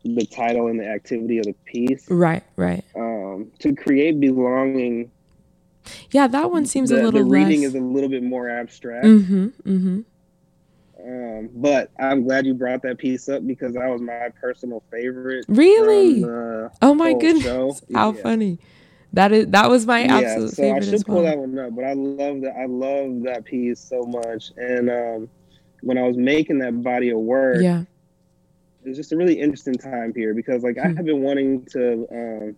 the 0.05 0.27
title 0.27 0.68
and 0.68 0.81
the 0.81 0.88
activity 0.88 1.38
of 1.38 1.44
the 1.44 1.55
piece. 1.64 2.11
Right, 2.11 2.42
right. 2.57 2.85
Um, 2.96 3.51
to 3.59 3.75
create 3.75 4.18
belonging. 4.20 5.11
Yeah, 6.11 6.27
that 6.29 6.51
one 6.51 6.66
seems 6.66 6.90
the, 6.90 6.96
a 6.96 7.05
little. 7.05 7.20
The 7.20 7.25
reading 7.25 7.62
less... 7.62 7.70
is 7.70 7.75
a 7.75 7.81
little 7.81 8.09
bit 8.09 8.23
more 8.23 8.49
abstract. 8.49 9.05
Mm-hmm. 9.05 9.46
Mm-hmm. 9.66 10.01
Um, 11.03 11.49
but 11.55 11.90
I'm 11.99 12.25
glad 12.25 12.44
you 12.44 12.55
brought 12.55 12.83
that 12.83 12.99
piece 12.99 13.29
up 13.29 13.46
because 13.46 13.75
that 13.75 13.88
was 13.88 14.03
my 14.03 14.29
personal 14.40 14.83
favorite. 14.90 15.46
Really? 15.49 16.25
oh 16.25 16.94
my 16.94 17.14
goodness! 17.14 17.44
Show. 17.44 17.77
How 17.94 18.12
yeah. 18.12 18.23
funny! 18.23 18.59
That 19.12 19.33
is 19.33 19.46
that 19.49 19.68
was 19.68 19.87
my 19.87 20.05
absolute 20.05 20.42
yeah, 20.42 20.49
so 20.49 20.62
favorite. 20.62 20.85
I 20.85 20.90
should 20.90 21.07
pull 21.07 21.23
that 21.23 21.38
one 21.38 21.59
up, 21.59 21.75
but 21.75 21.85
I 21.85 21.94
love 21.94 22.42
that. 22.42 22.55
I 22.57 22.66
love 22.66 23.23
that 23.23 23.44
piece 23.44 23.81
so 23.81 24.03
much, 24.03 24.53
and 24.57 24.90
um, 24.90 25.29
when 25.83 25.99
I 25.99 26.03
was 26.03 26.16
making 26.16 26.59
that 26.59 26.83
body 26.83 27.11
of 27.11 27.19
work, 27.19 27.62
yeah, 27.62 27.85
it 28.85 28.88
was 28.88 28.97
just 28.97 29.12
a 29.12 29.16
really 29.16 29.38
interesting 29.38 29.75
time 29.75 30.12
here 30.14 30.35
because 30.35 30.62
like 30.62 30.77
hmm. 30.77 30.87
I 30.87 30.88
have 30.88 31.05
been 31.05 31.23
wanting 31.23 31.64
to. 31.66 32.07
Um, 32.11 32.57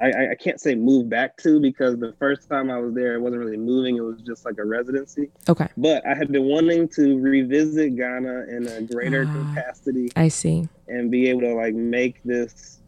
I, 0.00 0.30
I 0.30 0.34
can't 0.34 0.60
say 0.60 0.74
move 0.74 1.08
back 1.08 1.36
to 1.38 1.60
because 1.60 1.98
the 1.98 2.14
first 2.18 2.48
time 2.48 2.70
I 2.70 2.78
was 2.78 2.94
there, 2.94 3.14
it 3.14 3.20
wasn't 3.20 3.44
really 3.44 3.58
moving. 3.58 3.96
It 3.96 4.00
was 4.00 4.20
just 4.22 4.44
like 4.44 4.58
a 4.58 4.64
residency. 4.64 5.30
Okay. 5.48 5.68
But 5.76 6.06
I 6.06 6.14
had 6.14 6.32
been 6.32 6.44
wanting 6.44 6.88
to 6.90 7.18
revisit 7.18 7.96
Ghana 7.96 8.46
in 8.48 8.66
a 8.68 8.82
greater 8.82 9.24
uh, 9.24 9.32
capacity. 9.32 10.10
I 10.16 10.28
see. 10.28 10.66
And 10.88 11.10
be 11.10 11.28
able 11.28 11.42
to 11.42 11.54
like 11.54 11.74
make 11.74 12.22
this, 12.24 12.80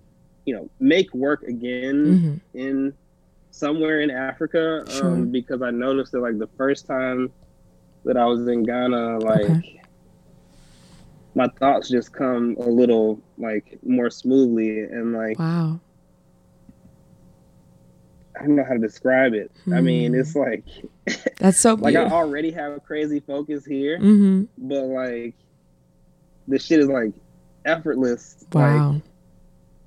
you 0.47 0.55
know, 0.55 0.71
make 0.81 1.13
work 1.15 1.43
again 1.43 2.41
mm-hmm. 2.55 2.59
in 2.59 2.95
somewhere 3.51 4.01
in 4.01 4.11
Africa. 4.11 4.85
Sure. 4.89 5.13
Um, 5.13 5.31
because 5.31 5.63
I 5.63 5.71
noticed 5.71 6.13
that 6.13 6.21
like 6.21 6.39
the 6.39 6.49
first 6.57 6.87
time 6.87 7.33
that 8.05 8.17
I 8.17 8.25
was 8.27 8.47
in 8.49 8.63
Ghana, 8.63 9.19
like 9.19 9.41
okay. 9.43 9.83
my 11.35 11.49
thoughts 11.59 11.89
just 11.89 12.13
come 12.13 12.57
a 12.61 12.69
little 12.69 13.21
like 13.39 13.79
more 13.83 14.11
smoothly 14.11 14.81
and 14.81 15.13
like 15.13 15.39
wow. 15.39 15.81
I 18.37 18.41
don't 18.41 18.57
know 18.57 18.65
how 18.65 18.73
to 18.73 18.81
describe 18.81 19.33
it. 19.33 19.53
I 19.73 19.81
mean, 19.81 20.15
it's 20.15 20.33
hmm. 20.33 20.41
like 20.41 20.65
that's 21.39 21.59
so 21.59 21.75
like 21.75 21.97
I 21.97 22.05
already 22.07 22.51
have 22.51 22.73
a 22.73 22.81
crazy 22.81 23.21
focus 23.21 23.65
here, 23.65 23.99
mm-hmm. 23.99 24.45
but 24.59 24.85
like 24.85 25.35
the 26.49 26.59
shit 26.59 26.81
is 26.81 26.89
like 26.89 27.13
effortless. 27.65 28.45
Wow. 28.53 28.91
Like, 28.93 29.03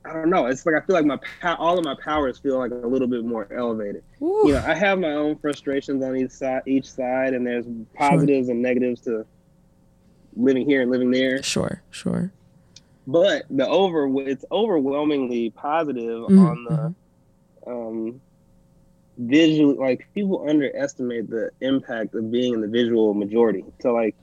I 0.07 0.13
don't 0.13 0.29
know. 0.29 0.45
It's 0.45 0.65
like 0.65 0.75
I 0.75 0.81
feel 0.81 0.95
like 0.95 1.05
my 1.05 1.19
all 1.55 1.77
of 1.77 1.83
my 1.83 1.95
powers 2.03 2.37
feel 2.37 2.57
like 2.57 2.71
a 2.71 2.87
little 2.87 3.07
bit 3.07 3.25
more 3.25 3.51
elevated. 3.51 4.03
Ooh. 4.21 4.43
You 4.45 4.53
know, 4.53 4.63
I 4.65 4.73
have 4.73 4.99
my 4.99 5.11
own 5.11 5.37
frustrations 5.37 6.03
on 6.03 6.15
each 6.15 6.31
side, 6.31 6.61
each 6.65 6.89
side, 6.89 7.33
and 7.33 7.45
there's 7.45 7.65
positives 7.93 8.47
sure. 8.47 8.53
and 8.53 8.61
negatives 8.61 9.01
to 9.01 9.25
living 10.35 10.65
here 10.65 10.81
and 10.81 10.91
living 10.91 11.11
there. 11.11 11.43
Sure, 11.43 11.81
sure. 11.91 12.31
But 13.05 13.45
the 13.49 13.67
over, 13.67 14.09
it's 14.21 14.45
overwhelmingly 14.51 15.49
positive 15.51 16.23
mm-hmm. 16.23 16.45
on 16.45 16.63
the 16.63 16.95
mm-hmm. 17.65 17.71
um, 17.71 18.21
visual. 19.17 19.75
Like 19.75 20.07
people 20.13 20.45
underestimate 20.47 21.29
the 21.29 21.51
impact 21.61 22.15
of 22.15 22.31
being 22.31 22.53
in 22.53 22.61
the 22.61 22.67
visual 22.67 23.13
majority. 23.13 23.65
So 23.81 23.93
like 23.93 24.15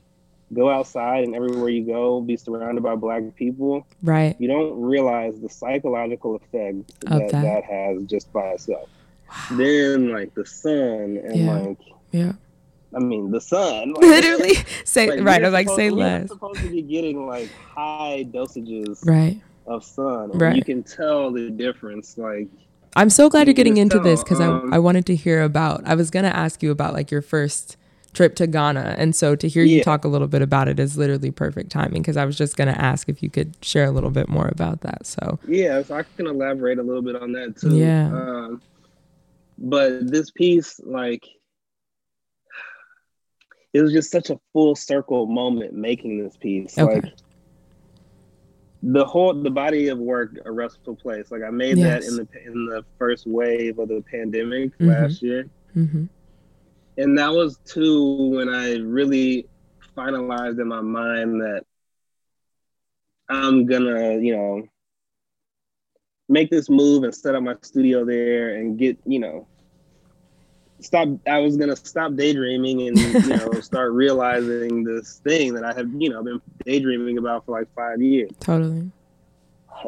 go 0.55 0.71
outside 0.71 1.25
and 1.25 1.35
everywhere 1.35 1.69
you 1.69 1.85
go, 1.85 2.21
be 2.21 2.37
surrounded 2.37 2.83
by 2.83 2.95
black 2.95 3.23
people. 3.37 3.87
Right. 4.03 4.37
You 4.39 4.49
don't 4.49 4.81
realize 4.81 5.41
the 5.41 5.49
psychological 5.49 6.37
effect 6.37 7.01
that, 7.01 7.31
that, 7.31 7.43
that 7.43 7.65
has 7.65 8.03
just 8.05 8.33
by 8.33 8.49
itself. 8.49 8.89
Wow. 9.29 9.57
Then 9.57 10.13
like 10.13 10.35
the 10.35 10.47
sun 10.47 11.21
and 11.25 11.37
yeah. 11.37 11.53
like 11.53 11.79
yeah. 12.13 12.33
I 12.95 13.01
mean 13.01 13.31
the 13.31 13.41
sun. 13.41 13.93
Like, 13.95 14.03
Literally 14.03 14.55
say 14.85 15.11
like, 15.11 15.21
right. 15.25 15.45
I'm 15.45 15.53
like 15.53 15.69
say 15.71 15.91
less. 15.91 16.29
supposed 16.29 16.61
to 16.61 16.71
be 16.71 16.83
getting 16.83 17.27
like 17.27 17.51
high 17.53 18.25
dosages 18.31 19.05
right 19.07 19.41
of 19.67 19.85
sun. 19.85 20.31
Right. 20.33 20.57
You 20.57 20.65
can 20.65 20.83
tell 20.83 21.31
the 21.31 21.51
difference. 21.51 22.17
Like 22.19 22.49
I'm 22.97 23.11
so 23.11 23.29
glad 23.29 23.47
you 23.49 23.53
are 23.53 23.55
getting 23.55 23.77
into 23.77 23.97
tell, 23.97 24.05
this 24.05 24.23
because 24.23 24.41
um, 24.41 24.73
I 24.73 24.77
I 24.77 24.79
wanted 24.79 25.07
to 25.07 25.17
hear 25.17 25.43
about. 25.43 25.83
I 25.85 25.95
was 25.95 26.11
gonna 26.11 26.29
ask 26.29 26.63
you 26.63 26.71
about 26.71 26.95
like 26.95 27.11
your 27.11 27.23
first 27.23 27.77
trip 28.15 28.37
to 28.37 28.47
Ghana. 28.47 28.95
And 28.97 29.15
so 29.15 29.37
to 29.37 29.49
hear 29.49 29.65
you 29.65 29.83
talk 29.83 30.05
a 30.05 30.09
little 30.09 30.29
bit 30.29 30.41
about 30.41 30.69
it 30.69 30.79
is 30.79 30.97
literally 30.97 31.31
perfect 31.31 31.71
timing 31.71 32.01
because 32.01 32.17
I 32.17 32.25
was 32.25 32.39
just 32.39 32.57
going 32.57 32.73
to 32.73 32.81
ask 32.81 33.09
if 33.09 33.23
you 33.23 33.29
could 33.29 33.57
share 33.61 33.85
a 33.85 33.91
little 33.91 34.11
bit 34.11 34.29
more 34.29 34.49
about 34.49 34.81
that. 34.83 35.07
So, 35.07 35.39
yeah, 35.47 35.83
so 35.83 35.97
I 35.97 36.05
can 36.17 36.27
elaborate 36.27 36.79
a 36.79 36.83
little 36.83 37.03
bit 37.03 37.17
on 37.17 37.33
that 37.33 37.57
too. 37.57 37.77
Yeah. 37.77 38.07
Um, 38.07 38.63
but 39.59 40.11
this 40.11 40.31
piece, 40.31 40.81
like, 40.83 41.27
it 43.73 43.83
was 43.83 43.93
just 43.93 44.11
such 44.11 44.31
a 44.31 44.39
full 44.53 44.77
circle 44.77 45.27
moment 45.27 45.75
making 45.75 46.23
this 46.23 46.37
piece. 46.37 46.79
Okay. 46.79 47.01
Like, 47.01 47.13
the 48.87 49.05
whole 49.05 49.33
the 49.33 49.51
body 49.51 49.89
of 49.89 49.97
work 49.97 50.37
a 50.45 50.53
restful 50.53 50.95
place 50.95 51.31
like 51.31 51.41
i 51.43 51.49
made 51.49 51.79
yes. 51.79 52.05
that 52.05 52.11
in 52.11 52.17
the 52.17 52.29
in 52.45 52.67
the 52.67 52.85
first 52.99 53.27
wave 53.27 53.79
of 53.79 53.89
the 53.89 54.05
pandemic 54.11 54.75
mm-hmm. 54.75 54.91
last 54.91 55.23
year 55.23 55.49
mm-hmm 55.75 56.05
and 56.97 57.19
that 57.19 57.33
was 57.33 57.59
too 57.65 58.31
when 58.37 58.49
I 58.49 58.77
really 58.77 59.47
finalized 59.97 60.61
in 60.61 60.69
my 60.69 60.81
mind 60.81 61.41
that 61.41 61.65
I'm 63.29 63.67
gonna, 63.67 64.19
you 64.19 64.37
know, 64.37 64.63
make 66.29 66.51
this 66.51 66.69
move 66.69 67.05
and 67.05 67.15
set 67.15 67.35
up 67.35 67.43
my 67.43 67.57
studio 67.63 68.05
there 68.05 68.57
and 68.57 68.79
get, 68.79 68.99
you 69.07 69.19
know, 69.19 69.47
stop. 70.81 71.09
I 71.27 71.39
was 71.39 71.57
gonna 71.57 71.77
stop 71.77 72.15
daydreaming 72.15 72.89
and 72.89 72.99
you 72.99 73.21
know 73.37 73.53
start 73.61 73.93
realizing 73.93 74.85
this 74.85 75.21
thing 75.25 75.55
that 75.55 75.65
I 75.65 75.73
have, 75.75 75.89
you 75.97 76.11
know, 76.11 76.23
been 76.23 76.41
daydreaming 76.65 77.19
about 77.19 77.47
for 77.47 77.59
like 77.59 77.69
five 77.75 78.01
years. 78.01 78.31
Totally. 78.41 78.91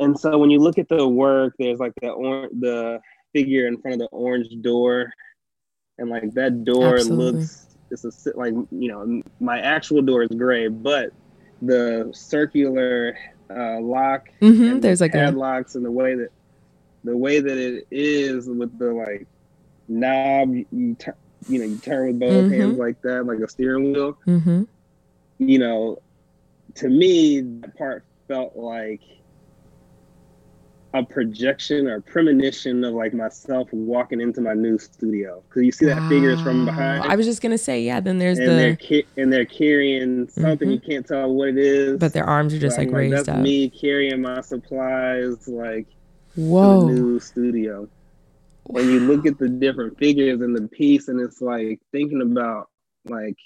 And 0.00 0.18
so 0.18 0.36
when 0.38 0.50
you 0.50 0.58
look 0.58 0.78
at 0.78 0.88
the 0.88 1.06
work, 1.06 1.54
there's 1.58 1.78
like 1.78 1.92
the 2.00 2.08
or- 2.08 2.50
the 2.58 3.00
figure 3.32 3.66
in 3.66 3.78
front 3.78 3.94
of 3.94 3.98
the 4.00 4.06
orange 4.06 4.48
door 4.62 5.12
and 5.98 6.10
like 6.10 6.32
that 6.34 6.64
door 6.64 6.96
Absolutely. 6.96 7.40
looks 7.40 7.66
it's 7.90 8.26
a 8.26 8.36
like 8.36 8.52
you 8.70 8.88
know 8.88 9.22
my 9.40 9.60
actual 9.60 10.02
door 10.02 10.22
is 10.22 10.30
gray, 10.30 10.68
but 10.68 11.10
the 11.62 12.10
circular 12.12 13.16
uh, 13.50 13.80
lock 13.80 14.28
mm-hmm. 14.42 14.80
there's 14.80 15.00
like 15.00 15.12
padlocks 15.12 15.74
a... 15.74 15.78
and 15.78 15.86
the 15.86 15.90
way 15.90 16.14
that 16.14 16.28
the 17.04 17.16
way 17.16 17.40
that 17.40 17.56
it 17.56 17.86
is 17.90 18.48
with 18.48 18.76
the 18.78 18.92
like 18.92 19.26
knob 19.88 20.52
you 20.54 20.94
turn 20.98 21.14
you 21.48 21.60
know 21.60 21.64
you 21.64 21.78
turn 21.78 22.08
with 22.08 22.18
both 22.18 22.30
mm-hmm. 22.30 22.60
hands 22.60 22.78
like 22.78 23.00
that 23.02 23.24
like 23.24 23.38
a 23.38 23.48
steering 23.48 23.92
wheel 23.92 24.18
mm-hmm. 24.26 24.64
you 25.38 25.58
know 25.58 25.96
to 26.74 26.88
me 26.88 27.40
that 27.40 27.76
part 27.76 28.04
felt 28.26 28.56
like 28.56 29.00
a 30.96 31.04
projection 31.04 31.86
or 31.86 32.00
premonition 32.00 32.82
of 32.84 32.94
like 32.94 33.12
myself 33.12 33.68
walking 33.72 34.20
into 34.20 34.40
my 34.40 34.54
new 34.54 34.78
studio 34.78 35.42
because 35.48 35.62
you 35.62 35.72
see 35.72 35.86
that 35.86 35.98
wow. 35.98 36.08
figures 36.08 36.40
from 36.40 36.64
behind. 36.64 37.04
I 37.04 37.16
was 37.16 37.26
just 37.26 37.42
gonna 37.42 37.58
say, 37.58 37.82
yeah. 37.82 38.00
Then 38.00 38.18
there's 38.18 38.38
and 38.38 38.48
the 38.48 38.54
they're 38.54 39.02
and 39.16 39.32
they're 39.32 39.44
carrying 39.44 40.28
something 40.28 40.68
mm-hmm. 40.68 40.72
you 40.72 40.80
can't 40.80 41.06
tell 41.06 41.32
what 41.32 41.48
it 41.48 41.58
is, 41.58 41.98
but 41.98 42.12
their 42.12 42.24
arms 42.24 42.54
are 42.54 42.58
just 42.58 42.78
like, 42.78 42.88
like, 42.88 42.96
raised 42.96 43.16
that's 43.16 43.28
up. 43.28 43.38
me 43.38 43.68
carrying 43.68 44.22
my 44.22 44.40
supplies 44.40 45.46
like 45.46 45.86
whoa 46.34 46.88
new 46.88 47.20
studio. 47.20 47.82
Wow. 47.82 47.88
When 48.64 48.90
you 48.90 49.00
look 49.00 49.26
at 49.26 49.38
the 49.38 49.48
different 49.48 49.98
figures 49.98 50.40
in 50.40 50.52
the 50.54 50.66
piece, 50.68 51.08
and 51.08 51.20
it's 51.20 51.40
like 51.40 51.80
thinking 51.92 52.22
about 52.22 52.70
like 53.04 53.36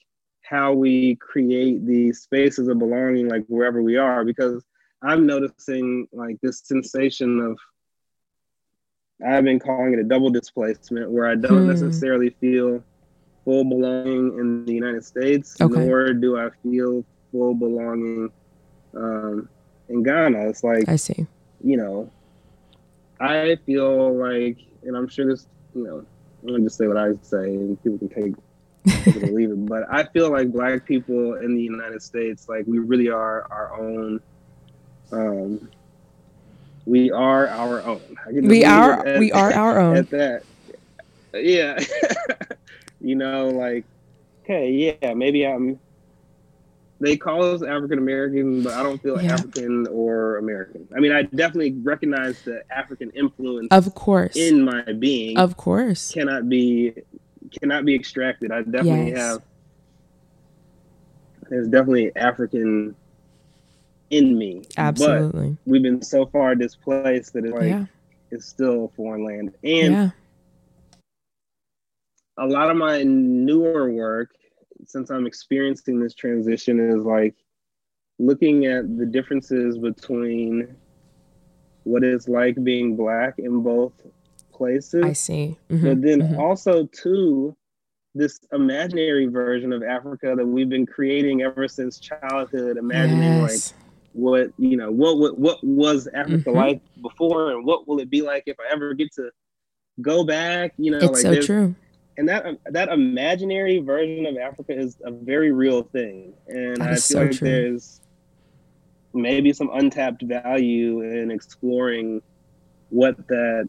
how 0.43 0.73
we 0.73 1.17
create 1.17 1.87
these 1.87 2.21
spaces 2.21 2.69
of 2.69 2.79
belonging, 2.79 3.29
like 3.29 3.45
wherever 3.49 3.83
we 3.83 3.97
are, 3.97 4.25
because 4.25 4.65
I'm 5.03 5.27
noticing 5.27 6.09
like 6.13 6.37
this 6.43 6.61
sensation 6.65 7.41
of 7.41 7.59
I've 9.27 9.45
been 9.45 9.59
calling 9.59 9.93
it 9.93 9.99
a 9.99 10.05
double 10.05 10.31
displacement 10.31 11.11
where 11.11 11.27
I 11.27 11.35
don't 11.35 11.63
hmm. 11.63 11.71
necessarily 11.71 12.31
feel 12.41 12.83
full 13.45 13.65
belonging 13.65 14.39
in 14.39 14.65
the 14.65 14.73
United 14.73 15.05
States, 15.05 15.57
okay. 15.61 15.87
nor 15.87 16.13
do 16.13 16.39
I 16.39 16.51
feel 16.63 17.05
full 17.31 17.55
belonging 17.55 18.31
um, 18.95 19.49
in 19.89 20.03
Ghana. 20.03 20.49
It's 20.49 20.65
like 20.65 20.89
I 20.89 20.97
see. 20.97 21.27
You 21.63 21.77
know, 21.77 22.11
I 23.21 23.59
feel 23.67 24.17
like, 24.17 24.59
and 24.83 24.97
I'm 24.97 25.09
sure 25.09 25.27
this, 25.27 25.47
you 25.75 25.85
know, 25.85 26.05
I'm 26.43 26.49
gonna 26.49 26.65
just 26.65 26.79
say 26.79 26.87
what 26.87 26.97
I 26.97 27.11
say, 27.21 27.45
and 27.45 27.83
people 27.83 27.99
can 27.99 28.09
take 28.09 28.35
it 28.87 29.23
or 29.23 29.27
leave 29.33 29.51
it. 29.51 29.67
But 29.67 29.85
I 29.91 30.05
feel 30.05 30.31
like 30.31 30.51
Black 30.53 30.87
people 30.87 31.35
in 31.35 31.55
the 31.55 31.63
United 31.63 32.03
States, 32.03 32.49
like 32.49 32.67
we 32.67 32.79
really 32.79 33.09
are 33.09 33.47
our 33.51 33.79
own 33.79 34.21
um, 35.13 35.69
we 36.87 37.11
are 37.11 37.49
our 37.49 37.83
own. 37.83 38.01
We 38.31 38.65
are 38.65 39.07
at, 39.07 39.19
we 39.19 39.33
are 39.33 39.53
our 39.53 39.79
own. 39.79 39.97
At 39.97 40.11
that, 40.11 40.43
yeah. 41.35 41.79
you 43.01 43.15
know, 43.15 43.49
like, 43.49 43.85
okay, 44.45 44.71
yeah, 44.71 45.15
maybe 45.15 45.47
I'm. 45.47 45.79
They 47.03 47.17
call 47.17 47.43
us 47.43 47.63
African 47.63 47.99
American, 47.99 48.63
but 48.63 48.75
I 48.75 48.83
don't 48.83 49.01
feel 49.01 49.21
yeah. 49.23 49.33
African 49.33 49.87
or 49.87 50.37
American. 50.37 50.87
I 50.95 51.01
mean, 51.01 51.13
I 51.13 51.23
definitely 51.23 51.73
recognize 51.83 52.43
the 52.43 52.63
African 52.71 53.11
influence, 53.11 53.69
of 53.71 53.95
course, 53.95 54.37
in 54.37 54.65
my 54.65 54.83
being. 54.83 55.39
Of 55.39 55.57
course, 55.57 56.13
cannot 56.13 56.49
be 56.49 56.93
cannot 57.59 57.87
be 57.87 57.95
extracted. 57.95 58.53
I 58.53 58.63
definitely 58.63 59.13
yes. 59.13 59.19
have. 59.19 59.43
There's 61.49 61.69
definitely 61.69 62.15
African 62.17 62.95
in 64.11 64.37
me. 64.37 64.63
Absolutely. 64.77 65.51
But 65.51 65.71
we've 65.71 65.83
been 65.83 66.03
so 66.03 66.27
far 66.27 66.55
displaced 66.55 67.33
that 67.33 67.45
it's 67.45 67.55
like 67.55 67.65
yeah. 67.65 67.87
it's 68.31 68.47
still 68.47 68.87
a 68.87 68.89
foreign 68.97 69.25
land. 69.25 69.55
And 69.65 69.95
yeah. 69.95 70.11
a 72.37 72.47
lot 72.47 72.71
of 72.71 72.77
my 72.77 73.03
newer 73.03 73.91
work, 73.91 74.31
since 74.87 75.11
I'm 75.11 75.27
experiencing 75.27 76.01
this 76.01 76.15
transition, 76.15 76.81
is 76.81 77.05
like 77.05 77.35
looking 78.19 78.67
at 78.67 78.99
the 78.99 79.07
differences 79.07 79.79
between 79.79 80.77
what 81.85 82.05
it's 82.05 82.29
like 82.29 82.63
being 82.63 82.97
black 82.97 83.39
in 83.39 83.63
both 83.63 83.93
places. 84.53 85.05
I 85.05 85.13
see. 85.13 85.57
Mm-hmm. 85.71 85.89
But 85.89 86.03
then 86.03 86.21
mm-hmm. 86.21 86.41
also 86.41 86.87
too 86.87 87.57
this 88.15 88.41
imaginary 88.53 89.27
version 89.27 89.73
of 89.73 89.83
Africa 89.83 90.35
that 90.37 90.45
we've 90.45 90.69
been 90.69 90.87
creating 90.87 91.43
ever 91.43 91.69
since 91.69 92.01
childhood, 92.01 92.77
imagining 92.77 93.43
yes. 93.43 93.73
What 94.13 94.53
you 94.59 94.77
know 94.77 94.91
what 94.91 95.19
what, 95.19 95.39
what 95.39 95.65
was 95.65 96.09
Africa 96.15 96.51
mm-hmm. 96.51 96.59
like 96.59 96.83
before, 97.01 97.53
and 97.53 97.65
what 97.65 97.87
will 97.87 98.01
it 98.01 98.11
be 98.11 98.23
like 98.23 98.45
if 98.47 98.57
I 98.59 98.73
ever 98.73 98.95
get 98.95 99.13
to 99.15 99.31
go 100.01 100.25
back? 100.25 100.73
You 100.77 100.93
know, 100.93 100.99
it's 100.99 101.25
like 101.25 101.43
so 101.43 101.43
true. 101.43 101.75
And 102.17 102.29
that 102.29 102.45
that 102.67 102.89
imaginary 102.89 103.79
version 103.79 104.27
of 104.27 104.37
Africa 104.37 104.79
is 104.79 104.97
a 105.05 105.11
very 105.11 105.53
real 105.53 105.83
thing, 105.83 106.35
and 106.49 106.77
that 106.77 106.89
I 106.89 106.93
feel 106.93 106.97
so 106.99 107.23
like 107.23 107.33
true. 107.33 107.49
there's 107.49 108.01
maybe 109.13 109.53
some 109.53 109.71
untapped 109.73 110.23
value 110.23 111.01
in 111.03 111.31
exploring 111.31 112.23
what 112.91 113.17
that 113.29 113.69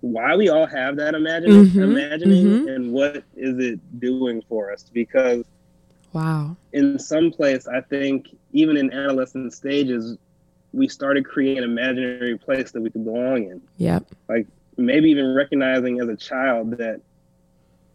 why 0.00 0.34
we 0.34 0.48
all 0.48 0.66
have 0.66 0.96
that 0.96 1.14
imagining 1.14 1.66
mm-hmm, 1.66 1.82
imagining 1.82 2.44
mm-hmm. 2.44 2.68
and 2.68 2.92
what 2.92 3.22
is 3.36 3.58
it 3.58 4.00
doing 4.00 4.42
for 4.48 4.72
us 4.72 4.90
because 4.92 5.44
Wow. 6.12 6.56
In 6.72 6.98
some 6.98 7.30
place, 7.30 7.66
I 7.66 7.80
think 7.80 8.28
even 8.52 8.76
in 8.76 8.92
adolescent 8.92 9.52
stages, 9.52 10.16
we 10.72 10.88
started 10.88 11.24
creating 11.24 11.58
an 11.58 11.64
imaginary 11.64 12.38
place 12.38 12.72
that 12.72 12.80
we 12.80 12.90
could 12.90 13.04
belong 13.04 13.44
in. 13.44 13.62
Yep. 13.78 14.06
Like 14.28 14.46
maybe 14.76 15.10
even 15.10 15.34
recognizing 15.34 16.00
as 16.00 16.08
a 16.08 16.16
child 16.16 16.78
that 16.78 17.00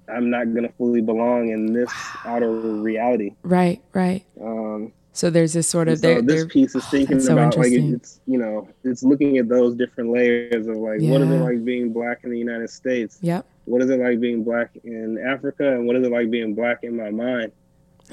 I'm 0.07 0.29
not 0.29 0.53
gonna 0.53 0.71
fully 0.77 1.01
belong 1.01 1.49
in 1.49 1.73
this 1.73 1.89
wow. 1.89 2.35
outer 2.35 2.51
reality. 2.51 3.31
Right, 3.43 3.81
right. 3.93 4.23
Um, 4.39 4.93
so 5.11 5.29
there's 5.29 5.53
this 5.53 5.67
sort 5.67 5.87
of 5.87 5.97
so 5.97 6.07
there, 6.07 6.21
this 6.21 6.45
piece 6.45 6.75
is 6.75 6.85
thinking 6.85 7.19
so 7.19 7.33
about 7.33 7.57
like 7.57 7.71
it's 7.71 8.21
you 8.27 8.37
know 8.37 8.69
it's 8.83 9.03
looking 9.03 9.37
at 9.39 9.49
those 9.49 9.75
different 9.75 10.11
layers 10.11 10.67
of 10.67 10.77
like 10.77 11.01
yeah. 11.01 11.11
what 11.11 11.21
is 11.21 11.29
it 11.29 11.39
like 11.39 11.65
being 11.65 11.91
black 11.91 12.19
in 12.23 12.29
the 12.29 12.37
United 12.37 12.69
States? 12.69 13.17
Yep. 13.21 13.45
What 13.65 13.81
is 13.81 13.89
it 13.89 13.99
like 13.99 14.19
being 14.19 14.43
black 14.43 14.69
in 14.83 15.17
Africa, 15.17 15.73
and 15.73 15.87
what 15.87 15.95
is 15.95 16.05
it 16.05 16.11
like 16.11 16.29
being 16.29 16.53
black 16.53 16.83
in 16.83 16.95
my 16.95 17.09
mind? 17.09 17.51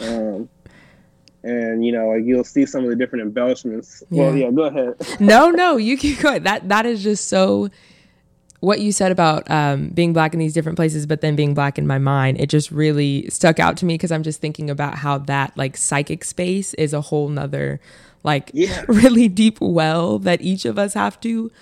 Um, 0.01 0.49
and 1.42 1.84
you 1.84 1.92
know, 1.92 2.09
like 2.09 2.24
you'll 2.24 2.45
see 2.45 2.66
some 2.66 2.84
of 2.84 2.90
the 2.90 2.97
different 2.97 3.22
embellishments. 3.22 4.03
Yeah. 4.11 4.22
Well, 4.22 4.36
yeah, 4.36 4.51
go 4.51 4.64
ahead. 4.64 4.95
no, 5.20 5.51
no, 5.51 5.76
you 5.76 5.97
keep 5.97 6.20
going. 6.20 6.42
That 6.42 6.68
that 6.68 6.86
is 6.86 7.03
just 7.03 7.28
so. 7.28 7.70
What 8.61 8.80
you 8.80 8.92
said 8.92 9.12
about 9.12 9.51
um, 9.51 9.90
being 9.90 10.14
black 10.14 10.32
in 10.32 10.40
these 10.40 10.55
different 10.55 10.76
places, 10.76 11.05
but 11.05 11.20
then 11.20 11.36
being 11.36 11.53
black 11.53 11.76
in 11.76 11.86
my 11.86 11.99
mind, 11.99 12.40
it 12.40 12.49
just 12.49 12.70
really 12.70 13.28
stuck 13.28 13.61
out 13.61 13.76
to 13.76 13.84
me 13.84 13.92
because 13.92 14.11
I'm 14.11 14.22
just 14.22 14.40
thinking 14.40 14.70
about 14.70 14.95
how 14.95 15.18
that 15.18 15.55
like 15.55 15.76
psychic 15.76 16.24
space 16.24 16.72
is 16.74 16.95
a 16.95 17.03
whole 17.03 17.28
nother, 17.28 17.78
like 18.22 18.51
yeah. 18.55 18.82
really 18.88 19.28
deep 19.28 19.61
well 19.61 20.18
that 20.20 20.40
each 20.40 20.64
of 20.64 20.78
us 20.78 20.95
have 20.95 21.20
to 21.20 21.53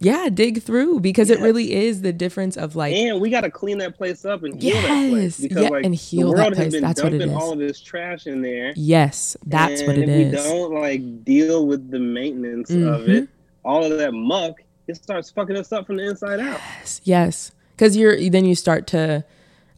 yeah 0.00 0.28
dig 0.28 0.62
through 0.62 1.00
because 1.00 1.28
yes. 1.28 1.38
it 1.38 1.42
really 1.42 1.72
is 1.72 2.02
the 2.02 2.12
difference 2.12 2.56
of 2.56 2.76
like 2.76 2.94
and 2.94 3.20
we 3.20 3.30
got 3.30 3.42
to 3.42 3.50
clean 3.50 3.78
that 3.78 3.96
place 3.96 4.24
up 4.24 4.42
and 4.42 4.60
heal 4.60 4.74
yes, 4.74 4.82
that 4.82 5.10
place 5.10 5.40
because 5.40 5.62
yeah, 5.62 5.68
like 5.68 5.84
and 5.84 5.94
heal 5.94 6.30
the 6.30 6.36
world 6.36 6.52
that 6.52 6.56
place. 6.56 6.64
has 6.64 6.72
been 6.72 6.82
that's 6.82 7.00
dumping 7.00 7.34
all 7.34 7.52
of 7.52 7.58
this 7.58 7.80
trash 7.80 8.26
in 8.26 8.42
there 8.42 8.72
yes 8.76 9.36
that's 9.46 9.82
what 9.82 9.96
it 9.96 10.08
is 10.08 10.32
we 10.32 10.36
don't 10.36 10.74
like 10.74 11.24
deal 11.24 11.66
with 11.66 11.90
the 11.90 11.98
maintenance 11.98 12.70
mm-hmm. 12.70 12.88
of 12.88 13.08
it 13.08 13.28
all 13.64 13.84
of 13.84 13.96
that 13.98 14.12
muck 14.12 14.56
it 14.86 14.96
starts 14.96 15.30
fucking 15.30 15.56
us 15.56 15.72
up 15.72 15.86
from 15.86 15.96
the 15.96 16.04
inside 16.04 16.40
out 16.40 16.60
yes 16.80 17.00
yes 17.04 17.52
because 17.76 17.96
you're 17.96 18.28
then 18.30 18.44
you 18.44 18.54
start 18.54 18.86
to 18.86 19.24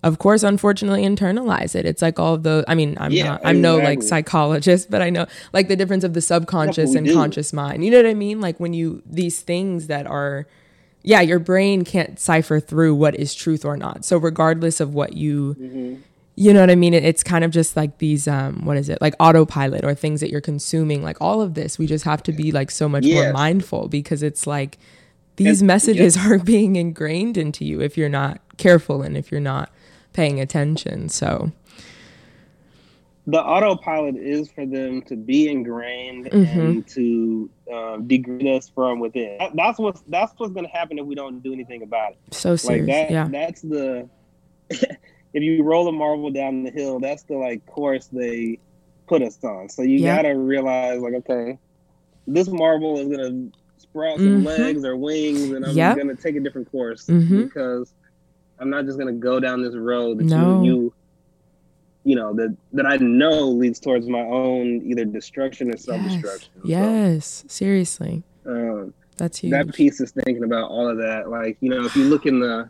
of 0.07 0.19
course 0.19 0.43
unfortunately 0.45 1.03
internalize 1.03 1.75
it. 1.75 1.85
It's 1.85 2.01
like 2.01 2.19
all 2.19 2.35
of 2.35 2.43
the 2.45 2.65
i 2.69 2.75
mean 2.75 2.97
i'm 3.01 3.11
yeah, 3.11 3.25
not 3.25 3.41
i'm 3.45 3.57
exactly. 3.57 3.61
no 3.61 3.77
like 3.79 4.03
psychologist 4.03 4.91
but 4.91 5.03
i 5.03 5.11
know 5.11 5.27
like 5.53 5.67
the 5.69 5.77
difference 5.77 6.05
of 6.05 6.15
the 6.15 6.21
subconscious 6.21 6.95
and 6.95 7.07
do. 7.07 7.15
conscious 7.15 7.53
mind. 7.53 7.85
You 7.85 7.91
know 7.91 7.99
what 7.99 8.07
i 8.07 8.15
mean? 8.15 8.41
Like 8.41 8.61
when 8.61 8.73
you 8.73 9.03
these 9.05 9.41
things 9.41 9.89
that 9.89 10.07
are 10.07 10.47
yeah 11.03 11.21
your 11.21 11.39
brain 11.41 11.85
can't 11.85 12.19
cipher 12.21 12.61
through 12.61 12.95
what 12.95 13.17
is 13.17 13.35
truth 13.35 13.65
or 13.65 13.77
not. 13.77 14.05
So 14.05 14.17
regardless 14.17 14.81
of 14.81 14.95
what 14.95 15.15
you 15.15 15.57
mm-hmm. 15.59 15.97
you 16.37 16.53
know 16.53 16.61
what 16.61 16.71
i 16.71 16.77
mean? 16.77 16.95
It, 16.95 17.05
it's 17.05 17.25
kind 17.25 17.45
of 17.45 17.51
just 17.51 17.77
like 17.77 17.99
these 17.99 18.29
um 18.29 18.65
what 18.65 18.77
is 18.77 18.89
it? 18.89 19.01
Like 19.01 19.15
autopilot 19.19 19.85
or 19.85 19.95
things 19.95 20.21
that 20.21 20.31
you're 20.31 20.41
consuming 20.41 21.03
like 21.03 21.21
all 21.21 21.43
of 21.43 21.55
this. 21.55 21.79
We 21.79 21.87
just 21.87 22.05
have 22.05 22.23
to 22.25 22.33
be 22.33 22.53
like 22.53 22.71
so 22.71 22.89
much 22.89 23.05
more 23.05 23.33
mindful 23.33 23.89
because 23.89 24.23
it's 24.23 24.47
like 24.47 24.79
these 25.37 25.61
and, 25.61 25.67
messages 25.67 26.17
are 26.27 26.39
being 26.39 26.77
ingrained 26.77 27.37
into 27.37 27.65
you 27.65 27.81
if 27.81 27.97
you're 27.97 28.09
not 28.09 28.41
careful 28.57 29.03
and 29.03 29.17
if 29.17 29.31
you're 29.31 29.41
not 29.41 29.71
paying 30.17 30.41
attention. 30.41 31.09
So 31.09 31.53
the 33.27 33.41
autopilot 33.41 34.17
is 34.17 34.51
for 34.51 34.65
them 34.65 35.03
to 35.03 35.17
be 35.17 35.49
ingrained 35.49 36.27
mm-hmm. 36.27 36.61
and 36.61 36.89
to 36.89 37.51
um, 37.73 38.09
degrade 38.09 38.47
us 38.47 38.69
from 38.69 38.99
within. 38.99 39.39
That's 39.55 39.79
what's 39.79 40.01
that's 40.09 40.33
what's 40.39 40.53
going 40.53 40.67
to 40.67 40.73
happen 40.73 40.99
if 40.99 41.07
we 41.07 41.15
don't 41.15 41.43
do 41.43 41.53
anything 41.53 41.83
about 41.83 42.13
it. 42.13 42.35
So 42.35 42.57
serious, 42.57 42.89
like 42.89 43.09
that, 43.09 43.11
yeah. 43.13 43.29
That's 43.29 43.61
the 43.61 44.09
if 44.71 45.43
you 45.43 45.63
roll 45.63 45.87
a 45.87 45.93
marble 45.93 46.31
down 46.31 46.65
the 46.65 46.71
hill, 46.71 46.99
that's 46.99 47.25
the 47.25 47.37
like 47.37 47.65
course 47.67 48.07
they 48.07 48.59
put 49.07 49.23
us 49.23 49.39
on. 49.45 49.69
So 49.69 49.83
you 49.83 49.99
yeah. 49.99 50.17
got 50.17 50.23
to 50.23 50.31
realize, 50.31 51.01
like, 51.01 51.15
okay, 51.15 51.59
this 52.27 52.49
marble 52.49 52.99
is 52.99 53.09
going 53.09 53.53
to 53.53 53.59
sprout 53.79 54.19
some 54.19 54.45
mm-hmm. 54.45 54.47
legs 54.47 54.85
or 54.85 54.97
wings, 54.97 55.51
and 55.51 55.65
I'm 55.65 55.77
yep. 55.77 55.97
going 55.97 56.09
to 56.09 56.17
take 56.17 56.37
a 56.37 56.41
different 56.41 56.71
course 56.71 57.07
mm-hmm. 57.07 57.45
because 57.45 57.93
I'm 58.59 58.71
not 58.71 58.85
just 58.85 58.99
gonna 58.99 59.13
go 59.13 59.41
down 59.41 59.63
this 59.63 59.75
road 59.75 60.19
that 60.19 60.25
no. 60.25 60.63
you, 60.63 60.73
you 60.73 60.95
you 62.05 62.15
know 62.15 62.33
that 62.35 62.57
that 62.73 62.87
I 62.87 62.97
know 62.99 63.49
leads 63.49 63.81
towards 63.81 64.09
my 64.09 64.21
own 64.21 64.83
either 64.85 65.05
destruction 65.05 65.73
or 65.73 65.77
self 65.77 66.03
destruction. 66.03 66.51
Yes, 66.65 67.27
so, 67.27 67.49
seriously. 67.49 68.23
Um, 68.47 68.95
That's 69.17 69.39
huge. 69.39 69.51
That 69.51 69.75
piece 69.75 70.01
is 70.01 70.13
thinking 70.13 70.45
about 70.45 70.71
all 70.71 70.89
of 70.89 70.99
that. 70.99 71.29
Like 71.29 71.59
you 71.61 71.69
know, 71.69 71.85
if 71.85 71.97
you 71.97 72.05
look 72.05 72.27
in 72.27 72.39
the 72.39 72.69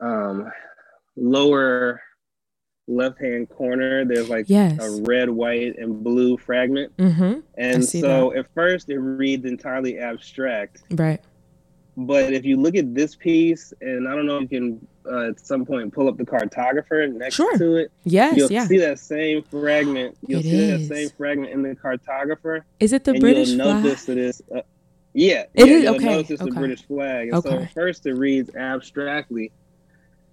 um, 0.00 0.50
lower 1.16 2.02
left 2.88 3.20
hand 3.20 3.48
corner, 3.48 4.04
there's 4.04 4.28
like 4.28 4.46
yes. 4.48 4.78
a 4.80 5.02
red, 5.02 5.30
white, 5.30 5.78
and 5.78 6.02
blue 6.02 6.36
fragment. 6.36 6.96
Mm-hmm. 6.96 7.40
And 7.56 7.84
so 7.84 8.30
that. 8.30 8.40
at 8.40 8.54
first 8.54 8.88
it 8.90 8.98
reads 8.98 9.44
entirely 9.44 9.98
abstract. 9.98 10.82
Right. 10.90 11.22
But 12.00 12.32
if 12.32 12.44
you 12.44 12.56
look 12.56 12.76
at 12.76 12.94
this 12.94 13.16
piece, 13.16 13.74
and 13.80 14.08
I 14.08 14.14
don't 14.14 14.24
know 14.24 14.36
if 14.36 14.42
you 14.42 14.48
can 14.60 14.86
uh, 15.04 15.30
at 15.30 15.40
some 15.44 15.66
point 15.66 15.92
pull 15.92 16.08
up 16.08 16.16
the 16.16 16.24
cartographer 16.24 17.12
next 17.12 17.34
sure. 17.34 17.58
to 17.58 17.74
it. 17.74 17.90
Yes, 18.04 18.36
you'll 18.36 18.52
yeah. 18.52 18.66
see 18.68 18.78
that 18.78 19.00
same 19.00 19.42
fragment. 19.42 20.16
You'll 20.24 20.38
it 20.38 20.44
see 20.44 20.70
is. 20.70 20.88
that 20.88 20.94
same 20.94 21.10
fragment 21.10 21.50
in 21.50 21.62
the 21.62 21.74
cartographer. 21.74 22.62
Is 22.78 22.92
it 22.92 23.02
the 23.02 23.14
British 23.14 23.48
you'll 23.48 23.64
flag? 23.64 23.82
Notice 23.82 24.04
that 24.04 24.16
it's, 24.16 24.40
uh, 24.54 24.60
yeah, 25.12 25.46
it 25.54 25.66
yeah, 25.66 25.74
is? 25.74 25.82
You'll 25.82 25.94
okay. 25.96 26.04
notice 26.04 26.30
it's 26.30 26.40
okay. 26.40 26.50
the 26.52 26.56
British 26.56 26.86
flag. 26.86 27.28
And 27.30 27.36
okay. 27.38 27.48
so 27.48 27.68
first 27.74 28.06
it 28.06 28.14
reads 28.14 28.54
abstractly, 28.54 29.50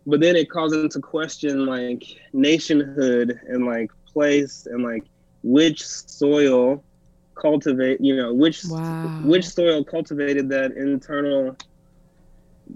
but 0.05 0.19
then 0.19 0.35
it 0.35 0.51
calls 0.51 0.71
into 0.71 0.99
question 0.99 1.65
like 1.65 2.03
nationhood 2.31 3.39
and 3.47 3.65
like 3.65 3.89
place 4.05 4.67
and 4.67 4.83
like 4.83 5.03
which 5.41 5.83
soil 5.83 6.83
cultivate 7.35 7.99
you 8.01 8.15
know 8.15 8.33
which 8.33 8.63
wow. 8.65 9.21
which 9.23 9.47
soil 9.47 9.83
cultivated 9.83 10.49
that 10.49 10.71
internal 10.71 11.55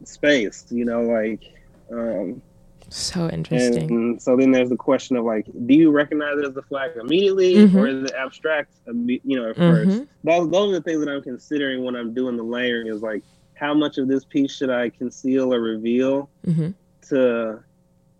space 0.03 0.65
you 0.69 0.85
know 0.85 1.01
like 1.01 1.53
um 1.91 2.41
so 2.89 3.29
interesting 3.29 3.89
and 3.91 4.21
so 4.21 4.35
then 4.35 4.51
there's 4.51 4.69
the 4.69 4.75
question 4.75 5.15
of 5.15 5.23
like 5.23 5.45
do 5.65 5.73
you 5.73 5.91
recognize 5.91 6.37
it 6.37 6.45
as 6.45 6.57
a 6.57 6.61
flag 6.63 6.91
immediately 6.99 7.55
mm-hmm. 7.55 7.77
or 7.77 7.87
is 7.87 8.03
it 8.03 8.15
abstract 8.15 8.71
you 8.85 9.39
know 9.39 9.51
at 9.51 9.55
mm-hmm. 9.55 9.89
first 9.91 10.07
those, 10.23 10.49
those 10.49 10.71
are 10.71 10.79
the 10.79 10.81
things 10.81 10.99
that 11.03 11.09
i'm 11.09 11.21
considering 11.21 11.83
when 11.83 11.95
i'm 11.95 12.13
doing 12.13 12.35
the 12.35 12.43
layering 12.43 12.87
is 12.87 13.01
like 13.01 13.23
how 13.53 13.73
much 13.73 13.97
of 13.97 14.07
this 14.07 14.25
piece 14.25 14.51
should 14.55 14.71
i 14.71 14.89
conceal 14.89 15.53
or 15.53 15.61
reveal 15.61 16.29
mm-hmm. 16.45 16.71
to 17.07 17.59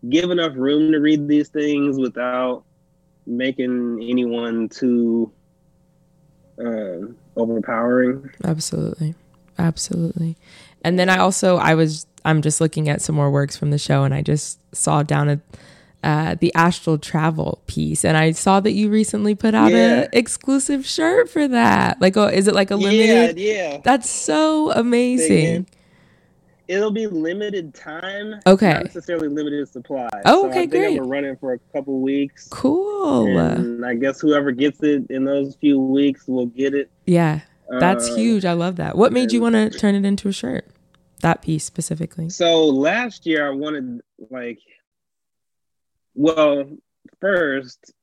give 0.10 0.30
enough 0.30 0.54
room 0.56 0.92
to 0.92 1.00
read 1.00 1.28
these 1.28 1.50
things 1.50 1.98
without 2.00 2.64
making 3.26 4.00
anyone 4.02 4.70
too 4.70 5.32
um, 6.60 7.18
overpowering. 7.36 8.30
Absolutely, 8.44 9.16
absolutely. 9.58 10.38
And 10.84 10.98
then 10.98 11.10
I 11.10 11.18
also 11.18 11.58
I 11.58 11.76
was 11.76 12.06
I'm 12.26 12.42
just 12.42 12.62
looking 12.62 12.90
at 12.90 13.02
some 13.02 13.16
more 13.16 13.32
works 13.32 13.58
from 13.58 13.72
the 13.72 13.78
show, 13.78 14.04
and 14.04 14.14
I 14.14 14.22
just 14.22 14.60
saw 14.76 15.04
down 15.04 15.30
at 15.30 15.40
uh, 16.04 16.36
the 16.40 16.54
astral 16.56 16.98
travel 16.98 17.62
piece, 17.68 18.06
and 18.06 18.16
I 18.16 18.32
saw 18.32 18.60
that 18.60 18.72
you 18.72 18.90
recently 18.90 19.36
put 19.36 19.54
out 19.54 19.72
yeah. 19.72 20.02
an 20.02 20.10
exclusive 20.14 20.86
shirt 20.86 21.30
for 21.30 21.48
that. 21.48 22.00
Like, 22.00 22.16
oh, 22.18 22.28
is 22.28 22.48
it 22.48 22.56
like 22.56 22.72
a 22.72 22.76
limited? 22.76 23.38
Yeah, 23.38 23.72
yeah. 23.74 23.82
That's 23.84 24.10
so 24.10 24.72
amazing 24.72 25.68
it'll 26.70 26.92
be 26.92 27.08
limited 27.08 27.74
time. 27.74 28.40
Okay. 28.46 28.74
Not 28.74 28.84
necessarily 28.86 29.28
limited 29.28 29.68
supply. 29.68 30.08
Oh, 30.26 30.48
okay, 30.50 30.64
so 30.64 30.70
great. 30.70 31.02
We're 31.02 31.08
running 31.08 31.36
for 31.36 31.54
a 31.54 31.60
couple 31.74 32.00
weeks. 32.00 32.48
Cool. 32.50 33.38
And 33.38 33.86
I 33.86 33.96
guess 33.96 34.22
whoever 34.22 34.52
gets 34.52 34.82
it 34.84 35.08
in 35.10 35.26
those 35.26 35.56
few 35.56 35.80
weeks 35.80 36.28
will 36.28 36.46
get 36.46 36.76
it. 36.76 36.92
Yeah, 37.06 37.42
that's 37.80 38.10
uh, 38.10 38.16
huge. 38.16 38.46
I 38.46 38.54
love 38.54 38.76
that. 38.78 38.96
What 38.96 39.12
made 39.12 39.32
you 39.32 39.42
want 39.42 39.56
to 39.56 39.72
turn 39.72 39.96
it 39.96 40.06
into 40.06 40.30
a 40.30 40.32
shirt? 40.32 40.68
That 41.22 41.42
piece 41.42 41.66
specifically. 41.66 42.30
So 42.30 42.66
last 42.68 43.26
year 43.26 43.46
I 43.46 43.50
wanted 43.50 44.02
like, 44.30 44.60
well, 46.14 46.72
first 47.20 47.94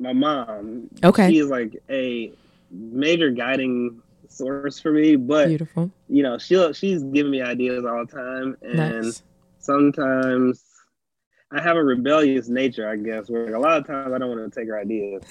my 0.00 0.14
mom. 0.14 0.88
Okay. 1.04 1.30
She 1.30 1.38
is 1.38 1.48
like 1.48 1.76
a 1.90 2.32
major 2.70 3.30
guiding 3.30 4.00
source 4.30 4.78
for 4.78 4.92
me. 4.92 5.16
But 5.16 5.48
beautiful, 5.48 5.90
you 6.08 6.22
know, 6.22 6.38
she'll 6.38 6.72
she's 6.72 7.02
giving 7.02 7.32
me 7.32 7.42
ideas 7.42 7.84
all 7.84 8.04
the 8.06 8.12
time, 8.12 8.56
and 8.62 9.04
nice. 9.04 9.22
sometimes 9.58 10.64
I 11.52 11.60
have 11.60 11.76
a 11.76 11.84
rebellious 11.84 12.48
nature, 12.48 12.88
I 12.88 12.96
guess, 12.96 13.28
where 13.28 13.54
a 13.54 13.60
lot 13.60 13.76
of 13.76 13.86
times 13.86 14.12
I 14.12 14.18
don't 14.18 14.36
want 14.36 14.52
to 14.52 14.60
take 14.60 14.68
her 14.68 14.78
ideas. 14.78 15.22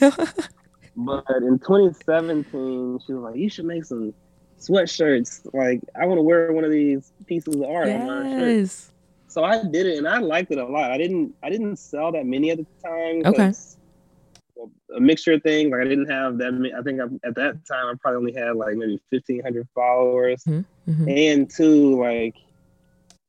but 0.95 1.25
in 1.29 1.59
2017, 1.59 2.99
she 3.05 3.13
was 3.13 3.23
like, 3.23 3.35
"You 3.35 3.49
should 3.49 3.65
make 3.65 3.85
some 3.85 4.13
sweatshirts. 4.59 5.53
Like, 5.53 5.81
I 5.99 6.05
want 6.05 6.17
to 6.17 6.23
wear 6.23 6.51
one 6.51 6.63
of 6.63 6.71
these 6.71 7.13
pieces 7.25 7.55
of 7.55 7.63
art 7.63 7.87
yes. 7.87 8.01
on 8.01 8.07
my 8.07 8.39
shirt." 8.39 8.91
So 9.27 9.43
I 9.43 9.63
did 9.63 9.85
it, 9.85 9.99
and 9.99 10.07
I 10.07 10.17
liked 10.17 10.51
it 10.51 10.57
a 10.57 10.65
lot. 10.65 10.91
I 10.91 10.97
didn't 10.97 11.35
I 11.43 11.49
didn't 11.49 11.77
sell 11.77 12.11
that 12.11 12.25
many 12.25 12.51
at 12.51 12.57
the 12.57 12.65
time. 12.83 13.25
Okay 13.25 13.53
a 14.95 14.99
mixture 14.99 15.33
of 15.33 15.43
things. 15.43 15.71
Like 15.71 15.81
I 15.81 15.83
didn't 15.85 16.09
have 16.09 16.37
that. 16.39 16.51
Many, 16.51 16.73
I 16.73 16.81
think 16.81 16.99
I, 16.99 17.05
at 17.27 17.35
that 17.35 17.65
time 17.65 17.87
I 17.87 17.93
probably 17.99 18.17
only 18.17 18.33
had 18.33 18.55
like 18.55 18.75
maybe 18.75 18.99
fifteen 19.09 19.41
hundred 19.41 19.67
followers, 19.73 20.43
mm-hmm. 20.43 20.91
mm-hmm. 20.91 21.09
and 21.09 21.49
two 21.49 21.99
like, 21.99 22.35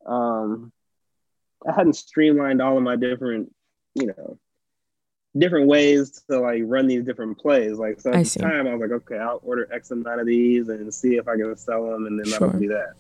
um, 0.07 0.73
I 1.67 1.73
hadn't 1.73 1.95
streamlined 1.95 2.63
all 2.63 2.77
of 2.77 2.83
my 2.83 2.97
different, 2.97 3.53
you 3.95 4.07
know, 4.07 4.39
different 5.39 5.69
ways 5.69 6.23
to 6.29 6.41
like 6.41 6.63
run 6.65 6.87
these 6.87 7.05
different 7.05 7.39
plays. 7.39 7.79
Like 7.79 8.01
so 8.01 8.11
at 8.11 8.17
I 8.17 8.23
the 8.23 8.29
see. 8.29 8.41
time 8.41 8.67
I 8.67 8.75
was 8.75 8.81
like, 8.81 9.03
okay, 9.03 9.19
I'll 9.19 9.41
order 9.45 9.69
X 9.73 9.91
amount 9.91 10.21
of 10.21 10.27
these 10.27 10.69
and 10.69 10.93
see 10.93 11.17
if 11.17 11.29
I 11.29 11.37
can 11.37 11.57
sell 11.57 11.91
them, 11.91 12.07
and 12.07 12.19
then 12.19 12.27
sure. 12.27 12.49
that'll 12.49 12.61
be 12.61 12.69
that. 12.69 12.95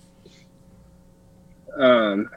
Um, 1.77 2.31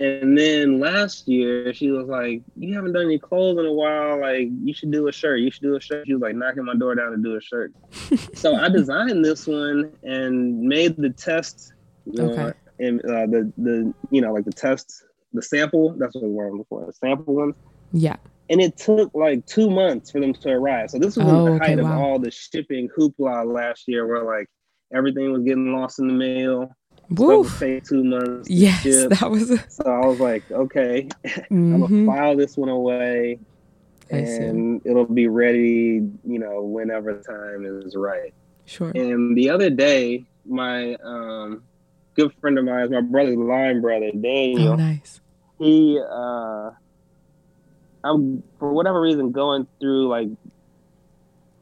and 0.00 0.36
then 0.36 0.80
last 0.80 1.28
year, 1.28 1.72
she 1.72 1.90
was 1.90 2.06
like, 2.08 2.42
"You 2.56 2.74
haven't 2.74 2.92
done 2.92 3.04
any 3.04 3.18
clothes 3.18 3.58
in 3.58 3.66
a 3.66 3.72
while. 3.72 4.20
Like, 4.20 4.48
you 4.62 4.74
should 4.74 4.90
do 4.90 5.06
a 5.08 5.12
shirt. 5.12 5.40
You 5.40 5.50
should 5.50 5.62
do 5.62 5.76
a 5.76 5.80
shirt." 5.80 6.06
She 6.06 6.14
was 6.14 6.22
like 6.22 6.34
knocking 6.34 6.64
my 6.64 6.74
door 6.74 6.94
down 6.94 7.12
to 7.12 7.16
do 7.16 7.36
a 7.36 7.40
shirt. 7.40 7.72
so 8.34 8.56
I 8.56 8.68
designed 8.68 9.24
this 9.24 9.46
one 9.46 9.92
and 10.02 10.60
made 10.60 10.96
the 10.96 11.10
test. 11.10 11.72
okay. 12.18 12.52
and 12.80 13.00
uh, 13.02 13.26
the 13.26 13.52
the 13.56 13.94
you 14.10 14.20
know 14.20 14.32
like 14.32 14.44
the 14.44 14.52
test 14.52 15.04
the 15.34 15.42
sample. 15.42 15.94
That's 15.98 16.14
what 16.14 16.24
we 16.24 16.30
were 16.30 16.56
before. 16.56 16.86
The 16.86 16.92
sample 16.92 17.34
ones. 17.34 17.54
Yeah. 17.92 18.16
And 18.50 18.60
it 18.60 18.76
took 18.76 19.14
like 19.14 19.44
two 19.46 19.70
months 19.70 20.10
for 20.10 20.20
them 20.20 20.32
to 20.32 20.50
arrive. 20.50 20.90
So 20.90 20.98
this 20.98 21.16
was 21.16 21.26
oh, 21.26 21.52
the 21.52 21.58
height 21.58 21.78
wow. 21.80 21.92
of 21.92 22.00
all 22.00 22.18
the 22.18 22.30
shipping 22.30 22.88
hoopla 22.96 23.52
last 23.52 23.84
year, 23.86 24.06
where 24.06 24.22
like 24.22 24.48
everything 24.94 25.32
was 25.32 25.42
getting 25.42 25.72
lost 25.72 25.98
in 25.98 26.08
the 26.08 26.12
mail 26.12 26.70
Woof. 27.10 27.58
Take 27.58 27.84
two 27.84 28.04
months. 28.04 28.48
Yes, 28.48 28.84
that 28.84 29.30
was. 29.30 29.50
A... 29.50 29.70
So 29.70 29.84
I 29.84 30.06
was 30.06 30.20
like, 30.20 30.50
okay, 30.50 31.08
mm-hmm. 31.24 31.74
I'm 31.74 31.80
gonna 31.80 32.06
file 32.06 32.36
this 32.36 32.56
one 32.56 32.68
away, 32.68 33.38
and 34.10 34.80
it'll 34.84 35.06
be 35.06 35.28
ready, 35.28 36.02
you 36.24 36.38
know, 36.38 36.62
whenever 36.62 37.14
the 37.14 37.22
time 37.22 37.64
is 37.64 37.96
right. 37.96 38.32
Sure. 38.66 38.90
And 38.94 39.36
the 39.36 39.50
other 39.50 39.70
day, 39.70 40.24
my 40.46 40.94
um, 40.96 41.62
good 42.14 42.32
friend 42.40 42.58
of 42.58 42.64
mine, 42.64 42.90
my 42.90 43.00
brother's 43.00 43.36
line 43.36 43.80
brother, 43.80 44.10
Daniel. 44.12 44.72
Oh, 44.72 44.76
nice. 44.76 45.20
He, 45.58 46.00
uh, 46.00 46.70
I'm 48.02 48.42
for 48.58 48.72
whatever 48.72 49.00
reason 49.00 49.32
going 49.32 49.66
through 49.80 50.08
like 50.08 50.28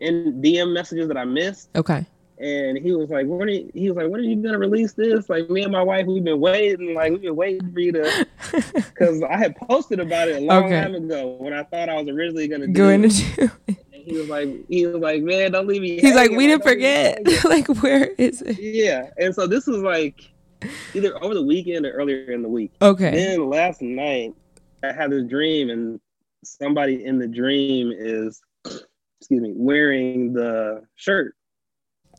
in 0.00 0.40
DM 0.42 0.72
messages 0.72 1.08
that 1.08 1.16
I 1.16 1.24
missed. 1.24 1.68
Okay 1.74 2.06
and 2.42 2.76
he 2.76 2.92
was 2.92 3.08
like, 3.08 3.26
"When 3.26 3.48
are 3.48 3.52
you, 3.52 3.70
he 3.72 3.88
was 3.88 3.96
like, 3.96 4.10
when 4.10 4.20
are 4.20 4.24
you 4.24 4.36
gonna 4.36 4.58
release 4.58 4.92
this?" 4.94 5.30
Like 5.30 5.48
me 5.48 5.62
and 5.62 5.70
my 5.70 5.82
wife, 5.82 6.06
we've 6.06 6.24
been 6.24 6.40
waiting, 6.40 6.94
like 6.94 7.12
we've 7.12 7.22
been 7.22 7.36
waiting 7.36 7.72
for 7.72 7.78
you 7.78 7.92
to, 7.92 8.26
because 8.74 9.22
I 9.22 9.36
had 9.36 9.54
posted 9.56 10.00
about 10.00 10.28
it 10.28 10.42
a 10.42 10.44
long 10.44 10.64
okay. 10.64 10.82
time 10.82 10.96
ago 10.96 11.36
when 11.38 11.52
I 11.52 11.62
thought 11.62 11.88
I 11.88 11.94
was 11.94 12.08
originally 12.08 12.48
gonna 12.48 12.66
do 12.66 12.72
going 12.72 13.02
to 13.02 13.08
do. 13.08 13.50
And 13.92 14.02
he 14.02 14.16
was 14.16 14.28
like, 14.28 14.48
he 14.68 14.86
was 14.86 15.00
like, 15.00 15.22
"Man, 15.22 15.52
don't 15.52 15.68
leave 15.68 15.82
me." 15.82 16.00
He's 16.00 16.16
like, 16.16 16.32
"We 16.32 16.48
didn't 16.48 16.64
forget. 16.64 17.22
like, 17.44 17.68
where 17.82 18.06
is 18.18 18.42
it?" 18.42 18.58
Yeah, 18.58 19.10
and 19.18 19.32
so 19.32 19.46
this 19.46 19.68
was 19.68 19.78
like 19.78 20.28
either 20.94 21.22
over 21.22 21.34
the 21.34 21.42
weekend 21.42 21.86
or 21.86 21.92
earlier 21.92 22.32
in 22.32 22.42
the 22.42 22.48
week. 22.48 22.72
Okay. 22.82 23.12
Then 23.12 23.48
last 23.48 23.80
night, 23.80 24.34
I 24.82 24.90
had 24.92 25.12
this 25.12 25.24
dream, 25.28 25.70
and 25.70 26.00
somebody 26.42 27.04
in 27.04 27.20
the 27.20 27.28
dream 27.28 27.92
is, 27.96 28.40
excuse 28.64 29.40
me, 29.40 29.52
wearing 29.54 30.32
the 30.32 30.82
shirt 30.96 31.36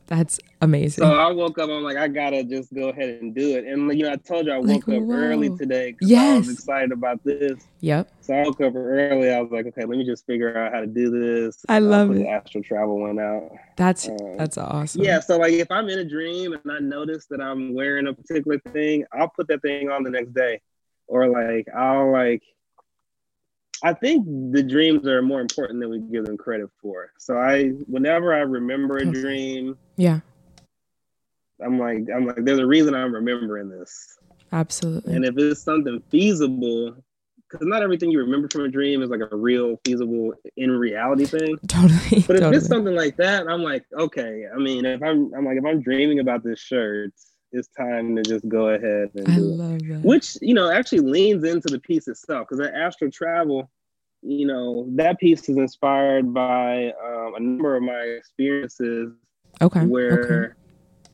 that's 0.06 0.38
amazing. 0.60 1.02
So 1.02 1.14
I 1.14 1.30
woke 1.32 1.58
up. 1.58 1.70
I'm 1.70 1.82
like, 1.82 1.96
I 1.96 2.08
gotta 2.08 2.44
just 2.44 2.74
go 2.74 2.90
ahead 2.90 3.20
and 3.22 3.34
do 3.34 3.56
it. 3.56 3.64
And 3.64 3.90
you 3.96 4.04
know, 4.04 4.12
I 4.12 4.16
told 4.16 4.46
you 4.46 4.52
I 4.52 4.58
woke 4.58 4.86
like, 4.86 4.96
up 4.96 5.02
whoa. 5.02 5.14
early 5.14 5.56
today. 5.56 5.96
Yes, 6.00 6.34
I 6.34 6.38
was 6.38 6.52
excited 6.52 6.92
about 6.92 7.24
this. 7.24 7.66
Yep. 7.80 8.10
So 8.20 8.34
I 8.34 8.42
woke 8.44 8.60
up 8.60 8.74
early. 8.74 9.30
I 9.30 9.40
was 9.40 9.50
like, 9.50 9.66
okay, 9.66 9.84
let 9.84 9.96
me 9.96 10.04
just 10.04 10.26
figure 10.26 10.56
out 10.56 10.72
how 10.72 10.80
to 10.80 10.86
do 10.86 11.10
this. 11.10 11.64
I 11.68 11.78
love 11.78 12.10
it. 12.10 12.14
The 12.14 12.28
astral 12.28 12.62
travel 12.62 13.00
went 13.00 13.20
out. 13.20 13.50
That's 13.76 14.08
um, 14.08 14.36
that's 14.36 14.58
awesome. 14.58 15.02
Yeah. 15.02 15.20
So 15.20 15.38
like, 15.38 15.54
if 15.54 15.70
I'm 15.70 15.88
in 15.88 15.98
a 15.98 16.04
dream 16.04 16.52
and 16.52 16.70
I 16.70 16.80
notice 16.80 17.26
that 17.30 17.40
I'm 17.40 17.74
wearing 17.74 18.06
a 18.06 18.12
particular 18.12 18.58
thing, 18.72 19.04
I'll 19.12 19.28
put 19.30 19.48
that 19.48 19.62
thing 19.62 19.90
on 19.90 20.02
the 20.02 20.10
next 20.10 20.34
day, 20.34 20.60
or 21.06 21.28
like 21.28 21.66
I'll 21.74 22.12
like 22.12 22.42
I 23.84 23.92
think 23.92 24.24
the 24.26 24.62
dreams 24.62 25.06
are 25.06 25.20
more 25.20 25.42
important 25.42 25.78
than 25.78 25.90
we 25.90 26.00
give 26.00 26.24
them 26.24 26.38
credit 26.38 26.70
for. 26.80 27.12
So 27.18 27.36
I, 27.36 27.68
whenever 27.86 28.32
I 28.32 28.38
remember 28.38 28.96
a 28.96 29.04
dream, 29.04 29.76
yeah, 29.96 30.20
I'm 31.62 31.78
like, 31.78 32.06
I'm 32.12 32.26
like, 32.26 32.44
there's 32.44 32.58
a 32.58 32.66
reason 32.66 32.94
I'm 32.94 33.14
remembering 33.14 33.68
this. 33.68 34.18
Absolutely. 34.52 35.14
And 35.14 35.24
if 35.26 35.36
it's 35.36 35.62
something 35.62 36.02
feasible, 36.10 36.96
because 37.50 37.66
not 37.66 37.82
everything 37.82 38.10
you 38.10 38.20
remember 38.20 38.48
from 38.48 38.62
a 38.62 38.68
dream 38.68 39.02
is 39.02 39.10
like 39.10 39.20
a 39.30 39.36
real 39.36 39.78
feasible 39.84 40.32
in 40.56 40.70
reality 40.70 41.26
thing. 41.26 41.58
Totally. 41.68 42.24
But 42.26 42.36
if 42.36 42.40
totally. 42.40 42.56
it's 42.56 42.66
something 42.66 42.94
like 42.94 43.16
that, 43.18 43.46
I'm 43.48 43.62
like, 43.62 43.84
okay. 43.92 44.44
I 44.52 44.58
mean, 44.58 44.86
if 44.86 45.02
I'm, 45.02 45.30
I'm 45.34 45.44
like, 45.44 45.58
if 45.58 45.64
I'm 45.64 45.82
dreaming 45.82 46.20
about 46.20 46.42
this 46.42 46.58
shirt, 46.58 47.12
it's 47.54 47.68
time 47.68 48.16
to 48.16 48.22
just 48.22 48.46
go 48.48 48.70
ahead 48.70 49.10
and 49.14 49.28
I 49.28 49.36
love 49.36 49.76
it. 49.76 49.88
That. 49.88 50.02
Which, 50.02 50.36
you 50.42 50.54
know, 50.54 50.70
actually 50.70 51.00
leans 51.00 51.44
into 51.44 51.68
the 51.68 51.78
piece 51.78 52.08
itself 52.08 52.48
because 52.48 52.58
that 52.58 52.74
astral 52.74 53.10
travel, 53.10 53.70
you 54.22 54.46
know, 54.46 54.86
that 54.96 55.18
piece 55.20 55.48
is 55.48 55.56
inspired 55.56 56.34
by 56.34 56.92
um, 57.02 57.34
a 57.36 57.40
number 57.40 57.76
of 57.76 57.82
my 57.82 58.00
experiences. 58.00 59.12
Okay. 59.62 59.86
Where, 59.86 60.56
okay. 61.06 61.12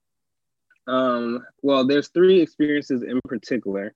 um, 0.86 1.44
well, 1.62 1.86
there's 1.86 2.08
three 2.08 2.40
experiences 2.40 3.02
in 3.02 3.20
particular, 3.24 3.94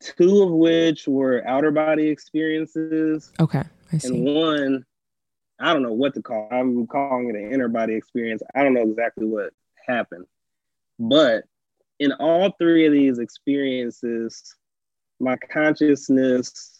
two 0.00 0.42
of 0.42 0.50
which 0.50 1.06
were 1.06 1.46
outer 1.46 1.70
body 1.70 2.08
experiences. 2.08 3.32
Okay. 3.38 3.62
I 3.92 3.98
see. 3.98 4.08
And 4.08 4.24
one, 4.24 4.84
I 5.60 5.72
don't 5.72 5.82
know 5.82 5.92
what 5.92 6.14
to 6.14 6.22
call. 6.22 6.48
I'm 6.50 6.86
calling 6.88 7.30
it 7.30 7.36
an 7.36 7.52
inner 7.52 7.68
body 7.68 7.94
experience. 7.94 8.42
I 8.54 8.64
don't 8.64 8.74
know 8.74 8.82
exactly 8.82 9.26
what 9.26 9.52
happened, 9.86 10.26
but 10.98 11.44
in 11.98 12.12
all 12.12 12.50
three 12.58 12.86
of 12.86 12.92
these 12.92 13.18
experiences, 13.18 14.54
my 15.20 15.36
consciousness 15.36 16.78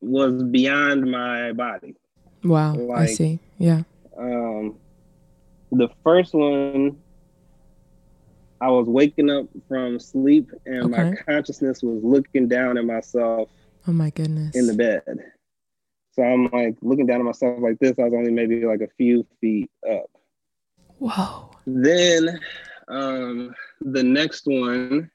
was 0.00 0.42
beyond 0.44 1.10
my 1.10 1.52
body. 1.52 1.96
Wow, 2.44 2.74
like, 2.74 2.98
I 2.98 3.06
see. 3.06 3.40
Yeah. 3.58 3.82
Um, 4.16 4.76
the 5.72 5.88
first 6.04 6.34
one, 6.34 6.98
I 8.60 8.70
was 8.70 8.86
waking 8.88 9.30
up 9.30 9.46
from 9.66 9.98
sleep, 9.98 10.50
and 10.66 10.94
okay. 10.94 11.10
my 11.10 11.16
consciousness 11.16 11.82
was 11.82 12.02
looking 12.02 12.48
down 12.48 12.78
at 12.78 12.84
myself. 12.84 13.48
Oh 13.86 13.92
my 13.92 14.10
goodness! 14.10 14.54
In 14.54 14.66
the 14.66 14.74
bed, 14.74 15.02
so 16.12 16.22
I'm 16.22 16.46
like 16.48 16.76
looking 16.82 17.06
down 17.06 17.20
at 17.20 17.24
myself 17.24 17.58
like 17.60 17.78
this. 17.78 17.98
I 17.98 18.04
was 18.04 18.12
only 18.12 18.30
maybe 18.30 18.64
like 18.64 18.80
a 18.80 18.88
few 18.98 19.26
feet 19.40 19.70
up. 19.88 20.10
Whoa. 20.98 21.50
Then 21.68 22.40
um, 22.88 23.54
the 23.82 24.02
next 24.02 24.46
one 24.46 25.10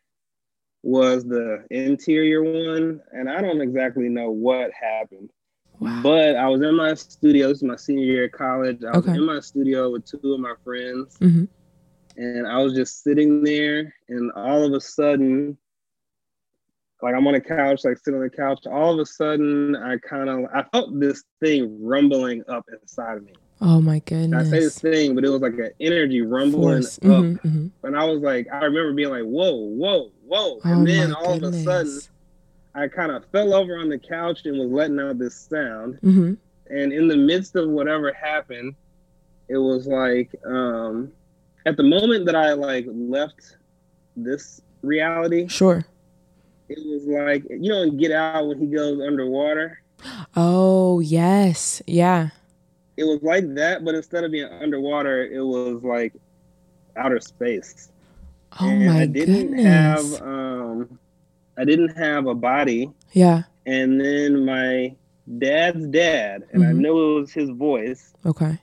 was 0.84 1.24
the 1.24 1.66
interior 1.72 2.43
one, 2.43 3.01
and 3.12 3.30
I 3.30 3.41
don't 3.41 3.62
exactly 3.62 4.08
know 4.08 4.30
what 4.30 4.70
happened. 4.72 5.32
Wow. 5.80 6.01
But 6.04 6.36
I 6.36 6.47
was 6.47 6.62
in 6.62 6.76
my 6.76 6.93
studio. 6.93 7.47
This 7.47 7.58
is 7.58 7.64
my 7.64 7.76
senior 7.76 8.06
year 8.06 8.26
of 8.26 8.34
college. 8.34 8.84
I 8.84 8.95
was 8.95 9.08
in 9.08 9.26
my 9.26 9.39
studio 9.39 9.91
with 9.91 10.06
two 10.06 10.34
of 10.34 10.39
my 10.39 10.54
friends, 10.64 11.18
mm-hmm. 11.18 11.45
and 12.18 12.47
I 12.47 12.60
was 12.60 12.74
just 12.76 13.04
sitting 13.04 13.43
there, 13.43 13.93
and 14.10 14.32
all 14.34 14.64
of 14.64 14.74
a 14.74 14.82
sudden, 14.82 15.58
like 17.01 17.16
I'm 17.16 17.26
on 17.26 17.34
a 17.34 17.41
couch, 17.41 17.84
like 17.84 17.97
sitting 17.97 18.20
on 18.20 18.24
the 18.24 18.30
couch. 18.30 18.68
All 18.68 18.93
of 18.93 18.99
a 18.99 19.06
sudden, 19.08 19.76
I 19.76 19.97
kind 19.97 20.30
of 20.30 20.45
I 20.54 20.64
felt 20.72 20.99
this 20.99 21.24
thing 21.41 21.84
rumbling 21.84 22.43
up 22.47 22.66
inside 22.80 23.18
of 23.18 23.26
me. 23.26 23.34
Oh 23.66 23.80
my 23.80 23.99
goodness. 23.99 24.47
I 24.47 24.51
say 24.51 24.59
this 24.59 24.80
thing, 24.80 25.16
but 25.16 25.24
it 25.24 25.30
was 25.30 25.41
like 25.41 25.53
an 25.53 25.72
energy 25.80 26.22
rumbling 26.22 26.80
up. 26.80 26.84
Mm-hmm, 26.84 27.47
mm-hmm. 27.47 27.88
And 27.88 27.97
I 27.97 28.03
was 28.03 28.22
like, 28.22 28.45
I 28.51 28.66
remember 28.66 28.91
being 28.91 29.09
like, 29.09 29.24
whoa, 29.24 29.55
whoa, 29.55 30.11
whoa. 30.28 30.59
And 30.66 30.82
oh 30.82 30.91
then 30.91 31.14
all 31.14 31.39
goodness. 31.39 31.61
of 31.66 31.68
a 31.68 31.86
sudden, 31.86 32.01
I 32.76 32.89
kind 32.89 33.14
of 33.14 33.24
fell 33.32 33.53
over 33.53 33.78
on 33.78 33.88
the 33.88 33.97
couch 33.97 34.41
and 34.43 34.59
was 34.59 34.70
letting 34.70 34.99
out 34.99 35.18
this 35.18 35.36
sound. 35.36 35.97
Mm-hmm. 36.03 36.34
And 36.72 36.91
in 36.91 37.07
the 37.07 37.16
midst 37.16 37.55
of 37.55 37.70
whatever 37.70 38.11
happened, 38.11 38.76
it 39.47 39.57
was 39.57 39.88
like, 39.88 40.36
um, 40.45 41.14
at 41.66 41.78
the 41.78 41.84
moment 41.84 42.26
that 42.26 42.36
I 42.36 42.51
like 42.53 42.86
left 42.89 43.55
this 44.18 44.59
reality. 44.82 45.47
Sure. 45.47 45.86
It 46.68 46.80
was 46.80 47.05
like, 47.05 47.45
you 47.49 47.70
know, 47.70 47.89
Get 47.91 48.11
Out 48.11 48.45
when 48.45 48.59
he 48.59 48.66
goes 48.66 48.99
underwater. 48.99 49.80
Oh, 50.36 50.99
yes. 50.99 51.82
Yeah 51.88 52.32
it 52.98 53.04
was 53.04 53.22
like 53.24 53.54
that, 53.56 53.84
but 53.84 53.96
instead 53.96 54.24
of 54.24 54.32
being 54.32 54.46
underwater, 54.46 55.26
it 55.26 55.44
was 55.44 55.84
like 55.84 56.14
outer 56.96 57.20
space. 57.20 57.89
Oh 58.60 58.70
and 58.70 58.86
my 58.86 59.02
I 59.02 59.06
didn't 59.06 59.56
goodness. 59.56 59.66
have 59.66 60.22
um 60.22 61.00
I 61.58 61.66
didn't 61.66 61.96
have 61.96 62.28
a 62.28 62.36
body. 62.36 62.91
Yeah. 63.12 63.44
And 63.66 64.00
then 64.00 64.46
my 64.46 64.96
dad's 65.38 65.88
dad, 65.88 66.44
and 66.52 66.62
mm-hmm. 66.62 66.70
I 66.70 66.74
know 66.74 67.18
it 67.18 67.20
was 67.22 67.32
his 67.32 67.50
voice. 67.50 68.14
Okay. 68.26 68.60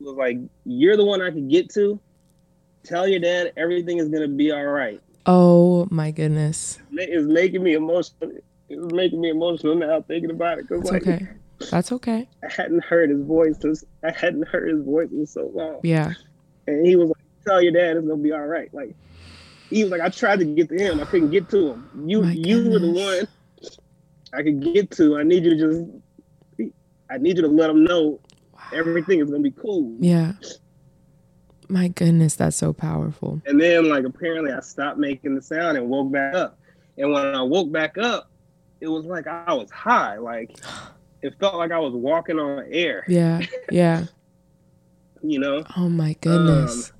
Was 0.00 0.16
like, 0.16 0.38
You're 0.64 0.96
the 0.96 1.04
one 1.04 1.22
I 1.22 1.30
could 1.30 1.48
get 1.48 1.70
to. 1.74 1.98
Tell 2.84 3.08
your 3.08 3.20
dad 3.20 3.52
everything 3.56 3.98
is 3.98 4.08
gonna 4.08 4.28
be 4.28 4.52
all 4.52 4.64
right. 4.64 5.00
Oh 5.24 5.88
my 5.90 6.10
goodness. 6.10 6.78
It's 6.92 7.26
making 7.26 7.62
me 7.62 7.74
emotional. 7.74 8.32
It's 8.68 8.92
making 8.92 9.20
me 9.20 9.30
emotional 9.30 9.74
now 9.74 10.02
thinking 10.02 10.30
about 10.30 10.58
it. 10.58 10.68
Cause 10.68 10.80
it's 10.80 10.90
like, 10.90 11.02
okay. 11.02 11.28
That's 11.70 11.92
okay. 11.92 12.28
I 12.42 12.52
hadn't 12.52 12.84
heard 12.84 13.10
his 13.10 13.22
voice. 13.22 13.56
Since, 13.60 13.84
I 14.02 14.10
hadn't 14.10 14.46
heard 14.48 14.68
his 14.68 14.84
voice 14.84 15.10
in 15.10 15.26
so 15.26 15.50
long. 15.54 15.80
Yeah. 15.82 16.12
And 16.66 16.86
he 16.86 16.96
was 16.96 17.08
like, 17.08 17.16
"Tell 17.46 17.62
your 17.62 17.72
dad 17.72 17.96
it's 17.96 18.06
gonna 18.06 18.22
be 18.22 18.32
all 18.32 18.46
right." 18.46 18.72
Like 18.74 18.94
he 19.70 19.82
was 19.82 19.90
like, 19.90 20.00
"I 20.00 20.08
tried 20.08 20.40
to 20.40 20.44
get 20.44 20.68
to 20.68 20.76
him. 20.76 21.00
I 21.00 21.04
couldn't 21.04 21.30
get 21.30 21.48
to 21.50 21.68
him. 21.72 21.90
You, 22.06 22.22
My 22.22 22.32
you 22.32 22.62
goodness. 22.62 22.72
were 22.72 22.78
the 22.78 22.92
one 22.92 23.28
I 24.32 24.42
could 24.42 24.62
get 24.62 24.90
to. 24.92 25.16
I 25.16 25.22
need 25.22 25.44
you 25.44 25.50
to 25.50 25.56
just, 25.56 26.72
I 27.10 27.18
need 27.18 27.36
you 27.36 27.42
to 27.42 27.48
let 27.48 27.70
him 27.70 27.84
know 27.84 28.20
wow. 28.52 28.60
everything 28.72 29.20
is 29.20 29.30
gonna 29.30 29.42
be 29.42 29.52
cool." 29.52 29.96
Yeah. 30.00 30.32
My 31.68 31.88
goodness, 31.88 32.36
that's 32.36 32.56
so 32.56 32.72
powerful. 32.72 33.40
And 33.46 33.60
then 33.60 33.88
like 33.88 34.04
apparently 34.04 34.52
I 34.52 34.60
stopped 34.60 34.98
making 34.98 35.34
the 35.34 35.42
sound 35.42 35.76
and 35.76 35.88
woke 35.88 36.12
back 36.12 36.34
up. 36.34 36.58
And 36.98 37.12
when 37.12 37.34
I 37.34 37.42
woke 37.42 37.72
back 37.72 37.98
up, 37.98 38.30
it 38.80 38.88
was 38.88 39.04
like 39.04 39.26
I 39.26 39.52
was 39.52 39.70
high. 39.70 40.18
Like 40.18 40.56
it 41.26 41.38
felt 41.38 41.56
like 41.56 41.72
I 41.72 41.78
was 41.78 41.92
walking 41.92 42.38
on 42.38 42.64
air. 42.70 43.04
Yeah. 43.08 43.40
Yeah. 43.70 44.04
you 45.22 45.38
know? 45.38 45.64
Oh 45.76 45.88
my 45.88 46.14
goodness. 46.20 46.90
Um, 46.90 46.96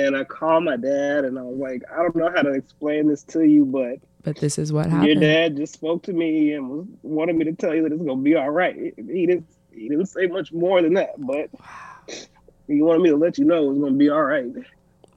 and 0.00 0.16
I 0.16 0.24
called 0.24 0.64
my 0.64 0.76
dad 0.76 1.24
and 1.24 1.38
I 1.38 1.42
was 1.42 1.58
like, 1.58 1.82
I 1.90 1.96
don't 1.96 2.14
know 2.14 2.30
how 2.30 2.42
to 2.42 2.52
explain 2.52 3.08
this 3.08 3.22
to 3.24 3.42
you, 3.42 3.64
but 3.64 3.98
but 4.22 4.36
this 4.36 4.58
is 4.58 4.72
what 4.72 4.86
happened. 4.86 5.06
Your 5.06 5.20
dad 5.20 5.56
just 5.56 5.72
spoke 5.72 6.02
to 6.04 6.12
me 6.12 6.52
and 6.52 6.68
was 6.68 6.86
wanted 7.02 7.36
me 7.36 7.44
to 7.46 7.52
tell 7.52 7.74
you 7.74 7.82
that 7.82 7.92
it's 7.92 8.02
gonna 8.02 8.16
be 8.20 8.34
all 8.34 8.50
right. 8.50 8.76
He 8.76 9.26
didn't 9.26 9.46
he 9.72 9.88
didn't 9.88 10.06
say 10.06 10.26
much 10.26 10.52
more 10.52 10.82
than 10.82 10.94
that, 10.94 11.14
but 11.18 11.48
wow. 11.58 12.18
he 12.66 12.82
wanted 12.82 13.02
me 13.02 13.10
to 13.10 13.16
let 13.16 13.38
you 13.38 13.44
know 13.44 13.70
it's 13.70 13.80
gonna 13.80 13.92
be 13.92 14.10
all 14.10 14.22
right. 14.22 14.46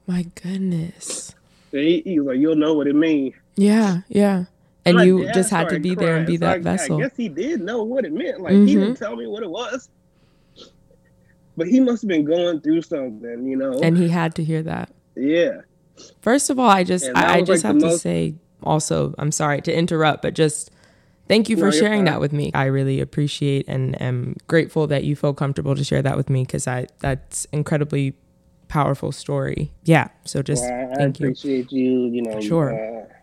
My 0.06 0.22
goodness. 0.42 1.34
He, 1.70 2.02
he 2.04 2.20
was 2.20 2.28
like, 2.28 2.38
You'll 2.38 2.56
know 2.56 2.74
what 2.74 2.86
it 2.86 2.96
means. 2.96 3.34
Yeah, 3.56 4.00
yeah. 4.08 4.44
And 4.84 4.96
like, 4.96 5.06
you 5.06 5.32
just 5.32 5.50
had 5.50 5.68
to 5.68 5.78
be 5.78 5.94
crying. 5.94 6.06
there 6.06 6.16
and 6.16 6.26
be 6.26 6.36
so 6.36 6.46
that 6.46 6.56
I, 6.56 6.58
vessel. 6.58 6.98
I 6.98 7.02
guess 7.02 7.16
he 7.16 7.28
did 7.28 7.60
know 7.60 7.84
what 7.84 8.04
it 8.04 8.12
meant. 8.12 8.40
Like 8.40 8.54
mm-hmm. 8.54 8.66
he 8.66 8.74
didn't 8.74 8.96
tell 8.96 9.16
me 9.16 9.26
what 9.26 9.42
it 9.42 9.50
was. 9.50 9.88
But 11.56 11.68
he 11.68 11.80
must 11.80 12.02
have 12.02 12.08
been 12.08 12.24
going 12.24 12.60
through 12.60 12.82
something, 12.82 13.46
you 13.46 13.56
know. 13.56 13.78
And 13.80 13.96
he 13.96 14.08
had 14.08 14.34
to 14.36 14.44
hear 14.44 14.62
that. 14.62 14.92
Yeah. 15.14 15.60
First 16.20 16.50
of 16.50 16.58
all, 16.58 16.68
I 16.68 16.84
just 16.84 17.08
I, 17.14 17.34
I, 17.34 17.38
just 17.42 17.64
like 17.64 17.74
have 17.74 17.80
to 17.80 17.86
most... 17.86 18.02
say 18.02 18.34
also, 18.62 19.14
I'm 19.18 19.30
sorry 19.30 19.60
to 19.62 19.76
interrupt, 19.76 20.22
but 20.22 20.34
just 20.34 20.70
thank 21.28 21.48
you 21.48 21.56
for 21.56 21.66
no, 21.66 21.70
sharing 21.70 22.04
that 22.04 22.20
with 22.20 22.32
me. 22.32 22.50
I 22.54 22.64
really 22.64 23.00
appreciate 23.00 23.66
and 23.68 24.00
am 24.00 24.36
grateful 24.48 24.86
that 24.86 25.04
you 25.04 25.14
feel 25.14 25.34
comfortable 25.34 25.74
to 25.74 25.84
share 25.84 26.02
that 26.02 26.16
with 26.16 26.30
me 26.30 26.42
because 26.44 26.66
I 26.66 26.86
that's 27.00 27.44
incredibly 27.52 28.14
powerful 28.68 29.12
story. 29.12 29.72
Yeah. 29.84 30.08
So 30.24 30.42
just 30.42 30.62
well, 30.62 30.92
I, 30.92 30.94
thank 30.94 31.16
I 31.20 31.26
appreciate 31.26 31.70
you. 31.70 31.90
you. 31.90 32.06
You 32.06 32.22
know, 32.22 32.40
sure. 32.40 32.72
Uh, 32.72 33.14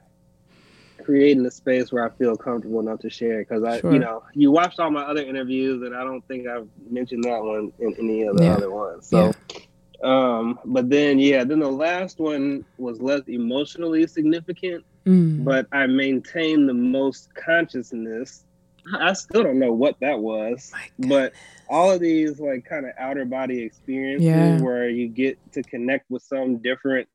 creating 1.09 1.43
a 1.43 1.49
space 1.49 1.91
where 1.91 2.05
I 2.05 2.15
feel 2.17 2.35
comfortable 2.35 2.79
enough 2.79 2.99
to 2.99 3.09
share 3.09 3.39
because 3.39 3.63
I, 3.63 3.79
sure. 3.79 3.91
you 3.91 3.97
know, 3.97 4.21
you 4.35 4.51
watched 4.51 4.79
all 4.79 4.91
my 4.91 5.01
other 5.01 5.23
interviews 5.23 5.81
and 5.81 5.95
I 5.95 6.03
don't 6.03 6.21
think 6.27 6.47
I've 6.47 6.67
mentioned 6.87 7.23
that 7.23 7.41
one 7.41 7.73
in 7.79 7.95
any 7.97 8.21
of 8.27 8.37
the 8.37 8.43
yeah. 8.43 8.53
other 8.53 8.69
ones. 8.69 9.07
So, 9.07 9.33
yeah. 9.49 9.57
um, 10.03 10.59
but 10.65 10.87
then 10.87 11.17
yeah, 11.17 11.43
then 11.43 11.61
the 11.61 11.71
last 11.71 12.19
one 12.19 12.63
was 12.77 13.01
less 13.01 13.23
emotionally 13.25 14.05
significant, 14.05 14.85
mm. 15.07 15.43
but 15.43 15.65
I 15.71 15.87
maintained 15.87 16.69
the 16.69 16.75
most 16.75 17.33
consciousness. 17.33 18.45
I 18.93 19.13
still 19.13 19.41
don't 19.41 19.57
know 19.57 19.73
what 19.73 19.99
that 20.01 20.19
was, 20.19 20.71
but 20.99 21.33
all 21.71 21.89
of 21.89 22.01
these 22.01 22.39
like 22.39 22.65
kind 22.65 22.85
of 22.85 22.91
outer 22.99 23.25
body 23.25 23.63
experiences 23.63 24.27
yeah. 24.27 24.61
where 24.61 24.87
you 24.89 25.07
get 25.07 25.39
to 25.53 25.63
connect 25.63 26.11
with 26.11 26.21
some 26.21 26.57
different 26.57 27.09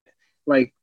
like 0.47 0.75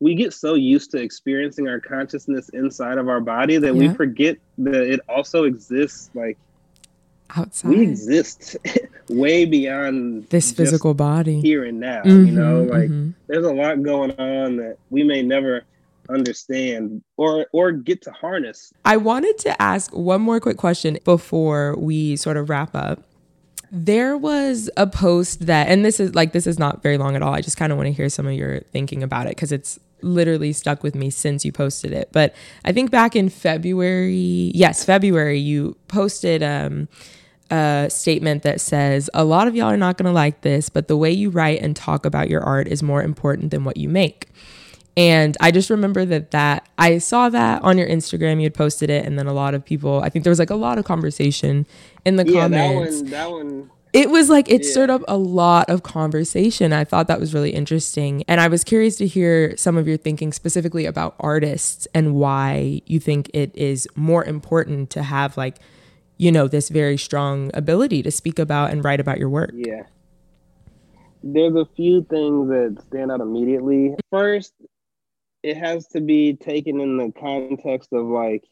we 0.00 0.14
get 0.14 0.32
so 0.32 0.54
used 0.54 0.90
to 0.90 0.98
experiencing 0.98 1.68
our 1.68 1.80
consciousness 1.80 2.48
inside 2.50 2.98
of 2.98 3.08
our 3.08 3.20
body 3.20 3.56
that 3.58 3.74
yeah. 3.74 3.88
we 3.88 3.94
forget 3.94 4.36
that 4.58 4.82
it 4.82 5.00
also 5.08 5.44
exists 5.44 6.10
like 6.14 6.36
outside. 7.34 7.70
We 7.70 7.80
exist 7.80 8.56
way 9.08 9.44
beyond 9.44 10.28
this 10.28 10.52
physical 10.52 10.94
body 10.94 11.40
here 11.40 11.64
and 11.64 11.80
now. 11.80 12.02
Mm-hmm, 12.02 12.26
you 12.26 12.32
know, 12.32 12.62
like 12.64 12.90
mm-hmm. 12.90 13.10
there's 13.26 13.46
a 13.46 13.52
lot 13.52 13.82
going 13.82 14.12
on 14.12 14.56
that 14.56 14.76
we 14.90 15.02
may 15.02 15.22
never 15.22 15.64
understand 16.08 17.02
or 17.16 17.46
or 17.52 17.72
get 17.72 18.02
to 18.02 18.12
harness. 18.12 18.72
I 18.84 18.96
wanted 18.96 19.38
to 19.38 19.60
ask 19.60 19.94
one 19.94 20.20
more 20.20 20.40
quick 20.40 20.56
question 20.56 20.98
before 21.04 21.76
we 21.76 22.16
sort 22.16 22.36
of 22.36 22.50
wrap 22.50 22.74
up. 22.74 23.02
There 23.72 24.16
was 24.16 24.70
a 24.76 24.86
post 24.86 25.46
that, 25.46 25.66
and 25.66 25.84
this 25.84 25.98
is 25.98 26.14
like, 26.14 26.32
this 26.32 26.46
is 26.46 26.56
not 26.56 26.84
very 26.84 26.96
long 26.98 27.16
at 27.16 27.22
all. 27.22 27.34
I 27.34 27.40
just 27.40 27.56
kind 27.56 27.72
of 27.72 27.76
want 27.76 27.88
to 27.88 27.92
hear 27.92 28.08
some 28.08 28.24
of 28.26 28.32
your 28.32 28.60
thinking 28.60 29.02
about 29.02 29.26
it 29.26 29.30
because 29.30 29.50
it's 29.50 29.80
literally 30.02 30.52
stuck 30.52 30.82
with 30.82 30.94
me 30.94 31.10
since 31.10 31.44
you 31.44 31.52
posted 31.52 31.92
it. 31.92 32.10
But 32.12 32.34
I 32.64 32.72
think 32.72 32.90
back 32.90 33.16
in 33.16 33.28
February, 33.28 34.52
yes, 34.54 34.84
February, 34.84 35.38
you 35.38 35.76
posted 35.88 36.42
um, 36.42 36.88
a 37.50 37.88
statement 37.90 38.42
that 38.42 38.60
says, 38.60 39.08
A 39.14 39.24
lot 39.24 39.48
of 39.48 39.54
y'all 39.54 39.70
are 39.70 39.76
not 39.76 39.96
going 39.96 40.06
to 40.06 40.12
like 40.12 40.42
this, 40.42 40.68
but 40.68 40.88
the 40.88 40.96
way 40.96 41.10
you 41.10 41.30
write 41.30 41.60
and 41.60 41.74
talk 41.74 42.04
about 42.04 42.28
your 42.28 42.42
art 42.42 42.68
is 42.68 42.82
more 42.82 43.02
important 43.02 43.50
than 43.50 43.64
what 43.64 43.76
you 43.76 43.88
make. 43.88 44.28
And 44.96 45.36
I 45.40 45.50
just 45.50 45.68
remember 45.68 46.06
that 46.06 46.30
that 46.30 46.68
I 46.78 46.98
saw 46.98 47.28
that 47.28 47.62
on 47.62 47.76
your 47.76 47.86
Instagram. 47.86 48.38
You 48.38 48.44
had 48.44 48.54
posted 48.54 48.88
it, 48.88 49.04
and 49.04 49.18
then 49.18 49.26
a 49.26 49.34
lot 49.34 49.52
of 49.52 49.62
people. 49.62 50.00
I 50.00 50.08
think 50.08 50.24
there 50.24 50.30
was 50.30 50.38
like 50.38 50.48
a 50.48 50.56
lot 50.56 50.78
of 50.78 50.86
conversation 50.86 51.66
in 52.06 52.16
the 52.16 52.26
yeah, 52.26 52.40
comments. 52.40 53.02
That 53.02 53.30
one, 53.30 53.42
that 53.42 53.58
one 53.58 53.70
it 53.96 54.10
was 54.10 54.28
like 54.28 54.48
it 54.50 54.62
yeah. 54.62 54.70
stirred 54.70 54.90
up 54.90 55.02
a 55.08 55.16
lot 55.16 55.70
of 55.70 55.82
conversation. 55.82 56.72
I 56.72 56.84
thought 56.84 57.08
that 57.08 57.18
was 57.18 57.32
really 57.32 57.50
interesting. 57.50 58.22
And 58.28 58.40
I 58.40 58.48
was 58.48 58.62
curious 58.62 58.96
to 58.96 59.06
hear 59.06 59.56
some 59.56 59.76
of 59.76 59.88
your 59.88 59.96
thinking 59.96 60.32
specifically 60.32 60.84
about 60.86 61.16
artists 61.18 61.88
and 61.94 62.14
why 62.14 62.82
you 62.86 63.00
think 63.00 63.30
it 63.32 63.54
is 63.54 63.88
more 63.94 64.24
important 64.24 64.90
to 64.90 65.02
have 65.02 65.36
like, 65.36 65.58
you 66.18 66.30
know, 66.30 66.46
this 66.46 66.68
very 66.68 66.98
strong 66.98 67.50
ability 67.54 68.02
to 68.02 68.10
speak 68.10 68.38
about 68.38 68.70
and 68.70 68.84
write 68.84 69.00
about 69.00 69.18
your 69.18 69.30
work. 69.30 69.52
Yeah. 69.54 69.84
There's 71.22 71.54
a 71.54 71.66
few 71.74 72.04
things 72.04 72.48
that 72.48 72.84
stand 72.86 73.10
out 73.10 73.20
immediately. 73.20 73.94
First, 74.10 74.52
it 75.42 75.56
has 75.56 75.86
to 75.88 76.00
be 76.00 76.34
taken 76.34 76.80
in 76.80 76.98
the 76.98 77.12
context 77.18 77.92
of 77.92 78.04
like 78.06 78.44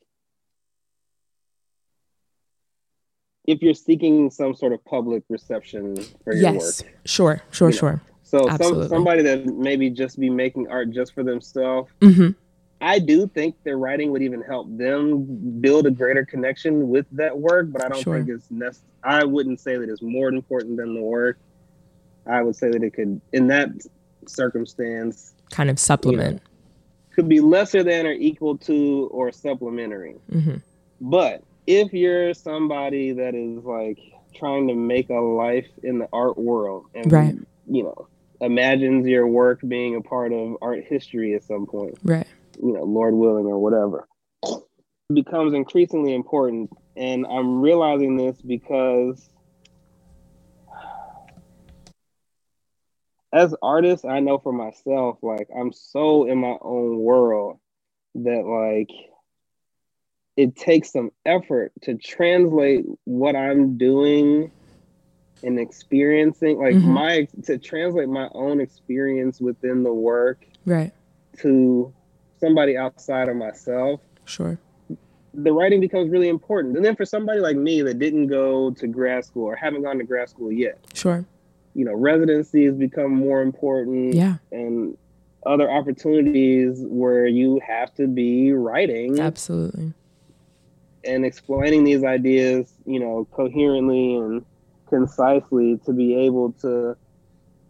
if 3.47 3.63
you're 3.63 3.75
seeking 3.75 4.31
some 4.31 4.55
sort 4.55 4.73
of 4.73 4.85
public 4.85 5.23
reception 5.29 5.97
for 6.25 6.35
your 6.35 6.55
yes. 6.55 6.83
work. 6.83 6.95
Sure, 7.05 7.43
sure, 7.51 7.69
you 7.69 7.75
know? 7.75 7.79
sure. 7.79 8.03
So 8.23 8.49
some, 8.57 8.89
somebody 8.89 9.23
that 9.23 9.47
maybe 9.47 9.91
just 9.91 10.19
be 10.19 10.31
making 10.31 10.69
art 10.69 10.91
just 10.91 11.15
for 11.15 11.23
themselves. 11.23 11.93
Mm-hmm. 12.01 12.31
I 12.81 12.99
do 12.99 13.29
think 13.29 13.55
their 13.65 13.79
writing 13.79 14.11
would 14.11 14.23
even 14.23 14.43
help 14.43 14.67
them 14.77 15.61
build 15.61 15.87
a 15.87 15.91
greater 15.91 16.25
connection 16.25 16.89
with 16.89 17.07
that 17.13 17.39
work, 17.39 17.71
but 17.71 17.85
I 17.85 17.89
don't 17.89 18.03
sure. 18.03 18.17
think 18.17 18.29
it's 18.29 18.51
necessary. 18.51 18.91
I 19.05 19.25
wouldn't 19.25 19.61
say 19.61 19.77
that 19.77 19.89
it's 19.89 20.03
more 20.03 20.29
important 20.29 20.77
than 20.77 20.95
the 20.95 21.01
work. 21.01 21.39
I 22.27 22.43
would 22.43 22.57
say 22.57 22.71
that 22.71 22.83
it 22.83 22.95
could, 22.95 23.21
in 23.33 23.47
that 23.49 23.69
circumstance, 24.27 25.35
kind 25.51 25.71
of 25.71 25.79
supplement. 25.79 26.33
You 26.33 26.37
know, 26.37 27.15
could 27.15 27.29
be 27.29 27.41
lesser 27.41 27.83
than 27.83 28.07
or 28.07 28.13
equal 28.13 28.59
to 28.59 29.09
or 29.13 29.31
supplementary. 29.31 30.17
Mm-hmm. 30.33 30.57
But 31.01 31.43
if 31.67 31.93
you're 31.93 32.35
somebody 32.35 33.13
that 33.13 33.35
is 33.35 33.65
like 33.65 33.99
trying 34.35 34.69
to 34.69 34.75
make 34.75 35.11
a 35.11 35.15
life 35.15 35.69
in 35.83 35.99
the 35.99 36.09
art 36.13 36.37
world 36.37 36.87
and 36.95 37.11
right. 37.11 37.35
you 37.67 37.83
know 37.83 38.09
imagines 38.41 39.07
your 39.07 39.27
work 39.27 39.61
being 39.67 39.97
a 39.97 40.01
part 40.01 40.33
of 40.33 40.57
art 40.61 40.85
history 40.85 41.35
at 41.35 41.43
some 41.43 41.67
point 41.67 41.97
right 42.03 42.27
you 42.63 42.73
know 42.73 42.83
lord 42.83 43.15
willing 43.15 43.47
or 43.47 43.59
whatever 43.59 44.07
becomes 45.13 45.55
increasingly 45.55 46.15
important 46.15 46.71
and 46.97 47.27
i'm 47.27 47.61
realizing 47.61 48.17
this 48.17 48.41
because 48.43 49.29
as 53.33 53.55
artists 53.63 54.05
i 54.05 54.21
know 54.21 54.39
for 54.39 54.53
myself 54.53 55.19
like 55.23 55.49
i'm 55.59 55.73
so 55.73 56.27
in 56.27 56.39
my 56.39 56.57
own 56.61 56.99
world 56.99 57.59
that 58.15 58.45
like 58.45 58.91
it 60.37 60.57
takes 60.57 60.93
some 60.93 61.11
effort 61.25 61.73
to 61.83 61.95
translate 61.95 62.85
what 63.05 63.37
I'm 63.37 63.79
doing 63.79 64.51
and 65.43 65.61
experiencing 65.61 66.59
like 66.59 66.75
mm-hmm. 66.75 66.91
my 66.91 67.29
to 67.45 67.59
translate 67.59 68.09
my 68.09 68.29
own 68.33 68.61
experience 68.61 69.41
within 69.41 69.83
the 69.83 69.93
work 69.93 70.47
right. 70.65 70.93
to 71.39 71.93
somebody 72.41 72.77
outside 72.77 73.29
of 73.29 73.37
myself 73.37 74.01
sure. 74.25 74.59
the 75.35 75.53
writing 75.53 75.81
becomes 75.81 76.11
really 76.11 76.29
important. 76.29 76.77
And 76.77 76.85
then 76.85 76.97
for 76.97 77.05
somebody 77.05 77.41
like 77.41 77.57
me 77.57 77.83
that 77.83 77.99
didn't 77.99 78.29
go 78.29 78.71
to 78.73 78.87
grad 78.87 79.25
school 79.25 79.45
or 79.45 79.57
haven't 79.57 79.83
gone 79.83 79.99
to 79.99 80.05
grad 80.05 80.31
school 80.31 80.51
yet 80.51 80.79
sure. 80.95 81.25
you 81.75 81.85
know 81.85 81.95
residencies 81.95 82.75
become 82.75 83.15
more 83.15 83.43
important 83.43 84.15
yeah. 84.15 84.37
and 84.51 84.97
other 85.45 85.71
opportunities 85.71 86.79
where 86.87 87.27
you 87.27 87.61
have 87.67 87.93
to 87.95 88.07
be 88.07 88.53
writing 88.53 89.21
absolutely 89.21 89.93
and 91.07 91.25
explaining 91.25 91.85
these 91.85 92.05
ideas, 92.05 92.73
you 92.87 93.01
know, 93.01 93.27
coherently 93.33 94.17
and 94.17 94.45
concisely 94.89 95.79
to 95.85 95.93
be 95.93 96.15
able 96.15 96.53
to 96.53 96.97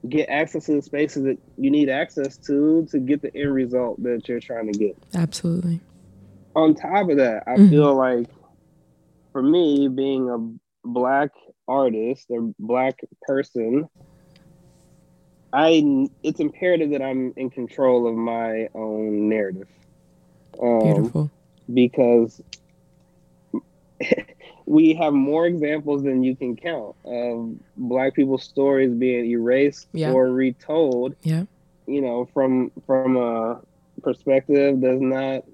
get 0.09 0.29
access 0.29 0.67
to 0.67 0.73
the 0.75 0.83
spaces 0.83 1.25
that 1.25 1.39
you 1.57 1.71
need 1.71 1.89
access 1.89 2.37
to 2.37 2.87
to 2.91 2.99
get 2.99 3.23
the 3.23 3.35
end 3.35 3.55
result 3.55 4.03
that 4.03 4.29
you're 4.29 4.41
trying 4.41 4.71
to 4.71 4.79
get. 4.79 4.97
Absolutely. 5.15 5.81
On 6.55 6.75
top 6.75 7.09
of 7.09 7.17
that, 7.17 7.45
I 7.47 7.53
mm-hmm. 7.53 7.71
feel 7.71 7.95
like 7.95 8.29
for 9.33 9.43
me, 9.43 9.89
being 9.89 10.31
a 10.31 10.89
black 10.89 11.31
artist 11.67 12.27
or 12.29 12.53
black 12.59 13.01
person, 13.23 13.89
I 15.53 16.09
it's 16.23 16.41
imperative 16.41 16.91
that 16.91 17.03
I'm 17.03 17.33
in 17.37 17.51
control 17.51 18.07
of 18.07 18.15
my 18.15 18.69
own 18.75 19.29
narrative. 19.29 19.69
Um, 20.63 20.81
Beautiful. 20.81 21.31
Because 21.73 22.43
we 24.67 24.95
have 24.95 25.13
more 25.13 25.47
examples 25.47 26.03
than 26.03 26.23
you 26.23 26.35
can 26.37 26.57
count 26.57 26.95
of 27.05 27.55
black 27.77 28.15
people's 28.15 28.45
stories 28.45 28.93
being 28.93 29.27
erased 29.27 29.89
yeah. 29.93 30.13
or 30.13 30.31
retold. 30.31 31.15
Yeah. 31.23 31.45
You 31.87 32.01
know, 32.01 32.29
from 32.33 32.71
from 32.87 33.17
a 33.17 33.61
perspective 34.03 34.81
does 34.81 35.01
not 35.01 35.45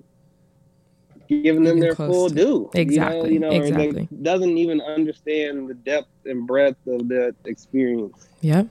giving 1.28 1.62
them 1.62 1.78
their 1.78 1.94
full 1.94 2.28
to. 2.28 2.34
due. 2.34 2.70
Exactly. 2.74 3.32
You 3.32 3.38
know, 3.38 3.51
you 3.51 3.59
know 3.61 3.80
exactly. 3.80 4.09
doesn't 4.22 4.59
even 4.59 4.80
understand 4.80 5.68
the 5.68 5.74
depth 5.74 6.09
and 6.24 6.46
breadth 6.46 6.84
of 6.86 7.09
that 7.09 7.34
experience. 7.44 8.28
Yep. 8.40 8.68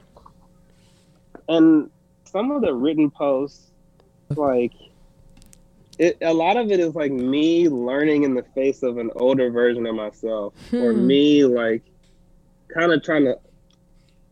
And 1.47 1.89
some 2.25 2.51
of 2.51 2.61
the 2.61 2.73
written 2.73 3.09
posts, 3.09 3.71
like 4.29 4.73
it, 5.99 6.17
a 6.21 6.33
lot 6.33 6.57
of 6.57 6.71
it 6.71 6.79
is 6.79 6.95
like 6.95 7.11
me 7.11 7.69
learning 7.69 8.23
in 8.23 8.33
the 8.33 8.43
face 8.55 8.81
of 8.83 8.97
an 8.97 9.11
older 9.15 9.51
version 9.51 9.85
of 9.85 9.95
myself, 9.95 10.53
hmm. 10.69 10.77
or 10.77 10.93
me 10.93 11.43
like 11.43 11.83
kind 12.73 12.91
of 12.91 13.03
trying 13.03 13.25
to 13.25 13.37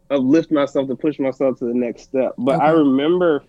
uplift 0.09 0.49
myself 0.49 0.87
to 0.87 0.95
push 0.95 1.19
myself 1.19 1.59
to 1.59 1.65
the 1.65 1.73
next 1.73 2.03
step. 2.03 2.33
But 2.37 2.55
okay. 2.55 2.65
I 2.65 2.69
remember 2.71 3.43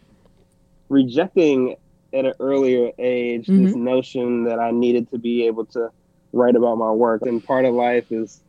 rejecting 0.89 1.77
at 2.13 2.25
an 2.25 2.35
earlier 2.41 2.91
age 2.99 3.47
mm-hmm. 3.47 3.65
this 3.65 3.75
notion 3.75 4.45
that 4.45 4.59
I 4.59 4.71
needed 4.71 5.11
to 5.11 5.19
be 5.19 5.47
able 5.47 5.67
to 5.67 5.91
write 6.33 6.57
about 6.57 6.77
my 6.77 6.91
work. 6.91 7.23
And 7.23 7.45
part 7.45 7.65
of 7.65 7.75
life 7.75 8.11
is 8.11 8.43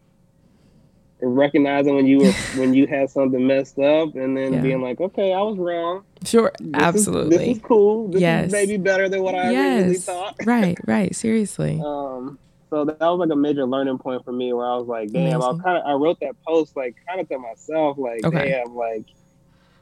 recognizing 1.21 1.95
when 1.95 2.07
you 2.07 2.19
were 2.19 2.31
when 2.55 2.73
you 2.73 2.87
had 2.87 3.09
something 3.09 3.45
messed 3.45 3.77
up 3.77 4.15
and 4.15 4.35
then 4.35 4.53
yeah. 4.53 4.61
being 4.61 4.81
like, 4.81 4.99
okay, 4.99 5.33
I 5.33 5.41
was 5.41 5.57
wrong. 5.57 6.03
Sure, 6.25 6.51
this 6.59 6.81
absolutely. 6.81 7.35
Is, 7.35 7.41
this 7.41 7.57
is 7.57 7.63
cool. 7.63 8.09
This 8.09 8.21
yes. 8.21 8.47
is 8.47 8.51
maybe 8.51 8.77
better 8.77 9.07
than 9.07 9.23
what 9.23 9.35
I 9.35 9.51
yes. 9.51 9.77
originally 9.77 9.97
thought. 9.97 10.35
right, 10.45 10.77
right. 10.85 11.15
Seriously. 11.15 11.81
Um, 11.83 12.37
so 12.69 12.85
that 12.85 12.99
was 12.99 13.19
like 13.19 13.29
a 13.31 13.35
major 13.35 13.65
learning 13.65 13.97
point 13.97 14.23
for 14.25 14.31
me 14.31 14.53
where 14.53 14.65
I 14.65 14.75
was 14.75 14.87
like, 14.87 15.11
damn, 15.11 15.41
Amazing. 15.41 15.61
I 15.61 15.63
kind 15.63 15.77
of 15.77 15.83
I 15.85 15.93
wrote 15.93 16.19
that 16.19 16.35
post 16.45 16.75
like 16.75 16.95
kind 17.07 17.19
of 17.21 17.29
to 17.29 17.39
myself, 17.39 17.97
like, 17.97 18.23
okay. 18.25 18.49
damn, 18.49 18.75
like 18.75 19.05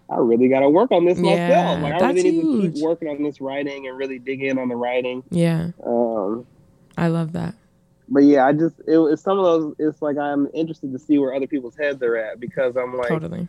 I 0.09 0.17
really 0.17 0.47
got 0.47 0.61
to 0.61 0.69
work 0.69 0.91
on 0.91 1.05
this 1.05 1.19
yeah, 1.19 1.47
myself. 1.47 1.81
Like 1.81 2.01
I 2.01 2.11
really 2.11 2.31
need 2.31 2.41
huge. 2.41 2.65
to 2.65 2.71
keep 2.71 2.83
working 2.83 3.07
on 3.09 3.23
this 3.23 3.41
writing 3.41 3.87
and 3.87 3.97
really 3.97 4.19
dig 4.19 4.43
in 4.43 4.57
on 4.57 4.69
the 4.69 4.75
writing. 4.75 5.23
Yeah. 5.31 5.71
Um, 5.83 6.45
I 6.97 7.07
love 7.07 7.33
that 7.33 7.55
but 8.09 8.23
yeah, 8.23 8.45
I 8.45 8.53
just 8.53 8.75
it 8.87 8.97
was 8.97 9.21
some 9.21 9.37
of 9.37 9.45
those. 9.45 9.75
It's 9.79 10.01
like 10.01 10.17
I'm 10.17 10.47
interested 10.53 10.91
to 10.93 10.99
see 10.99 11.17
where 11.17 11.33
other 11.33 11.47
people's 11.47 11.75
heads 11.75 12.01
are 12.01 12.15
at 12.15 12.39
because 12.39 12.75
I'm 12.75 12.95
like, 12.95 13.09
totally. 13.09 13.47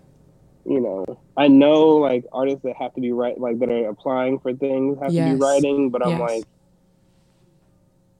You 0.68 0.80
know, 0.80 1.18
I 1.34 1.48
know 1.48 1.96
like 1.96 2.26
artists 2.30 2.62
that 2.64 2.76
have 2.76 2.92
to 2.94 3.00
be 3.00 3.10
right, 3.10 3.40
like 3.40 3.58
that 3.60 3.70
are 3.70 3.88
applying 3.88 4.38
for 4.38 4.52
things 4.52 4.98
have 5.00 5.12
yes. 5.12 5.30
to 5.30 5.34
be 5.34 5.40
writing, 5.40 5.88
but 5.88 6.06
I'm 6.06 6.18
like, 6.18 6.44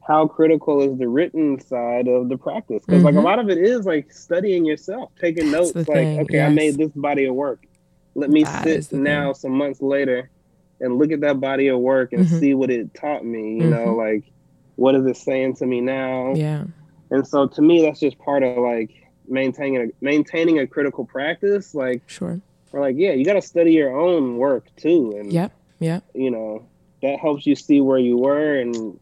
how 0.06 0.26
critical 0.26 0.80
is 0.80 0.98
the 0.98 1.06
written 1.06 1.60
side 1.60 2.08
of 2.08 2.30
the 2.30 2.38
practice? 2.38 2.82
Because 2.86 3.00
mm-hmm. 3.00 3.04
like 3.04 3.14
a 3.14 3.18
mm-hmm. 3.18 3.26
lot 3.26 3.38
of 3.38 3.50
it 3.50 3.58
is 3.58 3.84
like 3.84 4.10
studying 4.10 4.64
yourself, 4.64 5.10
taking 5.20 5.50
notes. 5.50 5.74
Like, 5.74 5.88
okay, 5.88 6.26
yes. 6.30 6.50
I 6.50 6.54
made 6.54 6.78
this 6.78 6.90
body 6.92 7.26
of 7.26 7.34
work. 7.34 7.66
Let 8.14 8.30
me 8.30 8.44
that 8.44 8.64
sit 8.64 8.92
now, 8.94 9.34
thing. 9.34 9.40
some 9.40 9.52
months 9.52 9.82
later, 9.82 10.30
and 10.80 10.98
look 10.98 11.12
at 11.12 11.20
that 11.20 11.40
body 11.40 11.68
of 11.68 11.78
work 11.80 12.14
and 12.14 12.24
mm-hmm. 12.24 12.38
see 12.38 12.54
what 12.54 12.70
it 12.70 12.94
taught 12.94 13.26
me. 13.26 13.56
You 13.56 13.64
mm-hmm. 13.64 13.70
know, 13.70 13.94
like 13.94 14.24
what 14.76 14.94
is 14.94 15.04
it 15.04 15.18
saying 15.18 15.56
to 15.56 15.66
me 15.66 15.82
now? 15.82 16.32
Yeah. 16.34 16.64
And 17.10 17.28
so 17.28 17.46
to 17.46 17.60
me, 17.60 17.82
that's 17.82 18.00
just 18.00 18.18
part 18.18 18.42
of 18.42 18.56
like 18.56 18.90
maintaining 19.28 19.82
a, 19.82 19.86
maintaining 20.00 20.58
a 20.58 20.66
critical 20.66 21.04
practice. 21.04 21.74
Like, 21.74 22.02
sure. 22.06 22.40
Or 22.72 22.80
like, 22.80 22.96
yeah, 22.98 23.12
you 23.12 23.24
got 23.24 23.34
to 23.34 23.42
study 23.42 23.72
your 23.72 23.98
own 23.98 24.36
work 24.36 24.74
too. 24.76 25.14
And 25.18 25.32
yeah, 25.32 25.48
yeah, 25.78 26.00
You 26.14 26.30
know, 26.30 26.66
that 27.02 27.18
helps 27.18 27.46
you 27.46 27.54
see 27.54 27.80
where 27.80 27.98
you 27.98 28.18
were 28.18 28.56
and 28.56 28.98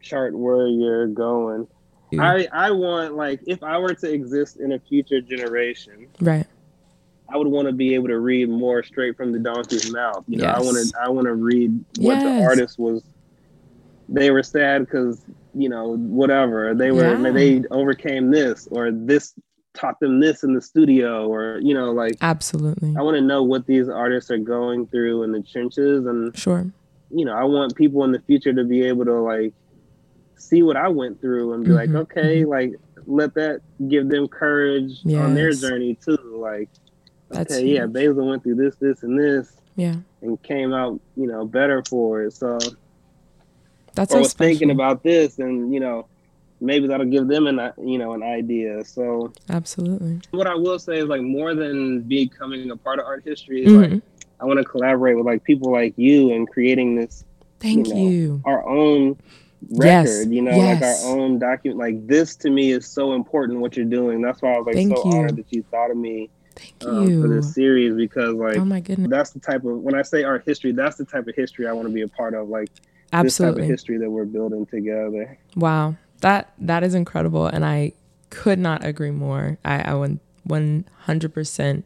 chart 0.00 0.34
where 0.34 0.66
you're 0.66 1.06
going. 1.06 1.66
I 2.18 2.46
I 2.52 2.70
want 2.72 3.14
like 3.14 3.40
if 3.46 3.62
I 3.62 3.78
were 3.78 3.94
to 3.94 4.12
exist 4.12 4.58
in 4.58 4.72
a 4.72 4.78
future 4.78 5.20
generation, 5.20 6.08
right? 6.20 6.46
I 7.28 7.38
would 7.38 7.48
want 7.48 7.68
to 7.68 7.72
be 7.72 7.94
able 7.94 8.08
to 8.08 8.18
read 8.18 8.50
more 8.50 8.82
straight 8.82 9.16
from 9.16 9.32
the 9.32 9.38
donkey's 9.38 9.90
mouth. 9.90 10.24
You 10.28 10.38
know, 10.38 10.44
yes. 10.44 10.56
I 10.56 10.60
want 10.60 10.76
to 10.76 11.00
I 11.00 11.08
want 11.08 11.26
to 11.26 11.34
read 11.34 11.72
what 11.98 12.14
yes. 12.14 12.22
the 12.22 12.44
artist 12.44 12.78
was 12.78 13.02
they 14.08 14.30
were 14.30 14.42
sad 14.42 14.80
because 14.80 15.24
you 15.54 15.68
know 15.68 15.96
whatever 15.96 16.74
they 16.74 16.90
were 16.90 17.16
yeah. 17.16 17.30
they 17.30 17.62
overcame 17.70 18.30
this 18.30 18.68
or 18.70 18.90
this 18.90 19.34
taught 19.74 19.98
them 20.00 20.20
this 20.20 20.42
in 20.42 20.54
the 20.54 20.60
studio 20.60 21.26
or 21.26 21.58
you 21.62 21.72
know 21.72 21.92
like 21.92 22.16
absolutely 22.20 22.94
i 22.96 23.02
want 23.02 23.14
to 23.14 23.20
know 23.20 23.42
what 23.42 23.66
these 23.66 23.88
artists 23.88 24.30
are 24.30 24.38
going 24.38 24.86
through 24.86 25.22
in 25.22 25.32
the 25.32 25.42
trenches 25.42 26.06
and 26.06 26.36
sure 26.36 26.70
you 27.10 27.24
know 27.24 27.32
i 27.32 27.42
want 27.44 27.74
people 27.74 28.04
in 28.04 28.12
the 28.12 28.20
future 28.20 28.52
to 28.52 28.64
be 28.64 28.82
able 28.82 29.04
to 29.04 29.14
like 29.14 29.52
see 30.36 30.62
what 30.62 30.76
i 30.76 30.88
went 30.88 31.20
through 31.20 31.54
and 31.54 31.64
be 31.64 31.70
mm-hmm. 31.70 31.94
like 31.94 32.02
okay 32.02 32.42
mm-hmm. 32.42 32.50
like 32.50 32.72
let 33.06 33.34
that 33.34 33.60
give 33.88 34.08
them 34.08 34.28
courage 34.28 35.00
yes. 35.04 35.20
on 35.20 35.34
their 35.34 35.52
journey 35.52 35.94
too 35.94 36.18
like 36.36 36.68
That's 37.30 37.54
okay 37.54 37.64
huge. 37.64 37.78
yeah 37.78 37.86
basil 37.86 38.28
went 38.28 38.42
through 38.42 38.56
this 38.56 38.76
this 38.76 39.02
and 39.02 39.18
this 39.18 39.56
yeah 39.76 39.96
and 40.20 40.40
came 40.42 40.72
out 40.72 41.00
you 41.16 41.26
know 41.26 41.46
better 41.46 41.82
for 41.88 42.22
it 42.22 42.32
so 42.34 42.58
that's 43.94 44.14
or 44.14 44.20
was 44.20 44.30
special. 44.30 44.50
thinking 44.50 44.70
about 44.70 45.02
this, 45.02 45.38
and 45.38 45.72
you 45.72 45.80
know, 45.80 46.06
maybe 46.62 46.86
that'll 46.86 47.06
give 47.06 47.28
them 47.28 47.46
an 47.46 47.72
you 47.82 47.98
know 47.98 48.12
an 48.12 48.22
idea. 48.22 48.84
So 48.84 49.32
absolutely. 49.50 50.20
What 50.30 50.46
I 50.46 50.54
will 50.54 50.78
say 50.78 50.98
is 50.98 51.06
like 51.06 51.22
more 51.22 51.54
than 51.54 52.02
becoming 52.02 52.70
a 52.70 52.76
part 52.76 52.98
of 52.98 53.06
art 53.06 53.22
history 53.24 53.64
is 53.64 53.72
mm-hmm. 53.72 53.94
like 53.94 54.02
I 54.40 54.44
want 54.44 54.58
to 54.58 54.64
collaborate 54.64 55.16
with 55.16 55.26
like 55.26 55.44
people 55.44 55.70
like 55.70 55.94
you 55.96 56.32
and 56.32 56.48
creating 56.48 56.96
this. 56.96 57.24
Thank 57.60 57.88
you. 57.88 57.94
Know, 57.94 58.00
you. 58.00 58.42
Our 58.44 58.68
own 58.68 59.16
record, 59.70 60.08
yes. 60.08 60.26
you 60.26 60.42
know, 60.42 60.50
yes. 60.50 60.80
like 60.80 60.90
our 60.90 61.18
own 61.18 61.38
document. 61.38 61.78
Like 61.78 62.06
this 62.06 62.36
to 62.36 62.50
me 62.50 62.72
is 62.72 62.86
so 62.86 63.14
important. 63.14 63.60
What 63.60 63.76
you're 63.76 63.86
doing. 63.86 64.20
That's 64.22 64.42
why 64.42 64.54
I 64.54 64.58
was 64.58 64.66
like 64.66 64.76
Thank 64.76 64.96
so 64.96 65.04
you. 65.04 65.16
honored 65.16 65.36
that 65.36 65.52
you 65.52 65.62
thought 65.70 65.90
of 65.90 65.96
me. 65.96 66.30
Thank 66.54 66.84
um, 66.84 67.08
you 67.08 67.22
for 67.22 67.28
this 67.28 67.54
series 67.54 67.94
because 67.94 68.34
like 68.34 68.58
oh 68.58 68.64
my 68.64 68.80
goodness, 68.80 69.10
that's 69.10 69.30
the 69.30 69.40
type 69.40 69.64
of 69.64 69.78
when 69.78 69.94
I 69.94 70.02
say 70.02 70.22
art 70.22 70.42
history, 70.44 70.72
that's 70.72 70.96
the 70.96 71.04
type 71.04 71.26
of 71.26 71.34
history 71.34 71.66
I 71.66 71.72
want 71.72 71.88
to 71.88 71.94
be 71.94 72.02
a 72.02 72.08
part 72.08 72.34
of. 72.34 72.48
Like 72.48 72.68
Absolutely. 73.12 73.66
history 73.66 73.98
that 73.98 74.10
we're 74.10 74.24
building 74.24 74.66
together. 74.66 75.38
Wow. 75.54 75.96
That 76.22 76.52
that 76.58 76.82
is 76.82 76.94
incredible 76.94 77.46
and 77.46 77.64
I 77.64 77.92
could 78.30 78.58
not 78.58 78.84
agree 78.84 79.10
more. 79.10 79.58
I, 79.64 79.82
I 79.82 79.94
would 79.94 80.18
100% 80.48 81.82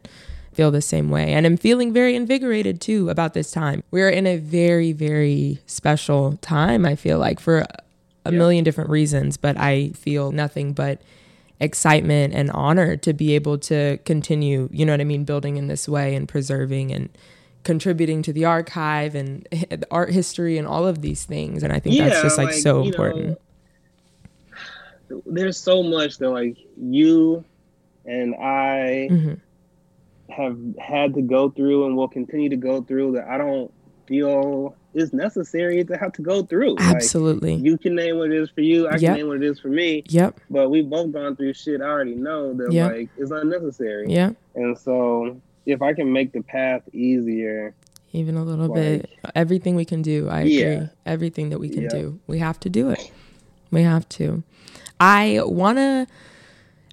feel 0.53 0.71
the 0.71 0.81
same 0.81 1.09
way. 1.09 1.33
And 1.33 1.45
I'm 1.45 1.57
feeling 1.57 1.93
very 1.93 2.15
invigorated 2.15 2.81
too 2.81 3.09
about 3.09 3.33
this 3.33 3.51
time. 3.51 3.83
We're 3.91 4.09
in 4.09 4.25
a 4.25 4.37
very, 4.37 4.91
very 4.91 5.59
special 5.67 6.37
time, 6.37 6.85
I 6.85 6.95
feel 6.95 7.19
like, 7.19 7.39
for 7.39 7.59
a 7.59 8.31
yeah. 8.31 8.31
million 8.31 8.63
different 8.63 8.89
reasons, 8.89 9.37
but 9.37 9.57
I 9.57 9.89
feel 9.89 10.31
nothing 10.31 10.73
but 10.73 11.01
excitement 11.59 12.33
and 12.33 12.49
honor 12.51 12.95
to 12.97 13.13
be 13.13 13.35
able 13.35 13.57
to 13.59 13.97
continue, 14.05 14.69
you 14.71 14.85
know 14.85 14.93
what 14.93 15.01
I 15.01 15.05
mean, 15.05 15.25
building 15.25 15.57
in 15.57 15.67
this 15.67 15.87
way 15.87 16.15
and 16.15 16.27
preserving 16.27 16.91
and 16.91 17.09
contributing 17.63 18.21
to 18.21 18.31
the 18.31 18.45
archive 18.45 19.13
and 19.13 19.47
art 19.91 20.11
history 20.11 20.57
and 20.57 20.65
all 20.65 20.87
of 20.87 21.01
these 21.01 21.25
things 21.25 21.63
and 21.63 21.73
i 21.73 21.79
think 21.79 21.95
yeah, 21.97 22.07
that's 22.07 22.21
just 22.21 22.37
like, 22.37 22.47
like 22.47 22.55
so 22.55 22.81
important 22.81 23.25
know, 23.27 23.37
there's 25.25 25.57
so 25.57 25.83
much 25.83 26.17
that 26.17 26.29
like 26.29 26.57
you 26.77 27.43
and 28.05 28.35
i 28.35 29.07
mm-hmm. 29.09 29.33
have 30.31 30.57
had 30.77 31.13
to 31.13 31.21
go 31.21 31.49
through 31.49 31.85
and 31.85 31.95
will 31.95 32.07
continue 32.07 32.49
to 32.49 32.57
go 32.57 32.81
through 32.81 33.11
that 33.13 33.27
i 33.27 33.37
don't 33.37 33.71
feel 34.07 34.75
is 34.93 35.11
necessary 35.13 35.83
to 35.83 35.97
have 35.97 36.13
to 36.13 36.21
go 36.21 36.41
through 36.43 36.75
absolutely 36.79 37.55
like, 37.55 37.63
you 37.63 37.77
can 37.77 37.93
name 37.93 38.17
what 38.17 38.31
it 38.31 38.41
is 38.41 38.49
for 38.49 38.61
you 38.61 38.87
i 38.87 38.91
yep. 38.93 39.01
can 39.01 39.13
name 39.15 39.27
what 39.27 39.37
it 39.37 39.43
is 39.43 39.59
for 39.59 39.67
me 39.67 40.01
yep 40.07 40.39
but 40.49 40.69
we've 40.69 40.89
both 40.89 41.11
gone 41.11 41.35
through 41.35 41.53
shit 41.53 41.81
i 41.81 41.85
already 41.85 42.15
know 42.15 42.53
that 42.53 42.71
yep. 42.71 42.91
like 42.93 43.09
is 43.17 43.31
unnecessary 43.31 44.05
yeah 44.07 44.31
and 44.55 44.77
so 44.77 45.39
if 45.67 45.81
I 45.81 45.93
can 45.93 46.11
make 46.11 46.31
the 46.31 46.41
path 46.41 46.81
easier, 46.93 47.75
even 48.13 48.37
a 48.37 48.43
little 48.43 48.67
like, 48.67 49.01
bit, 49.01 49.09
everything 49.35 49.75
we 49.75 49.85
can 49.85 50.01
do, 50.01 50.29
I 50.29 50.43
yeah. 50.43 50.65
agree. 50.65 50.89
Everything 51.05 51.49
that 51.49 51.59
we 51.59 51.69
can 51.69 51.83
yeah. 51.83 51.89
do, 51.89 52.19
we 52.25 52.39
have 52.39 52.59
to 52.61 52.69
do 52.69 52.89
it. 52.89 53.11
We 53.69 53.83
have 53.83 54.07
to. 54.09 54.43
I 54.99 55.41
want 55.43 55.77
to 55.77 56.07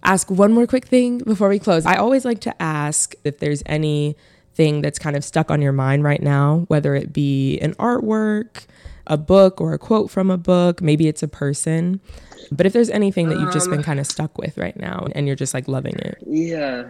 ask 0.03 0.31
one 0.31 0.53
more 0.53 0.67
quick 0.67 0.87
thing 0.87 1.19
before 1.19 1.49
we 1.49 1.59
close. 1.59 1.87
I 1.87 1.97
always 1.97 2.25
like 2.25 2.41
to 2.41 2.63
ask 2.63 3.15
if 3.25 3.39
there's 3.39 3.63
anything 3.67 4.83
that's 4.83 4.99
kind 4.99 5.17
of 5.17 5.25
stuck 5.25 5.51
on 5.51 5.63
your 5.63 5.73
mind 5.73 6.05
right 6.05 6.23
now, 6.23 6.65
whether 6.69 6.95
it 6.95 7.13
be 7.13 7.59
an 7.61 7.75
artwork, 7.75 8.67
a 9.07 9.17
book, 9.17 9.61
or 9.61 9.73
a 9.73 9.79
quote 9.79 10.11
from 10.11 10.31
a 10.31 10.39
book. 10.39 10.83
Maybe 10.83 11.09
it's 11.09 11.23
a 11.23 11.29
person. 11.29 12.01
But 12.53 12.67
if 12.67 12.73
there's 12.73 12.91
anything 12.91 13.31
that 13.31 13.41
you've 13.41 13.53
just 13.53 13.71
been 13.71 13.79
um, 13.79 13.85
kind 13.85 14.01
of 14.01 14.07
stuck 14.07 14.37
with 14.37 14.59
right 14.59 14.77
now 14.77 15.09
and 15.15 15.27
you're 15.27 15.37
just 15.37 15.55
like 15.55 15.67
loving 15.67 15.95
it. 15.97 16.19
Yeah 16.27 16.89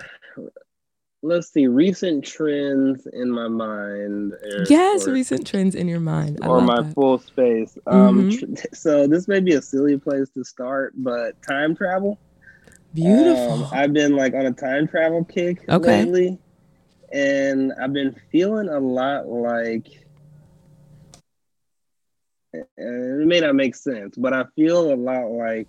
let's 1.24 1.50
see 1.50 1.66
recent 1.66 2.22
trends 2.22 3.06
in 3.14 3.30
my 3.30 3.48
mind 3.48 4.34
yes 4.68 5.08
or, 5.08 5.12
recent 5.12 5.46
trends 5.46 5.74
in 5.74 5.88
your 5.88 5.98
mind 5.98 6.38
I 6.42 6.48
or 6.48 6.60
my 6.60 6.82
that. 6.82 6.94
full 6.94 7.18
space 7.18 7.78
um 7.86 8.30
mm-hmm. 8.30 8.54
tr- 8.54 8.62
so 8.74 9.06
this 9.06 9.26
may 9.26 9.40
be 9.40 9.54
a 9.54 9.62
silly 9.62 9.96
place 9.96 10.28
to 10.30 10.44
start 10.44 10.92
but 10.96 11.40
time 11.42 11.74
travel 11.74 12.18
beautiful 12.92 13.64
um, 13.64 13.68
i've 13.72 13.94
been 13.94 14.14
like 14.14 14.34
on 14.34 14.44
a 14.44 14.52
time 14.52 14.86
travel 14.86 15.24
kick 15.24 15.64
okay. 15.68 16.04
lately 16.04 16.38
and 17.10 17.72
i've 17.80 17.94
been 17.94 18.14
feeling 18.30 18.68
a 18.68 18.78
lot 18.78 19.26
like 19.26 20.06
it 22.52 23.26
may 23.26 23.40
not 23.40 23.54
make 23.54 23.74
sense 23.74 24.14
but 24.18 24.34
i 24.34 24.44
feel 24.54 24.92
a 24.92 24.94
lot 24.94 25.28
like 25.30 25.68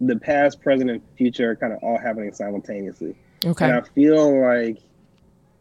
the 0.00 0.16
past, 0.16 0.60
present, 0.60 0.90
and 0.90 1.02
future 1.16 1.50
are 1.50 1.56
kind 1.56 1.72
of 1.72 1.80
all 1.82 1.98
happening 1.98 2.32
simultaneously. 2.32 3.16
Okay. 3.44 3.64
And 3.64 3.74
I 3.74 3.80
feel 3.80 4.40
like 4.40 4.78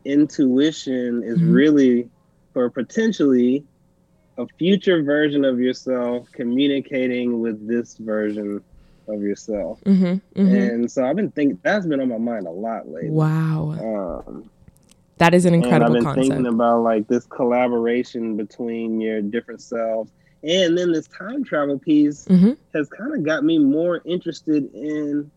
intuition 0.05 1.23
is 1.23 1.37
mm-hmm. 1.37 1.51
really, 1.51 2.09
for 2.53 2.69
potentially, 2.69 3.63
a 4.37 4.47
future 4.57 5.03
version 5.03 5.43
of 5.45 5.59
yourself 5.59 6.27
communicating 6.31 7.41
with 7.41 7.67
this 7.67 7.97
version 7.97 8.63
of 9.07 9.21
yourself. 9.21 9.79
Mm-hmm, 9.85 10.05
mm-hmm. 10.05 10.55
And 10.55 10.91
so 10.91 11.05
I've 11.05 11.15
been 11.15 11.31
thinking 11.31 11.59
that's 11.63 11.85
been 11.85 11.99
on 11.99 12.09
my 12.09 12.17
mind 12.17 12.45
a 12.47 12.51
lot 12.51 12.87
lately. 12.87 13.09
Wow. 13.09 14.23
Um, 14.27 14.49
that 15.17 15.33
is 15.33 15.45
an 15.45 15.53
incredible 15.53 15.85
I've 15.85 15.93
been 15.93 16.03
concept. 16.03 16.27
thinking 16.27 16.47
about 16.47 16.83
like 16.83 17.07
this 17.07 17.25
collaboration 17.25 18.37
between 18.37 19.01
your 19.01 19.21
different 19.21 19.61
selves. 19.61 20.11
And 20.43 20.77
then 20.77 20.91
this 20.91 21.07
time 21.07 21.43
travel 21.43 21.79
piece 21.79 22.25
mm-hmm. 22.25 22.51
has 22.73 22.87
kind 22.89 23.15
of 23.15 23.23
got 23.23 23.43
me 23.43 23.57
more 23.57 24.01
interested 24.05 24.71
in 24.73 25.31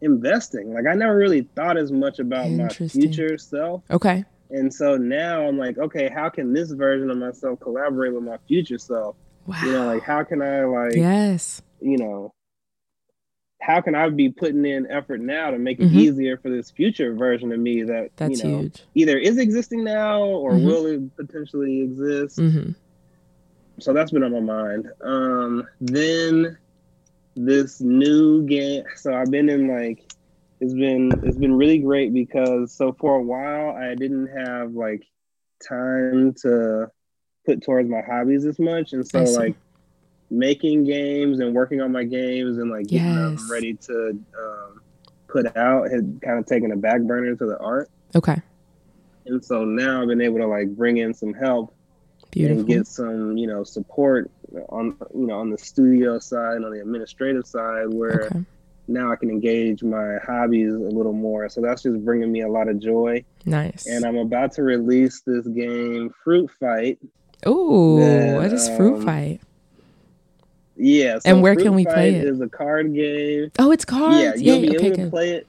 investing. 0.00 0.74
Like 0.74 0.86
I 0.86 0.94
never 0.94 1.16
really 1.16 1.42
thought 1.54 1.76
as 1.76 1.92
much 1.92 2.18
about 2.18 2.50
my 2.50 2.68
future 2.68 3.38
self. 3.38 3.82
Okay. 3.90 4.24
And 4.50 4.72
so 4.72 4.96
now 4.96 5.46
I'm 5.46 5.58
like, 5.58 5.78
okay, 5.78 6.08
how 6.08 6.28
can 6.28 6.52
this 6.52 6.70
version 6.70 7.10
of 7.10 7.18
myself 7.18 7.60
collaborate 7.60 8.14
with 8.14 8.22
my 8.22 8.38
future 8.46 8.78
self? 8.78 9.16
Wow. 9.46 9.60
You 9.62 9.72
know, 9.72 9.86
like 9.86 10.02
how 10.02 10.24
can 10.24 10.42
I 10.42 10.64
like 10.64 10.94
Yes. 10.94 11.62
You 11.80 11.98
know, 11.98 12.32
how 13.60 13.80
can 13.80 13.94
I 13.94 14.08
be 14.08 14.30
putting 14.30 14.64
in 14.64 14.90
effort 14.90 15.20
now 15.20 15.50
to 15.50 15.58
make 15.58 15.80
it 15.80 15.86
mm-hmm. 15.86 15.98
easier 15.98 16.36
for 16.36 16.50
this 16.50 16.70
future 16.70 17.14
version 17.14 17.52
of 17.52 17.58
me 17.58 17.82
that 17.82 18.10
That's 18.16 18.42
you 18.42 18.50
know, 18.50 18.58
huge. 18.60 18.84
either 18.94 19.18
is 19.18 19.38
existing 19.38 19.82
now 19.82 20.22
or 20.22 20.52
mm-hmm. 20.52 20.66
will 20.66 20.86
it 20.86 21.16
potentially 21.16 21.80
exist? 21.80 22.38
Mm-hmm. 22.38 22.72
So 23.78 23.92
that's 23.92 24.10
been 24.10 24.22
on 24.22 24.32
my 24.32 24.40
mind. 24.40 24.88
Um, 25.02 25.66
then 25.80 26.56
this 27.36 27.80
new 27.80 28.44
game. 28.46 28.84
So 28.96 29.14
I've 29.14 29.30
been 29.30 29.48
in 29.48 29.68
like 29.68 30.10
it's 30.60 30.72
been 30.72 31.12
it's 31.22 31.36
been 31.36 31.54
really 31.54 31.78
great 31.78 32.12
because 32.12 32.72
so 32.72 32.92
for 32.92 33.16
a 33.16 33.22
while 33.22 33.76
I 33.76 33.94
didn't 33.94 34.28
have 34.28 34.72
like 34.72 35.06
time 35.68 36.34
to 36.42 36.90
put 37.44 37.62
towards 37.62 37.88
my 37.88 38.00
hobbies 38.00 38.44
as 38.44 38.58
much, 38.58 38.92
and 38.92 39.06
so 39.06 39.22
like 39.22 39.54
making 40.30 40.84
games 40.84 41.38
and 41.40 41.54
working 41.54 41.80
on 41.80 41.92
my 41.92 42.04
games 42.04 42.58
and 42.58 42.70
like 42.70 42.88
getting 42.88 43.06
yes. 43.06 43.40
them 43.40 43.50
ready 43.50 43.74
to 43.74 44.18
um, 44.38 44.80
put 45.28 45.56
out 45.56 45.90
had 45.90 46.18
kind 46.22 46.38
of 46.38 46.46
taken 46.46 46.72
a 46.72 46.76
back 46.76 47.00
burner 47.02 47.36
to 47.36 47.46
the 47.46 47.58
art. 47.58 47.88
Okay. 48.14 48.40
And 49.26 49.44
so 49.44 49.64
now 49.64 50.02
I've 50.02 50.08
been 50.08 50.20
able 50.20 50.38
to 50.38 50.46
like 50.46 50.68
bring 50.76 50.98
in 50.98 51.12
some 51.14 51.34
help 51.34 51.74
Beautiful. 52.30 52.60
and 52.60 52.68
get 52.68 52.86
some, 52.86 53.36
you 53.36 53.46
know, 53.46 53.64
support 53.64 54.30
on 54.68 54.96
you 55.14 55.26
know 55.26 55.38
on 55.38 55.50
the 55.50 55.58
studio 55.58 56.18
side, 56.18 56.62
on 56.62 56.70
the 56.70 56.80
administrative 56.80 57.46
side, 57.46 57.86
where 57.88 58.26
okay. 58.26 58.44
now 58.88 59.12
I 59.12 59.16
can 59.16 59.30
engage 59.30 59.82
my 59.82 60.16
hobbies 60.24 60.72
a 60.72 60.78
little 60.78 61.12
more. 61.12 61.48
So 61.48 61.60
that's 61.60 61.82
just 61.82 62.04
bringing 62.04 62.32
me 62.32 62.42
a 62.42 62.48
lot 62.48 62.68
of 62.68 62.78
joy. 62.78 63.24
Nice. 63.44 63.86
And 63.86 64.04
I'm 64.04 64.16
about 64.16 64.52
to 64.52 64.62
release 64.62 65.20
this 65.20 65.46
game, 65.46 66.12
Fruit 66.24 66.50
Fight. 66.58 66.98
Oh, 67.44 68.36
what 68.36 68.52
is 68.52 68.68
Fruit 68.76 68.96
um, 68.96 69.04
Fight? 69.04 69.40
Yeah. 70.76 71.18
So 71.18 71.30
and 71.30 71.42
where 71.42 71.54
Fruit 71.54 71.64
can 71.64 71.74
we 71.74 71.84
Fight 71.84 71.94
play 71.94 72.14
it? 72.14 72.24
Is 72.24 72.40
a 72.40 72.48
card 72.48 72.94
game. 72.94 73.50
Oh, 73.58 73.70
it's 73.70 73.84
cards. 73.84 74.16
Yeah, 74.18 74.34
you'll 74.34 74.62
Yay. 74.62 74.68
be 74.68 74.76
okay, 74.76 74.86
able 74.86 74.96
to 74.96 75.10
play 75.10 75.30
it. 75.32 75.46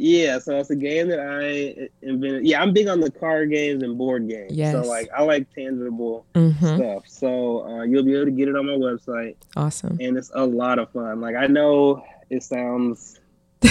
Yeah, 0.00 0.38
so 0.38 0.56
it's 0.56 0.70
a 0.70 0.76
game 0.76 1.08
that 1.08 1.20
I 1.20 1.88
invented. 2.00 2.46
Yeah, 2.46 2.62
I'm 2.62 2.72
big 2.72 2.88
on 2.88 3.00
the 3.00 3.10
card 3.10 3.50
games 3.50 3.82
and 3.82 3.98
board 3.98 4.28
games. 4.28 4.52
Yes. 4.52 4.72
So 4.72 4.80
like 4.88 5.10
I 5.14 5.22
like 5.22 5.52
tangible 5.54 6.24
mm-hmm. 6.34 6.76
stuff. 6.76 7.02
So 7.06 7.66
uh, 7.66 7.82
you'll 7.82 8.04
be 8.04 8.14
able 8.14 8.24
to 8.24 8.30
get 8.30 8.48
it 8.48 8.56
on 8.56 8.66
my 8.66 8.72
website. 8.72 9.36
Awesome. 9.56 9.98
And 10.00 10.16
it's 10.16 10.30
a 10.34 10.44
lot 10.44 10.78
of 10.78 10.90
fun. 10.92 11.20
Like 11.20 11.36
I 11.36 11.46
know 11.46 12.02
it 12.30 12.42
sounds 12.42 13.20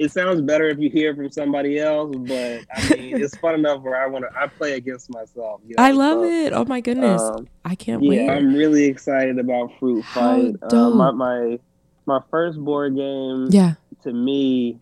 it 0.00 0.10
sounds 0.10 0.40
better 0.40 0.68
if 0.68 0.78
you 0.78 0.90
hear 0.90 1.14
from 1.14 1.30
somebody 1.30 1.78
else, 1.78 2.14
but 2.16 2.62
I 2.74 2.96
mean, 2.96 3.22
it's 3.22 3.36
fun 3.36 3.54
enough 3.54 3.82
where 3.82 4.02
I 4.02 4.08
want 4.08 4.24
to. 4.28 4.36
I 4.36 4.48
play 4.48 4.72
against 4.72 5.08
myself. 5.08 5.60
You 5.64 5.76
know? 5.76 5.84
I 5.84 5.92
love 5.92 6.18
so, 6.18 6.24
it. 6.24 6.52
Oh 6.52 6.64
my 6.64 6.80
goodness, 6.80 7.22
um, 7.22 7.46
I 7.64 7.76
can't 7.76 8.02
yeah, 8.02 8.10
wait. 8.10 8.30
I'm 8.30 8.52
really 8.54 8.86
excited 8.86 9.38
about 9.38 9.70
Fruit 9.78 10.02
How 10.02 10.36
Fight. 10.36 10.56
Uh, 10.72 10.90
my, 10.90 11.12
my 11.12 11.58
my 12.06 12.20
first 12.28 12.58
board 12.58 12.96
game. 12.96 13.46
Yeah. 13.50 13.74
To 14.02 14.12
me, 14.12 14.80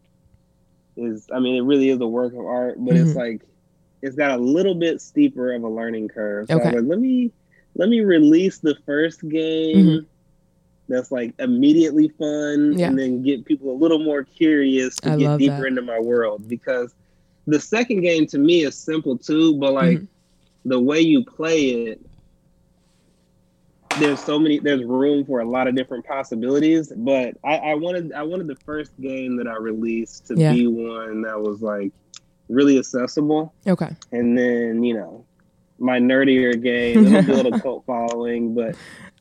is 0.96 1.28
I 1.32 1.38
mean, 1.40 1.56
it 1.56 1.62
really 1.62 1.90
is 1.90 2.00
a 2.00 2.06
work 2.06 2.32
of 2.32 2.44
art, 2.44 2.76
but 2.78 2.94
mm-hmm. 2.94 3.06
it's 3.06 3.16
like 3.16 3.42
it's 4.02 4.16
got 4.16 4.32
a 4.32 4.42
little 4.42 4.74
bit 4.74 5.00
steeper 5.00 5.52
of 5.52 5.62
a 5.62 5.68
learning 5.68 6.08
curve. 6.08 6.48
So 6.48 6.56
okay. 6.56 6.76
Like, 6.76 6.84
let 6.84 6.98
me 6.98 7.32
let 7.74 7.88
me 7.88 8.00
release 8.00 8.58
the 8.58 8.76
first 8.86 9.26
game. 9.28 9.76
Mm-hmm 9.76 10.06
that's 10.88 11.10
like 11.10 11.34
immediately 11.38 12.08
fun 12.08 12.74
yeah. 12.76 12.88
and 12.88 12.98
then 12.98 13.22
get 13.22 13.44
people 13.44 13.70
a 13.70 13.78
little 13.78 13.98
more 13.98 14.24
curious 14.24 14.96
to 14.96 15.12
I 15.12 15.16
get 15.16 15.38
deeper 15.38 15.60
that. 15.60 15.66
into 15.66 15.82
my 15.82 15.98
world 15.98 16.48
because 16.48 16.94
the 17.46 17.58
second 17.58 18.02
game 18.02 18.26
to 18.28 18.38
me 18.38 18.64
is 18.64 18.76
simple 18.76 19.16
too 19.16 19.58
but 19.58 19.72
like 19.72 19.98
mm-hmm. 19.98 20.68
the 20.68 20.78
way 20.78 21.00
you 21.00 21.24
play 21.24 21.86
it 21.86 22.00
there's 23.98 24.22
so 24.22 24.38
many 24.38 24.58
there's 24.58 24.84
room 24.84 25.24
for 25.24 25.40
a 25.40 25.44
lot 25.44 25.66
of 25.66 25.74
different 25.74 26.06
possibilities 26.06 26.92
but 26.96 27.36
i, 27.44 27.56
I 27.56 27.74
wanted 27.74 28.12
i 28.12 28.22
wanted 28.22 28.46
the 28.46 28.56
first 28.56 28.92
game 29.00 29.36
that 29.36 29.46
i 29.46 29.56
released 29.56 30.26
to 30.28 30.34
yeah. 30.36 30.52
be 30.52 30.66
one 30.66 31.22
that 31.22 31.40
was 31.40 31.62
like 31.62 31.92
really 32.48 32.78
accessible 32.78 33.52
okay 33.66 33.90
and 34.12 34.36
then 34.36 34.82
you 34.82 34.94
know 34.94 35.24
my 35.78 35.98
nerdier 35.98 36.60
game 36.60 37.06
it'll 37.06 37.42
build 37.42 37.54
a 37.54 37.60
cult 37.62 37.84
following 37.86 38.54
but 38.54 38.76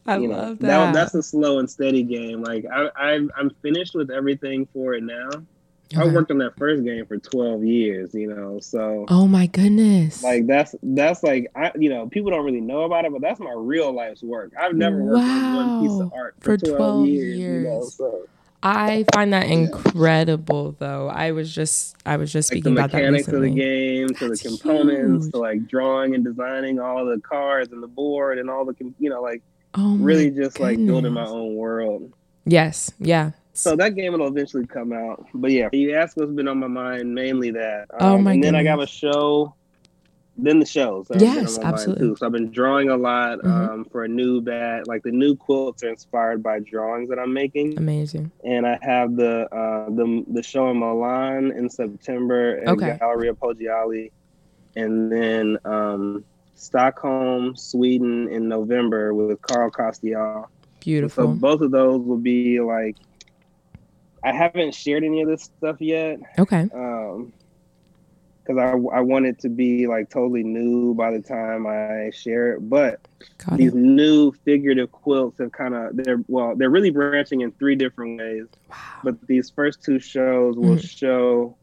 I 0.06 0.18
you 0.18 0.30
love 0.30 0.62
know, 0.62 0.68
that. 0.68 0.86
that. 0.86 0.94
That's 0.94 1.14
a 1.14 1.22
slow 1.22 1.60
and 1.60 1.70
steady 1.70 2.04
game. 2.04 2.42
Like 2.42 2.66
I, 2.72 2.90
I 2.96 3.20
I'm 3.38 3.52
finished 3.62 3.94
with 3.94 4.10
everything 4.10 4.68
for 4.74 4.96
it 4.96 5.04
now. 5.04 5.30
Okay. 5.94 6.02
I 6.02 6.12
worked 6.14 6.32
on 6.32 6.38
that 6.40 6.58
first 6.58 6.84
game 6.84 7.06
for 7.06 7.18
12 7.18 7.64
years, 7.64 8.14
you 8.14 8.28
know. 8.28 8.60
So 8.60 9.06
Oh 9.10 9.28
my 9.28 9.48
goodness. 9.48 10.24
Like 10.24 10.48
that's 10.48 10.76
that's 10.82 11.24
like 11.24 11.52
I 11.56 11.72
you 11.78 11.90
know, 11.90 12.08
people 12.08 12.32
don't 12.32 12.46
really 12.46 12.62
know 12.62 12.84
about 12.84 13.06
it, 13.06 13.12
but 13.12 13.22
that's 13.22 13.40
my 13.40 13.54
real 13.56 13.92
life's 13.92 14.24
work. 14.24 14.54
I've 14.60 14.76
never 14.76 15.04
worked 15.04 15.26
wow. 15.26 15.60
on 15.60 15.80
one 15.80 15.82
piece 15.82 16.00
of 16.00 16.14
art 16.14 16.36
for, 16.40 16.58
for 16.58 16.66
12, 16.66 16.78
12 16.78 17.08
years, 17.08 17.38
years, 17.38 17.64
you 17.64 17.70
know. 17.70 17.84
So 17.84 18.28
I 18.64 19.06
find 19.14 19.34
that 19.34 19.48
incredible 19.48 20.76
though. 20.78 21.10
I 21.10 21.32
was 21.32 21.54
just 21.54 21.96
I 22.06 22.18
was 22.18 22.32
just 22.32 22.50
speaking 22.50 22.76
like 22.76 22.92
the 22.92 22.98
mechanics 22.98 23.28
of 23.28 23.42
the 23.42 23.50
game, 23.50 24.08
to 24.10 24.30
the 24.30 24.38
components, 24.38 25.26
huge. 25.26 25.34
to 25.34 25.40
like 25.40 25.68
drawing 25.68 26.16
and 26.16 26.24
designing 26.24 26.80
all 26.80 27.06
the 27.06 27.20
cards 27.22 27.72
and 27.72 27.82
the 27.82 27.88
board 27.88 28.38
and 28.38 28.50
all 28.50 28.66
the 28.66 28.76
you 29.00 29.10
know 29.10 29.22
like 29.22 29.42
Oh 29.74 29.96
really 29.96 30.30
just 30.30 30.58
goodness. 30.58 30.60
like 30.60 30.86
building 30.86 31.14
my 31.14 31.26
own 31.26 31.56
world. 31.56 32.14
Yes, 32.46 32.92
yeah. 33.00 33.32
So 33.54 33.76
that 33.76 33.96
game 33.96 34.14
will 34.14 34.28
eventually 34.28 34.66
come 34.66 34.94
out. 34.94 35.26
But 35.34 35.52
yeah, 35.52 35.70
you 35.72 35.96
asked 35.96 36.18
what's 36.18 36.32
been 36.32 36.48
on 36.48 36.60
my 36.60 36.68
mind, 36.68 37.14
mainly 37.14 37.52
that. 37.52 37.88
Um, 37.92 37.98
oh 38.00 38.18
my 38.18 38.34
And 38.34 38.44
then 38.44 38.54
goodness. 38.54 38.72
I 38.72 38.76
got 38.76 38.84
a 38.84 38.88
show. 38.88 39.56
Then 40.38 40.60
the 40.60 40.66
shows. 40.66 41.08
Yes, 41.18 41.60
absolutely. 41.60 42.08
Too. 42.08 42.16
So 42.16 42.26
I've 42.26 42.32
been 42.32 42.52
drawing 42.52 42.90
a 42.90 42.96
lot 42.96 43.40
mm-hmm. 43.40 43.52
um, 43.52 43.86
for 43.86 44.06
a 44.06 44.08
new 44.08 44.42
bat. 44.42 44.88
Like 44.88 45.04
the 45.04 45.12
new 45.12 45.36
quilts 45.36 45.84
are 45.84 45.90
inspired 45.90 46.42
by 46.42 46.60
drawings 46.60 47.10
that 47.10 47.20
I'm 47.20 47.34
making. 47.34 47.78
Amazing. 47.78 48.32
And 48.44 48.66
I 48.66 48.80
have 48.82 49.18
the 49.18 49.54
uh, 49.54 49.90
the 49.90 50.24
the 50.30 50.42
show 50.42 50.72
in 50.72 50.80
Milan 50.80 51.52
in 51.52 51.70
September 51.70 52.60
at 52.62 52.70
okay. 52.70 52.98
Galleria 52.98 53.34
Poggiali, 53.34 54.12
and 54.78 55.12
then 55.12 55.58
um, 55.66 56.24
Stockholm, 56.56 57.56
Sweden 57.56 58.30
in 58.30 58.48
November 58.48 59.14
with 59.14 59.42
Carl 59.42 59.70
Kostyal. 59.70 60.48
Beautiful. 60.80 61.26
So 61.26 61.28
both 61.28 61.62
of 61.62 61.72
those 61.72 62.02
will 62.02 62.18
be 62.18 62.60
like 62.62 62.96
I 64.24 64.34
haven't 64.34 64.76
shared 64.76 65.04
any 65.04 65.22
of 65.22 65.28
this 65.28 65.44
stuff 65.44 65.78
yet. 65.80 66.20
Okay. 66.38 66.68
Um 66.74 67.34
because 68.44 68.58
I, 68.58 68.72
I 68.98 69.02
want 69.02 69.26
it 69.26 69.40
to 69.40 69.50
be 69.50 69.88
like 69.88 70.10
totally 70.10 70.44
new 70.44 70.94
by 70.96 71.12
the 71.12 71.22
time 71.22 71.68
I 71.68 72.10
share 72.12 72.54
it. 72.54 72.70
But 72.70 73.08
Got 73.38 73.58
these 73.58 73.74
it. 73.74 73.78
new 73.78 74.32
figurative 74.44 74.92
quilts 74.92 75.38
have 75.40 75.52
kind 75.52 75.76
of 75.76 75.96
they're 75.96 76.24
well 76.28 76.56
they're 76.56 76.70
really 76.70 76.90
branching 76.90 77.42
in 77.42 77.52
three 77.54 77.76
different 77.76 78.20
ways. 78.20 78.48
Wow. 78.70 78.78
But 79.04 79.28
these 79.28 79.50
first 79.50 79.84
two 79.84 80.00
shows 80.00 80.56
will 80.56 80.78
mm. 80.78 80.90
show 80.90 81.56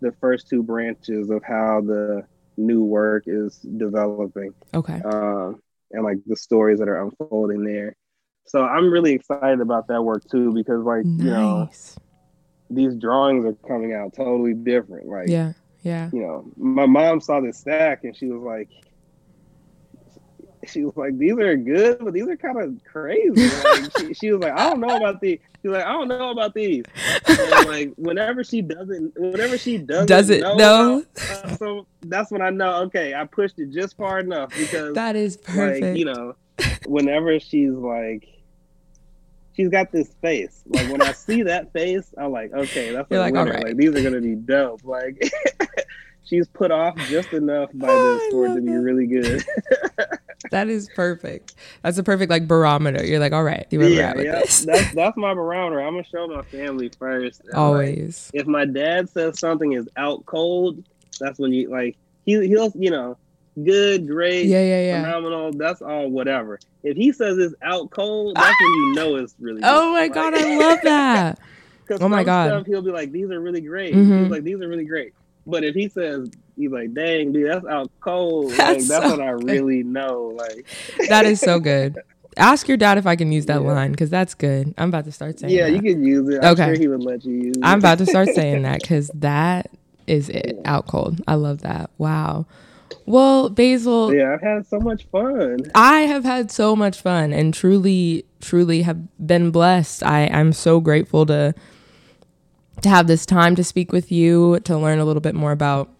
the 0.00 0.12
first 0.20 0.48
two 0.48 0.62
branches 0.62 1.30
of 1.30 1.42
how 1.44 1.80
the 1.80 2.26
new 2.56 2.82
work 2.82 3.24
is 3.26 3.58
developing. 3.58 4.54
Okay. 4.74 5.00
Um, 5.04 5.62
and 5.92 6.04
like 6.04 6.18
the 6.26 6.36
stories 6.36 6.78
that 6.80 6.88
are 6.88 7.02
unfolding 7.02 7.64
there. 7.64 7.94
So 8.44 8.64
I'm 8.64 8.90
really 8.90 9.12
excited 9.12 9.60
about 9.60 9.88
that 9.88 10.02
work 10.02 10.28
too 10.30 10.52
because 10.52 10.84
like 10.84 11.04
nice. 11.04 11.24
you 11.24 11.30
know 11.30 11.70
these 12.70 12.94
drawings 12.94 13.44
are 13.44 13.54
coming 13.66 13.92
out 13.94 14.14
totally 14.14 14.54
different. 14.54 15.08
Like 15.08 15.28
yeah, 15.28 15.52
yeah. 15.82 16.10
You 16.12 16.20
know, 16.20 16.44
my 16.56 16.86
mom 16.86 17.20
saw 17.20 17.40
this 17.40 17.58
stack 17.58 18.04
and 18.04 18.16
she 18.16 18.26
was 18.26 18.42
like, 18.42 18.68
she 20.66 20.84
was 20.84 20.96
like, 20.96 21.18
these 21.18 21.36
are 21.38 21.56
good, 21.56 21.98
but 22.00 22.12
these 22.12 22.26
are 22.28 22.36
kind 22.36 22.60
of 22.60 22.84
crazy. 22.84 23.50
Like, 23.64 23.98
she, 23.98 24.14
she, 24.14 24.32
was 24.32 24.42
like, 24.42 24.52
I 24.52 24.70
don't 24.70 24.80
know 24.80 24.96
about 24.96 25.20
these. 25.20 25.40
She's 25.60 25.70
like, 25.72 25.84
I 25.84 25.92
don't 25.92 26.08
know 26.08 26.30
about 26.30 26.54
these. 26.54 26.84
And 27.26 27.66
like, 27.68 27.92
whenever 27.96 28.44
she 28.44 28.62
doesn't, 28.62 29.18
whenever 29.18 29.58
she 29.58 29.78
doesn't, 29.78 30.06
does 30.06 30.30
it 30.30 30.42
know? 30.42 30.54
know 30.54 31.04
uh, 31.30 31.56
so 31.56 31.86
that's 32.02 32.30
when 32.30 32.42
I 32.42 32.50
know. 32.50 32.82
Okay, 32.84 33.14
I 33.14 33.24
pushed 33.24 33.58
it 33.58 33.70
just 33.70 33.96
far 33.96 34.20
enough 34.20 34.50
because 34.56 34.94
that 34.94 35.16
is 35.16 35.36
perfect. 35.36 35.84
Like, 35.84 35.96
you 35.96 36.04
know, 36.04 36.36
whenever 36.86 37.38
she's 37.40 37.72
like, 37.72 38.28
she's 39.54 39.68
got 39.68 39.92
this 39.92 40.12
face. 40.20 40.62
Like 40.66 40.90
when 40.90 41.02
I 41.02 41.12
see 41.12 41.42
that 41.42 41.72
face, 41.72 42.12
I'm 42.16 42.32
like, 42.32 42.52
okay, 42.52 42.92
that's 42.92 43.10
You're 43.10 43.20
like, 43.20 43.34
winner. 43.34 43.60
Like 43.60 43.76
these 43.76 43.90
are 43.90 44.02
gonna 44.02 44.20
be 44.20 44.34
dope. 44.34 44.84
Like 44.84 45.22
she's 46.24 46.48
put 46.48 46.70
off 46.70 46.96
just 47.08 47.32
enough 47.32 47.70
by 47.74 47.88
oh, 47.88 48.18
this 48.18 48.28
for 48.32 48.46
it 48.46 48.54
to 48.54 48.60
be 48.60 48.72
really 48.72 49.06
good. 49.06 49.44
that 50.50 50.68
is 50.68 50.88
perfect. 50.94 51.54
That's 51.82 51.98
a 51.98 52.02
perfect 52.02 52.30
like 52.30 52.46
barometer. 52.46 53.04
You're 53.04 53.20
like, 53.20 53.32
all 53.32 53.44
right, 53.44 53.66
you 53.70 53.82
yeah, 53.86 54.14
yeah. 54.16 54.32
That's 54.32 54.64
that's 54.94 55.16
my 55.16 55.34
barometer. 55.34 55.80
I'm 55.80 55.94
gonna 55.94 56.04
show 56.04 56.26
my 56.26 56.42
family 56.42 56.90
first. 56.98 57.42
Always. 57.54 58.30
Like, 58.34 58.42
if 58.42 58.46
my 58.46 58.64
dad 58.64 59.08
says 59.10 59.38
something 59.38 59.72
is 59.72 59.88
out 59.96 60.24
cold, 60.26 60.84
that's 61.20 61.38
when 61.38 61.52
you 61.52 61.68
like 61.70 61.96
he 62.24 62.46
he'll 62.46 62.72
you 62.74 62.90
know 62.90 63.16
good, 63.62 64.06
great, 64.06 64.46
yeah, 64.46 64.62
yeah, 64.62 64.82
yeah, 64.82 65.02
phenomenal. 65.02 65.52
That's 65.52 65.82
all 65.82 66.08
whatever. 66.10 66.58
If 66.82 66.96
he 66.96 67.12
says 67.12 67.38
it's 67.38 67.54
out 67.62 67.90
cold, 67.90 68.36
that's 68.36 68.60
when 68.60 68.70
you 68.70 68.92
know 68.94 69.16
it's 69.16 69.34
really. 69.40 69.60
Good. 69.60 69.70
Oh 69.70 69.92
my 69.92 70.00
like, 70.00 70.14
god, 70.14 70.34
I 70.34 70.56
love 70.58 70.80
that. 70.82 71.38
oh 72.00 72.08
my 72.08 72.24
god, 72.24 72.50
stuff, 72.50 72.66
he'll 72.66 72.82
be 72.82 72.90
like, 72.90 73.12
"These 73.12 73.30
are 73.30 73.40
really 73.40 73.60
great." 73.60 73.94
Mm-hmm. 73.94 74.22
He's 74.22 74.30
like, 74.30 74.44
"These 74.44 74.60
are 74.60 74.68
really 74.68 74.84
great." 74.84 75.14
But 75.46 75.64
if 75.64 75.74
he 75.74 75.88
says 75.88 76.30
he's 76.56 76.70
like, 76.70 76.94
"Dang, 76.94 77.32
dude, 77.32 77.50
that's 77.50 77.66
out 77.66 77.90
cold," 78.00 78.50
that's, 78.56 78.88
like, 78.88 79.00
that's 79.00 79.12
so 79.12 79.18
when 79.18 79.26
I 79.26 79.30
really 79.30 79.82
know. 79.82 80.32
Like 80.36 80.66
that 81.08 81.26
is 81.26 81.40
so 81.40 81.60
good. 81.60 81.98
Ask 82.36 82.66
your 82.66 82.78
dad 82.78 82.96
if 82.96 83.06
I 83.06 83.14
can 83.14 83.30
use 83.30 83.46
that 83.46 83.60
yeah. 83.60 83.72
line 83.72 83.90
because 83.90 84.08
that's 84.08 84.34
good. 84.34 84.74
I'm 84.78 84.88
about 84.88 85.04
to 85.04 85.12
start 85.12 85.38
saying. 85.38 85.52
Yeah, 85.52 85.68
that. 85.68 85.72
you 85.72 85.82
can 85.82 86.02
use 86.02 86.28
it. 86.28 86.42
I'm 86.42 86.52
okay, 86.52 86.66
sure 86.66 86.74
he 86.74 86.88
would 86.88 87.02
let 87.02 87.24
you 87.24 87.34
use 87.34 87.56
I'm 87.62 87.78
about 87.78 87.98
to 87.98 88.06
start 88.06 88.28
saying 88.28 88.62
that 88.62 88.80
because 88.80 89.10
that 89.14 89.70
is 90.06 90.28
it. 90.30 90.56
Yeah. 90.56 90.72
Out 90.72 90.86
cold. 90.86 91.20
I 91.26 91.34
love 91.34 91.60
that. 91.60 91.90
Wow. 91.98 92.46
Well, 93.06 93.50
Basil. 93.50 94.14
Yeah, 94.14 94.34
I've 94.34 94.42
had 94.42 94.66
so 94.66 94.80
much 94.80 95.04
fun. 95.06 95.58
I 95.74 96.00
have 96.00 96.24
had 96.24 96.50
so 96.50 96.76
much 96.76 97.00
fun 97.00 97.32
and 97.32 97.54
truly, 97.54 98.24
truly 98.40 98.82
have 98.82 99.00
been 99.26 99.50
blessed. 99.50 100.02
I, 100.02 100.26
I'm 100.28 100.52
so 100.52 100.80
grateful 100.80 101.26
to 101.26 101.54
to 102.82 102.88
have 102.88 103.06
this 103.06 103.26
time 103.26 103.54
to 103.56 103.64
speak 103.64 103.92
with 103.92 104.10
you, 104.10 104.58
to 104.60 104.76
learn 104.76 104.98
a 104.98 105.04
little 105.04 105.20
bit 105.20 105.34
more 105.34 105.52
about 105.52 105.90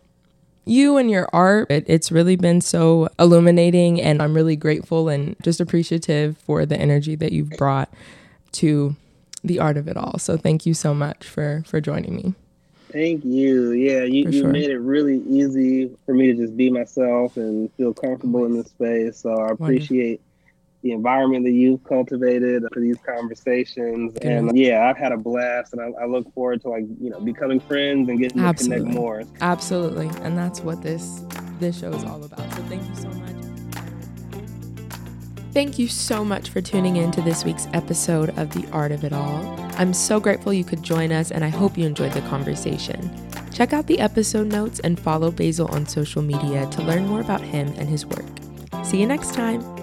you 0.64 0.96
and 0.96 1.10
your 1.10 1.28
art. 1.32 1.70
It, 1.70 1.84
it's 1.86 2.12
really 2.12 2.36
been 2.36 2.60
so 2.60 3.08
illuminating, 3.18 4.00
and 4.00 4.22
I'm 4.22 4.34
really 4.34 4.56
grateful 4.56 5.08
and 5.08 5.36
just 5.42 5.60
appreciative 5.60 6.38
for 6.38 6.66
the 6.66 6.76
energy 6.78 7.14
that 7.16 7.32
you've 7.32 7.50
brought 7.50 7.92
to 8.52 8.96
the 9.44 9.58
art 9.60 9.76
of 9.76 9.88
it 9.88 9.96
all. 9.96 10.18
So 10.18 10.36
thank 10.36 10.66
you 10.66 10.74
so 10.74 10.94
much 10.94 11.26
for 11.28 11.62
for 11.66 11.80
joining 11.80 12.16
me. 12.16 12.34
Thank 12.92 13.24
you. 13.24 13.72
Yeah, 13.72 14.02
you, 14.02 14.30
you 14.30 14.42
sure. 14.42 14.50
made 14.50 14.70
it 14.70 14.78
really 14.78 15.22
easy 15.28 15.90
for 16.04 16.14
me 16.14 16.28
to 16.28 16.34
just 16.34 16.56
be 16.56 16.70
myself 16.70 17.36
and 17.36 17.72
feel 17.74 17.94
comfortable 17.94 18.44
in 18.44 18.56
this 18.56 18.68
space. 18.68 19.18
So 19.18 19.34
I 19.34 19.52
appreciate 19.52 20.20
Wonderful. 20.20 20.24
the 20.82 20.92
environment 20.92 21.44
that 21.44 21.52
you've 21.52 21.82
cultivated 21.84 22.64
for 22.72 22.80
these 22.80 22.98
conversations. 23.06 24.12
Good. 24.14 24.24
And 24.24 24.58
yeah, 24.58 24.88
I've 24.88 24.98
had 24.98 25.12
a 25.12 25.16
blast 25.16 25.72
and 25.72 25.80
I, 25.80 26.02
I, 26.02 26.06
look 26.06 26.32
forward 26.34 26.60
to 26.62 26.68
like, 26.68 26.84
you 27.00 27.10
know, 27.10 27.20
becoming 27.20 27.60
friends 27.60 28.08
and 28.08 28.18
getting 28.18 28.40
Absolutely. 28.40 28.78
to 28.78 28.82
connect 28.84 29.00
more. 29.00 29.24
Absolutely. 29.40 30.10
And 30.22 30.36
that's 30.36 30.60
what 30.60 30.82
this 30.82 31.22
this 31.58 31.80
show 31.80 31.92
is 31.92 32.04
all 32.04 32.22
about. 32.22 32.40
So 32.54 32.62
thank 32.64 32.88
you 32.88 32.96
so 32.96 33.08
much. 33.08 33.31
Thank 35.52 35.78
you 35.78 35.86
so 35.86 36.24
much 36.24 36.48
for 36.48 36.62
tuning 36.62 36.96
in 36.96 37.10
to 37.10 37.20
this 37.20 37.44
week's 37.44 37.68
episode 37.74 38.30
of 38.38 38.48
The 38.50 38.66
Art 38.72 38.90
of 38.90 39.04
It 39.04 39.12
All. 39.12 39.54
I'm 39.76 39.92
so 39.92 40.18
grateful 40.18 40.50
you 40.54 40.64
could 40.64 40.82
join 40.82 41.12
us, 41.12 41.30
and 41.30 41.44
I 41.44 41.48
hope 41.48 41.76
you 41.76 41.84
enjoyed 41.84 42.12
the 42.12 42.22
conversation. 42.22 43.10
Check 43.52 43.74
out 43.74 43.86
the 43.86 44.00
episode 44.00 44.46
notes 44.46 44.80
and 44.80 44.98
follow 44.98 45.30
Basil 45.30 45.68
on 45.68 45.86
social 45.86 46.22
media 46.22 46.66
to 46.70 46.82
learn 46.82 47.06
more 47.06 47.20
about 47.20 47.42
him 47.42 47.68
and 47.76 47.86
his 47.86 48.06
work. 48.06 48.24
See 48.82 48.98
you 48.98 49.06
next 49.06 49.34
time. 49.34 49.81